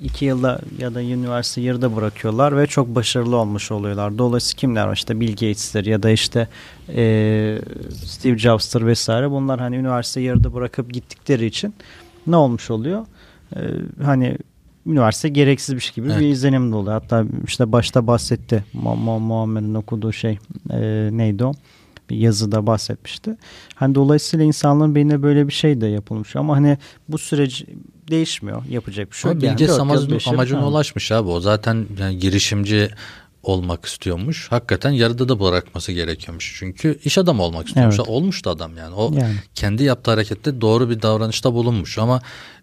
İki 0.00 0.24
yılda 0.24 0.60
ya 0.78 0.94
da 0.94 1.02
üniversite 1.02 1.60
yarıda 1.60 1.96
bırakıyorlar 1.96 2.56
ve 2.56 2.66
çok 2.66 2.94
başarılı 2.94 3.36
olmuş 3.36 3.72
oluyorlar. 3.72 4.18
Dolayısıyla 4.18 4.60
kimler 4.60 4.86
var? 4.86 4.94
İşte 4.94 5.20
Bill 5.20 5.30
Gates'tir 5.30 5.86
ya 5.86 6.02
da 6.02 6.10
işte 6.10 6.48
e, 6.88 7.58
Steve 8.04 8.38
Jobs'tır 8.38 8.86
vesaire. 8.86 9.30
Bunlar 9.30 9.60
hani 9.60 9.76
üniversite 9.76 10.20
yarıda 10.20 10.54
bırakıp 10.54 10.92
gittikleri 10.92 11.46
için 11.46 11.74
ne 12.26 12.36
olmuş 12.36 12.70
oluyor? 12.70 13.06
E, 13.56 13.60
hani 14.04 14.38
üniversite 14.86 15.28
gereksiz 15.28 15.74
bir 15.74 15.80
şey 15.80 15.94
gibi 15.94 16.06
evet. 16.06 16.20
bir 16.20 16.26
izlenim 16.26 16.72
de 16.72 16.76
oluyor. 16.76 16.92
Hatta 16.92 17.24
işte 17.46 17.72
başta 17.72 18.06
bahsetti 18.06 18.64
Muammer'in 18.72 19.74
okuduğu 19.74 20.12
şey 20.12 20.38
e, 20.70 21.08
neydi 21.12 21.44
o? 21.44 21.52
bir 22.10 22.16
yazıda 22.16 22.66
bahsetmişti. 22.66 23.36
Hani 23.74 23.94
dolayısıyla 23.94 24.46
insanların 24.46 24.94
beynine 24.94 25.22
böyle 25.22 25.48
bir 25.48 25.52
şey 25.52 25.80
de 25.80 25.86
yapılmış 25.86 26.36
ama 26.36 26.56
hani 26.56 26.78
bu 27.08 27.18
süreç 27.18 27.64
değişmiyor. 28.10 28.62
Yapacak 28.70 29.10
bir 29.10 29.16
şey 29.16 29.32
yok. 29.32 29.42
Bilge 29.42 29.64
yani 29.64 29.80
amacına, 29.80 30.18
amacına 30.26 30.68
ulaşmış 30.68 31.12
abi. 31.12 31.28
O 31.28 31.40
zaten 31.40 31.86
yani 32.00 32.18
girişimci 32.18 32.90
olmak 33.46 33.84
istiyormuş. 33.84 34.52
Hakikaten 34.52 34.90
yarıda 34.90 35.28
da 35.28 35.40
bırakması 35.40 35.92
gerekiyormuş. 35.92 36.56
Çünkü 36.58 36.98
iş 37.04 37.18
adamı 37.18 37.42
olmak 37.42 37.66
istiyormuş. 37.66 37.96
Evet. 37.98 38.08
Olmuş 38.08 38.44
da 38.44 38.50
adam 38.50 38.76
yani. 38.76 38.94
O 38.94 39.12
yani. 39.14 39.34
kendi 39.54 39.82
yaptığı 39.82 40.10
harekette 40.10 40.60
doğru 40.60 40.90
bir 40.90 41.02
davranışta 41.02 41.54
bulunmuş 41.54 41.98
ama 41.98 42.20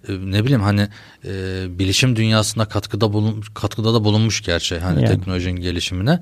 e, 0.08 0.12
ne 0.12 0.44
bileyim 0.44 0.62
hani 0.62 0.88
e, 1.26 1.66
bilişim 1.80 2.16
dünyasında 2.16 2.66
katkıda 2.66 3.14
bulun 3.14 3.44
katkıda 3.54 3.94
da 3.94 4.04
bulunmuş 4.04 4.42
gerçi 4.44 4.80
hani 4.80 5.04
yani. 5.04 5.16
teknolojinin 5.16 5.62
gelişimine. 5.62 6.20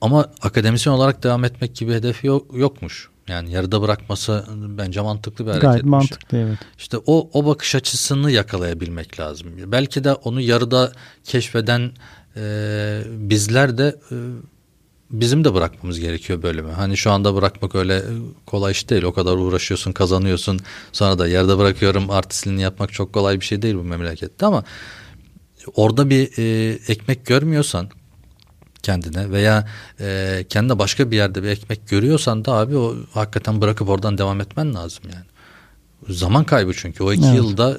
Ama 0.00 0.26
akademisyen 0.42 0.92
olarak 0.92 1.22
devam 1.22 1.44
etmek 1.44 1.76
gibi 1.76 1.92
hedefi 1.92 2.26
yok, 2.26 2.46
yokmuş. 2.54 3.08
Yani 3.28 3.52
yarıda 3.52 3.82
bırakması 3.82 4.44
bence 4.78 5.00
mantıklı 5.00 5.46
bir 5.46 5.50
hareketmiş. 5.50 5.72
Gayet 5.72 5.84
mantıklı 5.84 6.38
evet. 6.38 6.58
İşte 6.78 6.98
o, 7.06 7.30
o 7.32 7.46
bakış 7.46 7.74
açısını 7.74 8.30
yakalayabilmek 8.30 9.20
lazım. 9.20 9.48
Belki 9.66 10.04
de 10.04 10.12
onu 10.12 10.40
yarıda 10.40 10.92
keşfeden 11.24 11.92
e, 12.36 13.02
bizler 13.08 13.78
de 13.78 13.96
e, 14.10 14.16
bizim 15.10 15.44
de 15.44 15.54
bırakmamız 15.54 16.00
gerekiyor 16.00 16.42
bölümü. 16.42 16.70
Hani 16.70 16.96
şu 16.96 17.10
anda 17.10 17.34
bırakmak 17.34 17.74
öyle 17.74 18.02
kolay 18.46 18.72
iş 18.72 18.90
değil. 18.90 19.02
O 19.02 19.12
kadar 19.12 19.36
uğraşıyorsun, 19.36 19.92
kazanıyorsun. 19.92 20.60
Sonra 20.92 21.18
da 21.18 21.28
yarıda 21.28 21.58
bırakıyorum 21.58 22.10
artistliğini 22.10 22.62
yapmak 22.62 22.92
çok 22.92 23.12
kolay 23.12 23.40
bir 23.40 23.44
şey 23.44 23.62
değil 23.62 23.74
bu 23.74 23.82
memlekette 23.82 24.46
ama 24.46 24.64
orada 25.74 26.10
bir 26.10 26.38
e, 26.38 26.78
ekmek 26.88 27.26
görmüyorsan 27.26 27.88
kendine 28.88 29.30
veya 29.30 29.68
e, 30.00 30.44
kendine 30.48 30.78
başka 30.78 31.10
bir 31.10 31.16
yerde 31.16 31.42
bir 31.42 31.48
ekmek 31.48 31.88
görüyorsan 31.88 32.44
da 32.44 32.52
abi 32.52 32.76
o 32.76 32.96
hakikaten 33.12 33.60
bırakıp 33.60 33.88
oradan 33.88 34.18
devam 34.18 34.40
etmen 34.40 34.74
lazım 34.74 35.04
yani. 35.12 35.24
Zaman 36.18 36.44
kaybı 36.44 36.72
çünkü 36.74 37.02
o 37.02 37.12
iki 37.12 37.26
evet. 37.26 37.36
yılda 37.36 37.78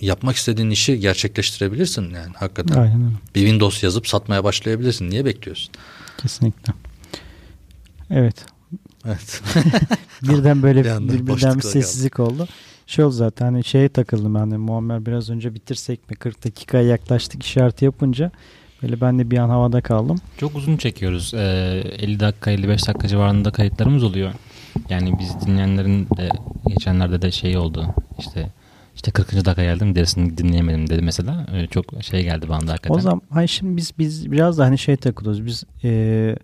yapmak 0.00 0.36
istediğin 0.36 0.70
işi 0.70 1.00
gerçekleştirebilirsin 1.00 2.02
yani 2.02 2.32
hakikaten. 2.34 2.80
Aynen. 2.80 3.12
Bir 3.34 3.40
Windows 3.40 3.82
yazıp 3.82 4.08
satmaya 4.08 4.44
başlayabilirsin. 4.44 5.10
Niye 5.10 5.24
bekliyorsun? 5.24 5.72
Kesinlikle. 6.18 6.72
Evet. 8.10 8.44
Evet. 9.06 9.42
birden 10.22 10.62
böyle 10.62 10.84
bir, 10.84 11.26
birden 11.26 11.56
bir 11.56 11.62
sessizlik 11.62 12.12
kaldı. 12.12 12.30
oldu. 12.32 12.48
Şey 12.86 13.04
oldu 13.04 13.14
zaten 13.14 13.44
hani 13.44 13.64
şeye 13.64 13.88
takıldım 13.88 14.50
de 14.50 14.56
Muammer 14.56 15.06
biraz 15.06 15.30
önce 15.30 15.54
bitirsek 15.54 16.10
mi 16.10 16.16
40 16.16 16.44
dakikaya 16.44 16.84
yaklaştık 16.84 17.42
işareti 17.42 17.84
yapınca 17.84 18.32
Böyle 18.82 19.00
ben 19.00 19.18
de 19.18 19.30
bir 19.30 19.38
an 19.38 19.48
havada 19.48 19.80
kaldım. 19.80 20.18
Çok 20.38 20.56
uzun 20.56 20.76
çekiyoruz. 20.76 21.34
Ee, 21.34 21.82
50 21.98 22.20
dakika 22.20 22.50
55 22.50 22.88
dakika 22.88 23.08
civarında 23.08 23.50
kayıtlarımız 23.50 24.04
oluyor. 24.04 24.32
Yani 24.90 25.18
biz 25.18 25.46
dinleyenlerin 25.46 26.06
de 26.16 26.28
geçenlerde 26.66 27.22
de 27.22 27.30
şey 27.30 27.56
oldu. 27.56 27.86
İşte 28.18 28.48
işte 28.94 29.10
40. 29.10 29.44
dakika 29.44 29.62
geldim 29.62 29.94
dersini 29.94 30.38
dinleyemedim 30.38 30.90
dedi 30.90 31.02
mesela. 31.02 31.46
Öyle 31.54 31.66
çok 31.66 31.84
şey 32.00 32.22
geldi 32.24 32.48
bana 32.48 32.66
da 32.66 32.72
hakikaten. 32.72 32.94
O 32.94 33.00
zaman 33.00 33.22
hani 33.30 33.48
şimdi 33.48 33.76
biz 33.76 33.92
biz 33.98 34.32
biraz 34.32 34.58
da 34.58 34.64
hani 34.64 34.78
şey 34.78 34.96
takılıyoruz. 34.96 35.46
Biz 35.46 35.64
e, 35.84 36.36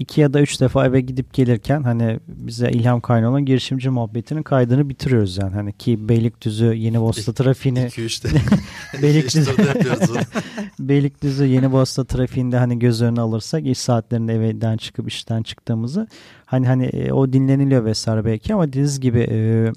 iki 0.00 0.20
ya 0.20 0.32
da 0.32 0.40
üç 0.40 0.60
defa 0.60 0.86
eve 0.86 1.00
gidip 1.00 1.34
gelirken 1.34 1.82
hani 1.82 2.20
bize 2.28 2.70
ilham 2.70 3.00
kaynağı 3.00 3.30
olan 3.30 3.44
girişimci 3.44 3.90
muhabbetinin 3.90 4.42
kaydını 4.42 4.88
bitiriyoruz 4.88 5.38
yani. 5.38 5.54
Hani 5.54 5.72
ki 5.72 6.08
Beylikdüzü 6.08 6.64
Yeni 6.64 7.00
Bosna 7.00 7.34
trafiğini 7.34 7.86
2 7.86 8.02
3'te 8.02 8.28
Beylikdüzü 9.02 9.50
Beylikdüzü 10.78 11.44
Yeni 11.44 11.72
Bosna 11.72 12.04
trafiğinde 12.04 12.58
hani 12.58 12.78
göz 12.78 13.02
önüne 13.02 13.20
alırsak 13.20 13.66
iş 13.66 13.78
saatlerinde 13.78 14.34
evden 14.34 14.76
çıkıp 14.76 15.08
işten 15.08 15.42
çıktığımızı 15.42 16.06
hani 16.44 16.66
hani 16.66 16.84
e, 16.84 17.12
o 17.12 17.32
dinleniliyor 17.32 17.84
vesaire 17.84 18.24
belki 18.24 18.54
ama 18.54 18.68
dediğiniz 18.68 19.00
gibi 19.00 19.26
e, 19.30 19.72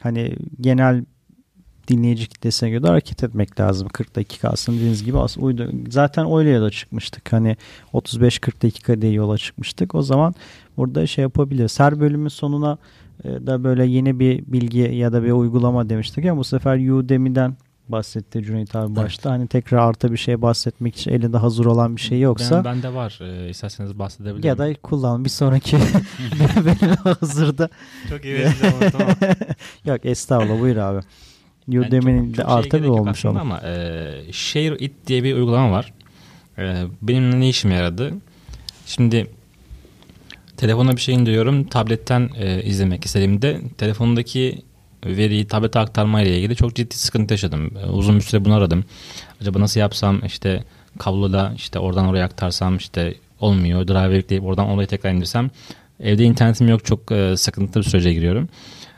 hani 0.00 0.36
genel 0.60 1.04
dinleyici 1.88 2.26
kitlesine 2.26 2.70
göre 2.70 2.86
hareket 2.86 3.24
etmek 3.24 3.60
lazım. 3.60 3.88
40 3.88 4.16
dakika 4.16 4.48
aslında 4.48 4.78
dediğiniz 4.78 5.04
gibi 5.04 5.18
aslında 5.18 5.46
uydu. 5.46 5.70
Zaten 5.90 6.36
öyle 6.38 6.50
yola 6.50 6.70
çıkmıştık. 6.70 7.32
Hani 7.32 7.56
35-40 7.94 8.62
dakika 8.62 9.02
diye 9.02 9.12
yola 9.12 9.38
çıkmıştık. 9.38 9.94
O 9.94 10.02
zaman 10.02 10.34
burada 10.76 11.06
şey 11.06 11.22
yapabiliriz. 11.22 11.80
Her 11.80 12.00
bölümün 12.00 12.28
sonuna 12.28 12.78
e, 13.24 13.28
da 13.28 13.64
böyle 13.64 13.86
yeni 13.86 14.20
bir 14.20 14.44
bilgi 14.46 14.78
ya 14.78 15.12
da 15.12 15.22
bir 15.22 15.30
uygulama 15.30 15.88
demiştik 15.88 16.26
ama 16.26 16.40
bu 16.40 16.44
sefer 16.44 16.90
Udemy'den 16.90 17.56
bahsetti 17.88 18.42
Cüneyt 18.42 18.76
abi 18.76 18.96
başta. 18.96 19.28
Evet. 19.28 19.38
Hani 19.38 19.48
tekrar 19.48 19.78
artı 19.78 20.12
bir 20.12 20.16
şey 20.16 20.42
bahsetmek 20.42 20.96
için 20.96 21.10
elinde 21.10 21.36
hazır 21.36 21.64
olan 21.64 21.96
bir 21.96 22.00
şey 22.00 22.20
yoksa. 22.20 22.56
Ben, 22.56 22.64
bende 22.64 22.94
var. 22.94 23.18
Ee, 23.22 23.48
isterseniz 23.48 23.98
bahsedebilirim. 23.98 24.48
Ya 24.48 24.58
da 24.58 24.74
kullan. 24.74 25.24
Bir 25.24 25.30
sonraki 25.30 25.76
benim 26.66 26.96
hazırda. 26.96 27.68
Çok 28.08 28.24
iyi 28.24 28.46
tamam. 28.92 29.14
Yok 29.84 30.06
estağfurullah 30.06 30.60
buyur 30.60 30.76
abi. 30.76 31.00
Udemy'nin 31.68 32.24
yani 32.24 32.36
de 32.36 32.44
artı 32.44 32.82
bir 32.82 32.88
olmuş 32.88 33.24
ama. 33.24 33.40
ama 33.40 33.60
e, 33.60 34.32
Share 34.32 34.76
It 34.78 34.92
diye 35.06 35.24
bir 35.24 35.34
uygulama 35.34 35.72
var. 35.72 35.92
E, 36.58 36.84
benim 37.02 37.40
ne 37.40 37.48
işime 37.48 37.74
yaradı? 37.74 38.14
Şimdi 38.86 39.26
telefona 40.56 40.96
bir 40.96 41.00
şey 41.00 41.14
indiriyorum. 41.14 41.64
Tabletten 41.64 42.30
e, 42.36 42.62
izlemek 42.62 43.04
istediğimde 43.04 43.60
telefondaki 43.78 44.62
veriyi 45.06 45.46
tablete 45.46 45.78
aktarma 45.78 46.22
ile 46.22 46.38
ilgili 46.38 46.56
çok 46.56 46.74
ciddi 46.74 46.94
sıkıntı 46.94 47.34
yaşadım. 47.34 47.72
E, 47.82 47.86
uzun 47.86 48.16
bir 48.16 48.20
süre 48.20 48.44
bunu 48.44 48.54
aradım. 48.54 48.84
Acaba 49.40 49.60
nasıl 49.60 49.80
yapsam 49.80 50.20
işte 50.26 50.64
kabloda 50.98 51.52
işte 51.56 51.78
oradan 51.78 52.06
oraya 52.06 52.24
aktarsam 52.24 52.76
işte 52.76 53.14
olmuyor. 53.40 53.88
Driver 53.88 54.16
yükleyip 54.16 54.44
oradan 54.44 54.68
oraya 54.68 54.86
tekrar 54.86 55.12
indirsem. 55.12 55.50
Evde 56.00 56.24
internetim 56.24 56.68
yok 56.68 56.84
çok 56.84 57.12
e, 57.12 57.36
sıkıntılı 57.36 57.82
bir 57.84 57.88
sürece 57.88 58.12
giriyorum. 58.12 58.48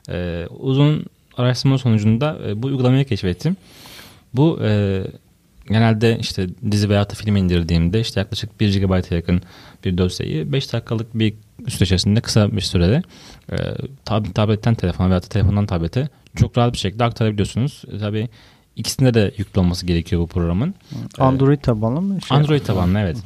E, 0.09 0.47
uzun 0.59 1.07
araştırma 1.37 1.79
sonucunda 1.79 2.39
e, 2.47 2.63
bu 2.63 2.67
uygulamayı 2.67 3.05
keşfettim. 3.05 3.57
Bu 4.35 4.59
e, 4.63 5.03
genelde 5.69 6.19
işte 6.19 6.47
dizi 6.71 6.89
veya 6.89 7.11
da 7.11 7.15
film 7.15 7.37
indirdiğimde 7.37 8.01
işte 8.01 8.21
yaklaşık 8.21 8.61
1 8.61 8.81
GB'a 8.81 9.15
yakın 9.15 9.43
bir 9.85 9.99
dosyayı 9.99 10.53
5 10.53 10.73
dakikalık 10.73 11.15
bir 11.15 11.35
süre 11.69 11.85
içerisinde 11.85 12.21
kısa 12.21 12.53
bir 12.53 12.61
sürede 12.61 13.03
e, 13.53 13.57
tab 14.05 14.25
tabletten 14.35 14.75
telefona 14.75 15.11
veya 15.11 15.23
da 15.23 15.27
telefondan 15.27 15.67
tablete 15.67 16.09
çok 16.37 16.59
rahat 16.59 16.73
bir 16.73 16.79
şekilde 16.79 17.05
aktarabiliyorsunuz. 17.05 17.83
E, 17.93 17.99
tabii 17.99 18.29
ikisinde 18.77 19.15
de 19.15 19.33
yüklü 19.37 19.61
olması 19.61 19.87
gerekiyor 19.87 20.23
bu 20.23 20.27
programın. 20.27 20.75
Android 21.19 21.61
tabanlı 21.61 22.01
mı? 22.01 22.23
Şey 22.23 22.37
Android 22.37 22.63
tabanlı 22.63 22.99
evet. 22.99 23.17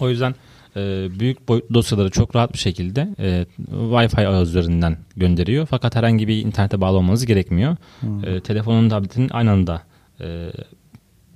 O 0.00 0.08
yüzden 0.08 0.34
e, 0.76 1.08
büyük 1.20 1.48
boyutlu 1.48 1.74
dosyaları 1.74 2.10
çok 2.10 2.36
rahat 2.36 2.52
bir 2.52 2.58
şekilde 2.58 3.08
e, 3.18 3.46
Wi-Fi 3.72 4.26
ağ 4.26 4.42
üzerinden 4.42 4.96
gönderiyor. 5.16 5.66
Fakat 5.66 5.96
herhangi 5.96 6.28
bir 6.28 6.44
internete 6.46 6.80
bağlı 6.80 6.96
olmanız 6.96 7.26
gerekmiyor. 7.26 7.76
Hmm. 8.00 8.24
E, 8.24 8.40
telefonun 8.40 8.88
tabletin 8.88 9.28
aynı 9.32 9.50
anda 9.50 9.82
e, 10.20 10.50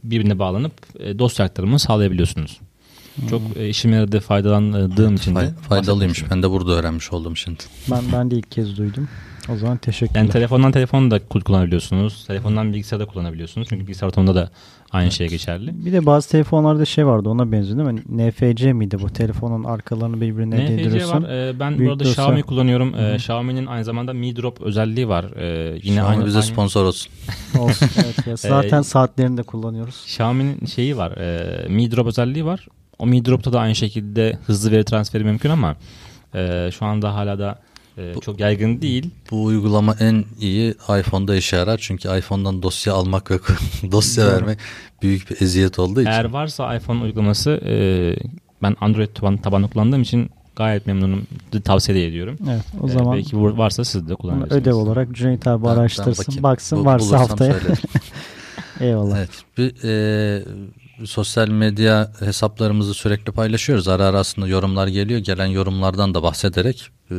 birbirine 0.04 0.38
bağlanıp 0.38 0.72
e, 1.00 1.18
dosya 1.18 1.46
aktarımını 1.46 1.78
sağlayabiliyorsunuz. 1.78 2.60
Çok 3.30 3.42
e, 3.56 3.68
işime 3.68 3.96
yaradı 3.96 4.20
faydalandığım 4.20 5.14
için 5.14 5.34
de 5.34 5.38
Fay- 5.38 5.54
faydalıymış. 5.54 6.30
Ben 6.30 6.42
de 6.42 6.50
burada 6.50 6.72
öğrenmiş 6.72 7.12
oldum 7.12 7.36
şimdi. 7.36 7.62
Ben 7.90 8.02
ben 8.12 8.30
de 8.30 8.36
ilk 8.36 8.50
kez 8.50 8.76
duydum. 8.76 9.08
O 9.52 9.56
zaman 9.56 9.76
teşekkürler. 9.76 10.20
Yani 10.20 10.30
telefondan 10.30 10.72
telefon 10.72 11.10
da 11.10 11.18
kul- 11.28 11.40
kullanabiliyorsunuz. 11.40 12.24
Telefondan 12.26 12.72
bilgisayar 12.72 13.00
da 13.00 13.06
kullanabiliyorsunuz. 13.06 13.68
Çünkü 13.70 13.82
bilgisayar 13.86 14.06
ortamında 14.06 14.34
da 14.34 14.50
aynı 14.92 15.10
şey 15.10 15.28
geçerli. 15.28 15.84
bir 15.86 15.92
de 15.92 16.06
bazı 16.06 16.28
telefonlarda 16.30 16.84
şey 16.84 17.06
vardı 17.06 17.28
ona 17.28 17.52
benziyor 17.52 17.78
değil 17.78 17.90
mi? 17.90 18.28
NFC 18.30 18.72
miydi 18.72 18.98
bu? 19.02 19.10
Telefonun 19.10 19.64
arkalarını 19.64 20.20
birbirine 20.20 20.56
NFC 20.64 20.68
değdiriyorsun. 20.68 21.22
var. 21.22 21.28
Ee, 21.30 21.60
ben 21.60 21.78
Büyük 21.78 21.88
bu 21.88 21.92
arada 21.92 22.04
dosya. 22.04 22.12
Xiaomi 22.12 22.42
kullanıyorum. 22.42 22.94
Ee. 22.94 23.14
Xiaomi'nin 23.14 23.66
aynı 23.66 23.84
zamanda 23.84 24.12
Mi 24.12 24.36
Drop 24.36 24.60
özelliği 24.60 25.08
var. 25.08 25.24
Ee, 25.36 25.46
yine 25.68 25.76
Xiaomi 25.78 26.00
aynı, 26.16 26.26
bize 26.26 26.38
aynı- 26.38 26.46
sponsor 26.46 26.84
olsun. 26.84 27.12
Olsun. 27.58 27.88
Evet, 28.04 28.26
ya. 28.26 28.36
Zaten 28.36 28.80
Ee, 28.80 28.84
saatlerini 28.84 29.36
de 29.36 29.42
kullanıyoruz. 29.42 29.94
Xiaomi'nin 30.06 30.66
şeyi 30.66 30.96
var. 30.96 31.10
E, 31.12 31.68
Mi 31.68 31.90
Drop 31.90 32.06
özelliği 32.06 32.44
var. 32.44 32.66
O 32.98 33.06
Mi 33.06 33.24
Drop'ta 33.24 33.52
da 33.52 33.60
aynı 33.60 33.74
şekilde 33.74 34.38
hızlı 34.46 34.70
veri 34.70 34.84
transferi 34.84 35.24
mümkün 35.24 35.50
ama 35.50 35.76
e, 36.34 36.70
şu 36.78 36.86
anda 36.86 37.14
hala 37.14 37.38
da 37.38 37.58
e, 37.98 38.14
Bu- 38.14 38.20
çok 38.20 38.40
yaygın 38.40 38.80
değil. 38.80 39.10
Bu 39.30 39.44
uygulama 39.44 39.96
en 40.00 40.24
iyi 40.40 40.70
iPhone'da 41.00 41.36
işe 41.36 41.56
yarar. 41.56 41.78
Çünkü 41.82 42.18
iPhone'dan 42.18 42.62
dosya 42.62 42.94
almak 42.94 43.30
ve 43.30 43.38
dosya 43.92 44.24
Doğru. 44.26 44.32
vermek 44.32 44.58
büyük 45.02 45.30
bir 45.30 45.42
eziyet 45.42 45.78
olduğu 45.78 46.00
için. 46.00 46.10
Eğer 46.10 46.24
varsa 46.24 46.76
iPhone 46.76 47.02
uygulaması 47.02 47.50
e, 47.50 47.74
ben 48.62 48.76
Android 48.80 49.08
taban, 49.14 49.36
tabanlı 49.36 49.68
kullandığım 49.70 50.02
için 50.02 50.30
gayet 50.56 50.86
memnunum. 50.86 51.26
Tavsiye 51.64 51.98
de 51.98 52.06
ediyorum. 52.06 52.38
Evet, 52.50 52.62
o 52.80 52.88
Ee, 52.88 52.92
zaman 52.92 53.16
belki 53.16 53.36
var- 53.42 53.50
varsa 53.50 53.84
siz 53.84 54.08
de 54.08 54.14
kullanabilirsiniz. 54.14 54.62
ödev 54.62 54.74
olarak 54.74 55.12
Cüneyt 55.12 55.46
abi 55.46 55.64
Ben- 55.64 55.70
ben 55.74 55.80
araştırsın. 55.80 56.24
bakayım. 56.26 56.42
baksın 56.42 56.78
Bu- 56.78 56.84
varsa 56.84 57.18
haftaya. 57.18 57.54
Eyvallah. 58.80 59.18
Evet. 59.18 59.30
Bir, 59.58 59.74
e, 59.88 60.42
sosyal 61.04 61.48
medya 61.48 62.12
hesaplarımızı 62.20 62.94
sürekli 62.94 63.32
paylaşıyoruz. 63.32 63.88
Ara 63.88 64.04
ara 64.04 64.18
aslında 64.18 64.48
yorumlar 64.48 64.86
geliyor. 64.88 65.20
Gelen 65.20 65.46
yorumlardan 65.46 66.14
da 66.14 66.22
bahsederek 66.22 66.88
e, 67.10 67.14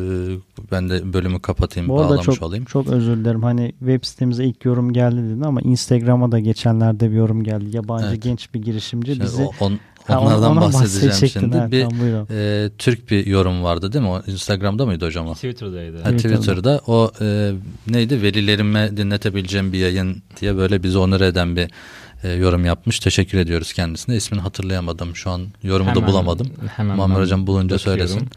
ben 0.71 0.89
de 0.89 1.13
bölümü 1.13 1.41
kapatayım, 1.41 1.89
Bu 1.89 1.99
arada 1.99 2.09
bağlamış 2.09 2.25
çok 2.25 2.41
olayım. 2.43 2.65
çok 2.65 2.88
özür 2.88 3.17
dilerim. 3.17 3.43
Hani 3.43 3.71
web 3.80 4.03
sitemize 4.03 4.43
ilk 4.45 4.65
yorum 4.65 4.93
geldi 4.93 5.15
dedin 5.17 5.41
ama 5.41 5.61
Instagram'a 5.61 6.32
da 6.32 6.39
geçenlerde 6.39 7.11
bir 7.11 7.15
yorum 7.15 7.43
geldi. 7.43 7.75
Yabancı 7.75 8.05
Evet. 8.07 8.23
genç 8.23 8.53
bir 8.53 8.61
girişimci 8.61 9.11
Şimdi 9.11 9.23
bizi 9.25 9.43
on- 9.59 9.80
Ha, 10.07 10.19
onlardan 10.21 10.51
ona 10.51 10.61
bahsedeceğim 10.61 11.32
şimdi. 11.34 11.57
Ha, 11.57 11.71
bir 11.71 11.82
tamam, 11.89 12.28
e, 12.32 12.69
Türk 12.78 13.11
bir 13.11 13.25
yorum 13.25 13.63
vardı 13.63 13.93
değil 13.93 14.03
mi? 14.05 14.09
O 14.09 14.21
Instagram'da 14.28 14.86
mıydı 14.86 15.05
hocam 15.05 15.28
o? 15.28 15.34
Twitter'daydı. 15.34 15.97
Ha, 16.03 16.09
Twitter'da. 16.11 16.36
Twitter'da 16.39 16.82
o 16.88 17.11
e, 17.21 17.51
neydi 17.88 18.21
velilerime 18.21 18.97
dinletebileceğim 18.97 19.73
bir 19.73 19.78
yayın 19.78 20.23
diye 20.41 20.57
böyle 20.57 20.84
bizi 20.84 20.97
onur 20.97 21.21
eden 21.21 21.55
bir 21.55 21.71
e, 22.24 22.30
yorum 22.32 22.65
yapmış. 22.65 22.99
Teşekkür 22.99 23.38
ediyoruz 23.38 23.74
kendisine. 23.74 24.15
İsmini 24.15 24.41
hatırlayamadım 24.41 25.15
şu 25.15 25.30
an 25.32 25.47
yorumu 25.63 25.89
da 25.89 25.93
Hemen- 25.95 26.07
bulamadım. 26.07 26.47
Hemen 26.76 26.95
Muammer 26.95 27.20
hocam 27.20 27.47
bulunca 27.47 27.76
bakıyorum. 27.76 28.07
söylesin. 28.07 28.30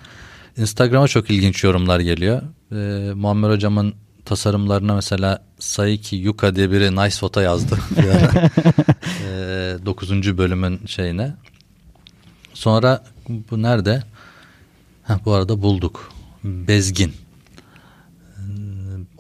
Instagram'a 0.57 1.09
çok 1.09 1.31
ilginç 1.31 1.64
yorumlar 1.64 2.01
geliyor. 2.01 2.43
E, 2.72 2.76
Muammer 3.14 3.51
hocamın 3.51 3.95
tasarımlarına 4.24 4.95
mesela 4.95 5.43
Saiki 5.59 6.16
Yuka 6.16 6.57
diye 6.57 6.70
biri 6.70 6.97
nice 6.97 7.16
foto 7.16 7.41
yazdı. 7.41 7.78
e, 9.26 9.87
9. 9.87 10.39
bölümün 10.39 10.81
şeyine. 10.87 11.35
Sonra 12.55 13.05
bu 13.28 13.62
nerede? 13.62 14.03
Heh, 15.05 15.14
bu 15.24 15.33
arada 15.33 15.62
bulduk. 15.62 16.12
Bezgin. 16.45 17.12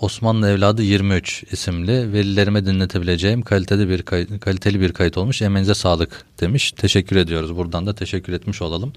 Osmanlı 0.00 0.48
Evladı 0.48 0.82
23 0.82 1.44
isimli 1.52 2.12
velilerime 2.12 2.66
dinletebileceğim 2.66 3.42
kaliteli 3.42 3.88
bir 3.88 4.02
kayıt, 4.02 4.40
kaliteli 4.40 4.80
bir 4.80 4.92
kayıt 4.92 5.18
olmuş. 5.18 5.42
Emeğinize 5.42 5.74
sağlık 5.74 6.24
demiş. 6.40 6.72
Teşekkür 6.72 7.16
ediyoruz. 7.16 7.56
Buradan 7.56 7.86
da 7.86 7.94
teşekkür 7.94 8.32
etmiş 8.32 8.62
olalım. 8.62 8.92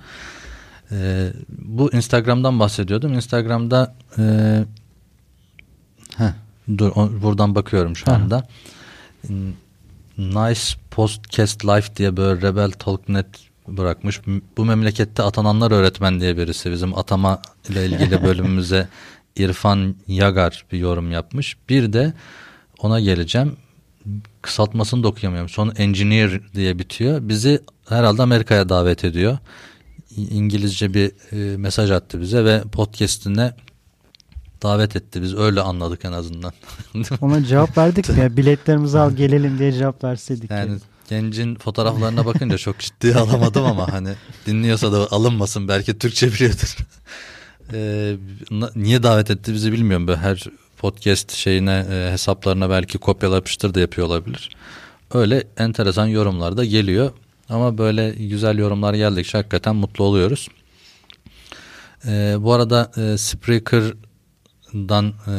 Ee, 0.92 1.30
bu 1.50 1.94
Instagram'dan 1.94 2.60
bahsediyordum. 2.60 3.14
Instagram'da 3.14 3.96
e, 4.18 4.24
heh, 6.18 6.34
dur 6.78 6.92
o- 6.96 7.22
buradan 7.22 7.56
bakıyorum 7.56 7.96
şu 7.96 8.12
anda. 8.12 8.48
Nice 10.18 10.62
Podcast 10.92 11.66
Life 11.66 11.96
diye 11.96 12.18
böyle 12.18 12.42
Rebel 12.42 12.72
Talk.net 12.72 13.26
bırakmış. 13.68 14.22
M- 14.28 14.42
Bu 14.58 14.66
memlekette 14.66 15.24
atananlar 15.24 15.72
öğretmen 15.72 16.20
diye 16.20 16.38
birisi 16.38 16.72
bizim 16.72 16.98
atama 16.98 17.42
ile 17.70 17.86
ilgili 17.86 18.24
bölümümüze 18.24 18.88
İrfan 19.36 19.96
Yagar 20.08 20.66
bir 20.72 20.78
yorum 20.78 21.12
yapmış. 21.12 21.58
Bir 21.70 21.94
de 21.94 22.14
ona 22.80 23.00
geleceğim. 23.00 23.58
Kısaltmasını 24.42 25.04
da 25.04 25.08
okuyamıyorum. 25.08 25.50
Son 25.50 25.74
engineer 25.78 26.54
diye 26.54 26.80
bitiyor. 26.80 27.20
Bizi 27.22 27.62
herhalde 27.90 28.22
Amerika'ya 28.22 28.70
davet 28.70 29.04
ediyor. 29.04 29.38
İngilizce 30.18 30.94
bir 30.94 31.12
e, 31.32 31.58
mesaj 31.58 31.92
attı 31.92 32.22
bize 32.22 32.46
ve 32.46 32.62
podcast'ine 32.62 33.54
davet 34.64 34.96
etti. 34.96 35.22
Biz 35.22 35.36
öyle 35.38 35.62
anladık 35.62 36.06
en 36.06 36.12
azından. 36.12 36.54
Ona 37.22 37.44
cevap 37.46 37.78
verdik 37.78 38.10
mi 38.10 38.20
ya? 38.20 38.38
Biletlerimizi 38.38 39.00
al 39.00 39.12
gelelim 39.12 39.60
diye 39.60 39.72
cevap 39.72 40.04
verseydik. 40.04 40.52
ya. 40.52 40.58
Yani 40.58 40.78
gencin 41.10 41.56
fotoğraflarına 41.56 42.26
bakınca 42.26 42.58
çok 42.58 42.80
ciddiye 42.80 43.16
alamadım 43.16 43.66
ama 43.66 43.94
hani 43.94 44.10
dinliyorsa 44.46 44.92
da 44.92 45.12
alınmasın 45.12 45.68
belki 45.68 46.00
Türkçe 46.00 46.34
biliyordur. 46.34 46.78
Ee, 47.74 48.16
niye 48.76 49.04
davet 49.04 49.32
etti 49.32 49.54
bizi 49.54 49.72
bilmiyorum. 49.72 50.08
Böyle 50.08 50.20
her 50.20 50.44
podcast 50.78 51.32
şeyine 51.32 51.86
e, 51.92 52.12
hesaplarına 52.12 52.70
belki 52.70 52.98
kopyala 52.98 53.36
yapıştır 53.36 53.74
da 53.74 53.80
yapıyor 53.80 54.08
olabilir. 54.08 54.50
Öyle 55.14 55.44
enteresan 55.58 56.06
yorumlar 56.06 56.58
da 56.58 56.66
geliyor. 56.66 57.12
Ama 57.50 57.78
böyle 57.78 58.10
güzel 58.10 58.58
yorumlar 58.58 58.94
geldikçe 58.94 59.38
hakikaten 59.38 59.76
mutlu 59.76 60.04
oluyoruz. 60.04 60.48
Ee, 62.08 62.36
bu 62.40 62.54
arada 62.54 62.92
e, 62.98 63.18
Spreaker'dan 63.18 65.14
e, 65.28 65.32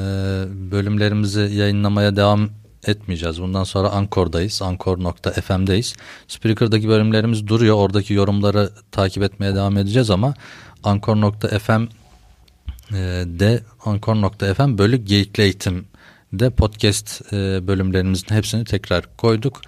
bölümlerimizi 0.71 1.41
yayınlamaya 1.41 2.17
devam 2.17 2.51
etmeyeceğiz. 2.87 3.43
Bundan 3.43 3.65
sonra 3.65 3.91
Ankor'dayız. 3.91 4.63
Ankor.fm'deyiz. 4.63 5.95
Spreaker'daki 6.29 6.89
bölümlerimiz 6.89 7.47
duruyor. 7.47 7.77
Oradaki 7.77 8.15
yorumları 8.15 8.71
takip 8.93 9.23
etmeye 9.23 9.55
devam 9.55 9.77
edeceğiz 9.77 10.11
ama 10.11 10.35
Ankor.fm 10.85 11.85
de 12.93 13.63
Ankor.fm 13.85 14.79
bölü 14.79 14.97
Geyikli 14.97 15.43
Eğitim 15.43 15.85
de 16.33 16.51
podcast 16.51 17.33
e, 17.33 17.67
bölümlerimizin 17.67 18.35
hepsini 18.35 18.65
tekrar 18.65 19.17
koyduk. 19.17 19.61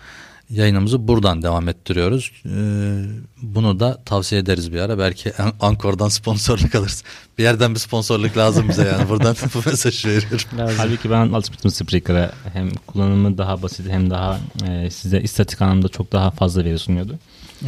Yayınımızı 0.50 1.08
buradan 1.08 1.42
devam 1.42 1.68
ettiriyoruz. 1.68 2.32
E, 2.44 2.50
bunu 3.42 3.80
da 3.80 4.02
tavsiye 4.04 4.40
ederiz 4.40 4.72
bir 4.72 4.80
ara. 4.80 4.98
Belki 4.98 5.42
An- 5.42 5.52
Ankor'dan 5.60 6.08
sponsorluk 6.08 6.74
alırız. 6.74 7.04
Bir 7.38 7.42
yerden 7.42 7.74
bir 7.74 7.78
sponsorluk 7.80 8.36
lazım 8.36 8.68
bize 8.68 8.84
yani. 8.84 9.08
Buradan 9.08 9.36
bu 9.54 9.70
mesajı 9.70 10.08
veriyorum. 10.08 10.58
Lazım. 10.58 10.76
Halbuki 10.78 11.10
ben 11.10 11.32
alışmıştım 11.32 11.70
Spreaker'a. 11.70 12.32
Hem 12.52 12.70
kullanımı 12.86 13.38
daha 13.38 13.62
basit 13.62 13.88
hem 13.88 14.10
daha 14.10 14.40
e, 14.68 14.90
size 14.90 15.20
istatik 15.20 15.62
anlamda 15.62 15.88
çok 15.88 16.12
daha 16.12 16.30
fazla 16.30 16.64
veri 16.64 16.78
sunuyordu. 16.78 17.18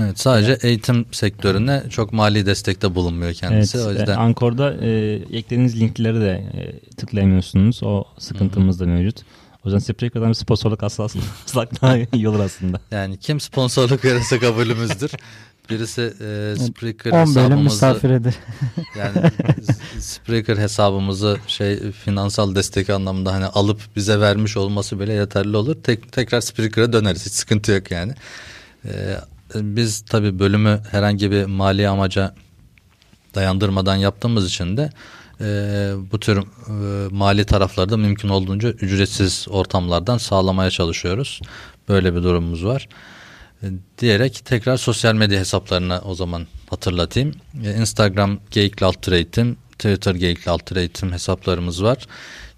Evet, 0.01 0.21
sadece 0.21 0.59
eğitim 0.63 1.07
sektörüne 1.13 1.83
çok 1.91 2.13
mali 2.13 2.47
destekte 2.47 2.95
bulunmuyor 2.95 3.35
kendisi. 3.35 3.79
Evet, 3.79 3.87
o 3.87 3.91
e, 3.91 3.93
yüzden 3.93 4.17
Ankor'da 4.17 4.75
e, 4.75 5.15
eklediğiniz 5.15 5.81
linkleri 5.81 6.21
de 6.21 6.31
e, 6.31 6.79
tıklayamıyorsunuz. 6.97 7.83
O 7.83 8.05
sıkıntımız 8.19 8.81
da 8.81 8.87
mevcut. 8.87 9.23
O 9.65 9.69
yüzden 9.69 9.79
Spreaker'dan 9.79 10.29
bir 10.29 10.35
sponsorluk 10.35 10.83
asla 10.83 11.05
asla 11.45 11.67
daha 11.83 11.97
iyi 12.13 12.29
olur 12.29 12.41
aslında. 12.41 12.81
yani 12.91 13.17
kim 13.17 13.41
sponsorluk 13.41 14.05
verirse 14.05 14.39
kabulümüzdür. 14.39 15.11
Birisi 15.71 16.03
e, 16.03 16.55
Spreaker 16.59 17.11
10 17.11 17.17
bölüm 17.17 17.29
hesabımızı 17.29 17.63
misafir 17.63 18.11
eder. 18.11 18.35
yani 18.99 19.31
Spreaker 20.01 20.57
hesabımızı 20.57 21.37
şey 21.47 21.93
finansal 21.93 22.55
destek 22.55 22.91
anlamında 22.91 23.33
hani 23.33 23.47
alıp 23.47 23.81
bize 23.97 24.21
vermiş 24.21 24.57
olması 24.57 25.01
bile 25.01 25.13
yeterli 25.13 25.57
olur. 25.57 25.77
Tek, 25.83 26.13
tekrar 26.13 26.41
Spreaker'a 26.41 26.93
döneriz. 26.93 27.27
Hiç 27.27 27.33
sıkıntı 27.33 27.73
yok 27.73 27.91
yani. 27.91 28.13
Ee, 28.85 29.17
biz 29.55 30.01
tabii 30.01 30.39
bölümü 30.39 30.81
herhangi 30.91 31.31
bir 31.31 31.45
mali 31.45 31.89
amaca 31.89 32.35
dayandırmadan 33.35 33.97
yaptığımız 33.97 34.47
için 34.47 34.77
de 34.77 34.91
e, 35.41 35.93
bu 36.13 36.21
tür 36.21 36.39
e, 36.39 36.43
mali 37.11 37.45
tarafları 37.45 37.91
da 37.91 37.97
mümkün 37.97 38.29
olduğunca 38.29 38.69
ücretsiz 38.71 39.47
ortamlardan 39.51 40.19
sağlamaya 40.19 40.71
çalışıyoruz. 40.71 41.41
Böyle 41.89 42.15
bir 42.15 42.23
durumumuz 42.23 42.65
var. 42.65 42.89
E, 43.63 43.67
diyerek 43.99 44.45
tekrar 44.45 44.77
sosyal 44.77 45.15
medya 45.15 45.41
hesaplarına 45.41 46.01
o 46.05 46.15
zaman 46.15 46.47
hatırlatayım. 46.71 47.35
E, 47.65 47.75
Instagram 47.75 48.39
Geyikli 48.51 48.87
Altır 48.87 49.13
Eğitim, 49.13 49.57
Twitter 49.73 50.15
Geyikli 50.15 50.51
Altır 50.51 50.77
Eğitim 50.77 51.13
hesaplarımız 51.13 51.83
var. 51.83 52.07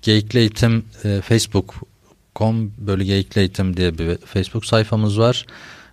Geyikli 0.02 0.38
Eğitim 0.38 0.84
e, 1.04 1.20
Facebook.com 1.20 2.72
bölü 2.78 3.04
Geyikli 3.04 3.38
Eğitim 3.38 3.76
diye 3.76 3.98
bir 3.98 4.16
Facebook 4.16 4.66
sayfamız 4.66 5.18
var. 5.18 5.46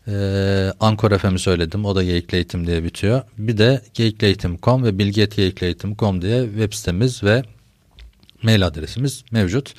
Ee, 0.08 0.74
Ankara 0.80 1.18
FM'i 1.18 1.40
söyledim. 1.40 1.86
O 1.86 1.96
da 1.96 2.04
Geyikli 2.04 2.36
Eğitim 2.36 2.68
diye 2.68 2.84
bitiyor. 2.84 3.22
Bir 3.38 3.58
de 3.58 3.82
geyikleeğitim.com 3.94 4.84
ve 4.84 4.98
bilgiyetgeyikleeğitim.com 4.98 6.22
diye 6.22 6.46
web 6.46 6.74
sitemiz 6.74 7.24
ve 7.24 7.44
mail 8.44 8.68
adresimiz 8.68 9.24
mevcut. 9.32 9.74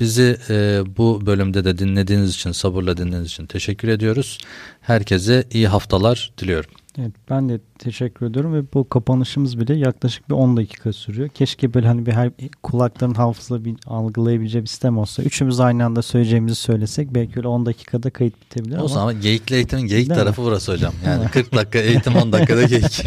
Bizi 0.00 0.36
e, 0.50 0.82
bu 0.96 1.26
bölümde 1.26 1.64
de 1.64 1.78
dinlediğiniz 1.78 2.34
için, 2.34 2.52
sabırla 2.52 2.96
dinlediğiniz 2.96 3.28
için 3.28 3.46
teşekkür 3.46 3.88
ediyoruz. 3.88 4.38
Herkese 4.80 5.44
iyi 5.50 5.68
haftalar 5.68 6.32
diliyorum. 6.38 6.70
Evet 6.98 7.12
ben 7.30 7.48
de 7.48 7.60
teşekkür 7.78 8.26
ediyorum 8.26 8.54
ve 8.54 8.62
bu 8.74 8.88
kapanışımız 8.88 9.60
bile 9.60 9.74
yaklaşık 9.74 10.28
bir 10.28 10.34
10 10.34 10.56
dakika 10.56 10.92
sürüyor. 10.92 11.28
Keşke 11.28 11.74
böyle 11.74 11.86
hani 11.86 12.06
bir 12.06 12.12
her, 12.12 12.30
kulakların 12.62 13.14
hafıza 13.14 13.64
bir 13.64 13.76
algılayabileceği 13.86 14.62
bir 14.62 14.68
sistem 14.68 14.98
olsa. 14.98 15.22
Üçümüz 15.22 15.60
aynı 15.60 15.84
anda 15.84 16.02
söyleyeceğimizi 16.02 16.54
söylesek 16.54 17.14
belki 17.14 17.32
öyle 17.36 17.48
10 17.48 17.66
dakikada 17.66 18.10
kayıt 18.10 18.40
bitebilir 18.40 18.76
o 18.76 18.78
ama. 18.78 18.88
zaman 18.88 19.20
geyikli 19.20 19.54
eğitimin 19.56 19.86
geyik 19.86 20.08
Değil 20.08 20.20
tarafı 20.20 20.42
burası 20.42 20.72
hocam. 20.72 20.94
Yani 21.06 21.28
40 21.30 21.54
dakika 21.54 21.78
eğitim 21.78 22.16
10 22.16 22.32
dakikada 22.32 22.62
geyik. 22.66 23.06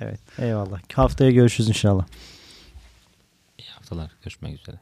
evet 0.00 0.20
eyvallah. 0.38 0.80
Haftaya 0.94 1.30
görüşürüz 1.30 1.68
inşallah. 1.68 2.06
İyi 3.58 3.68
haftalar. 3.70 4.10
Görüşmek 4.22 4.60
üzere. 4.60 4.76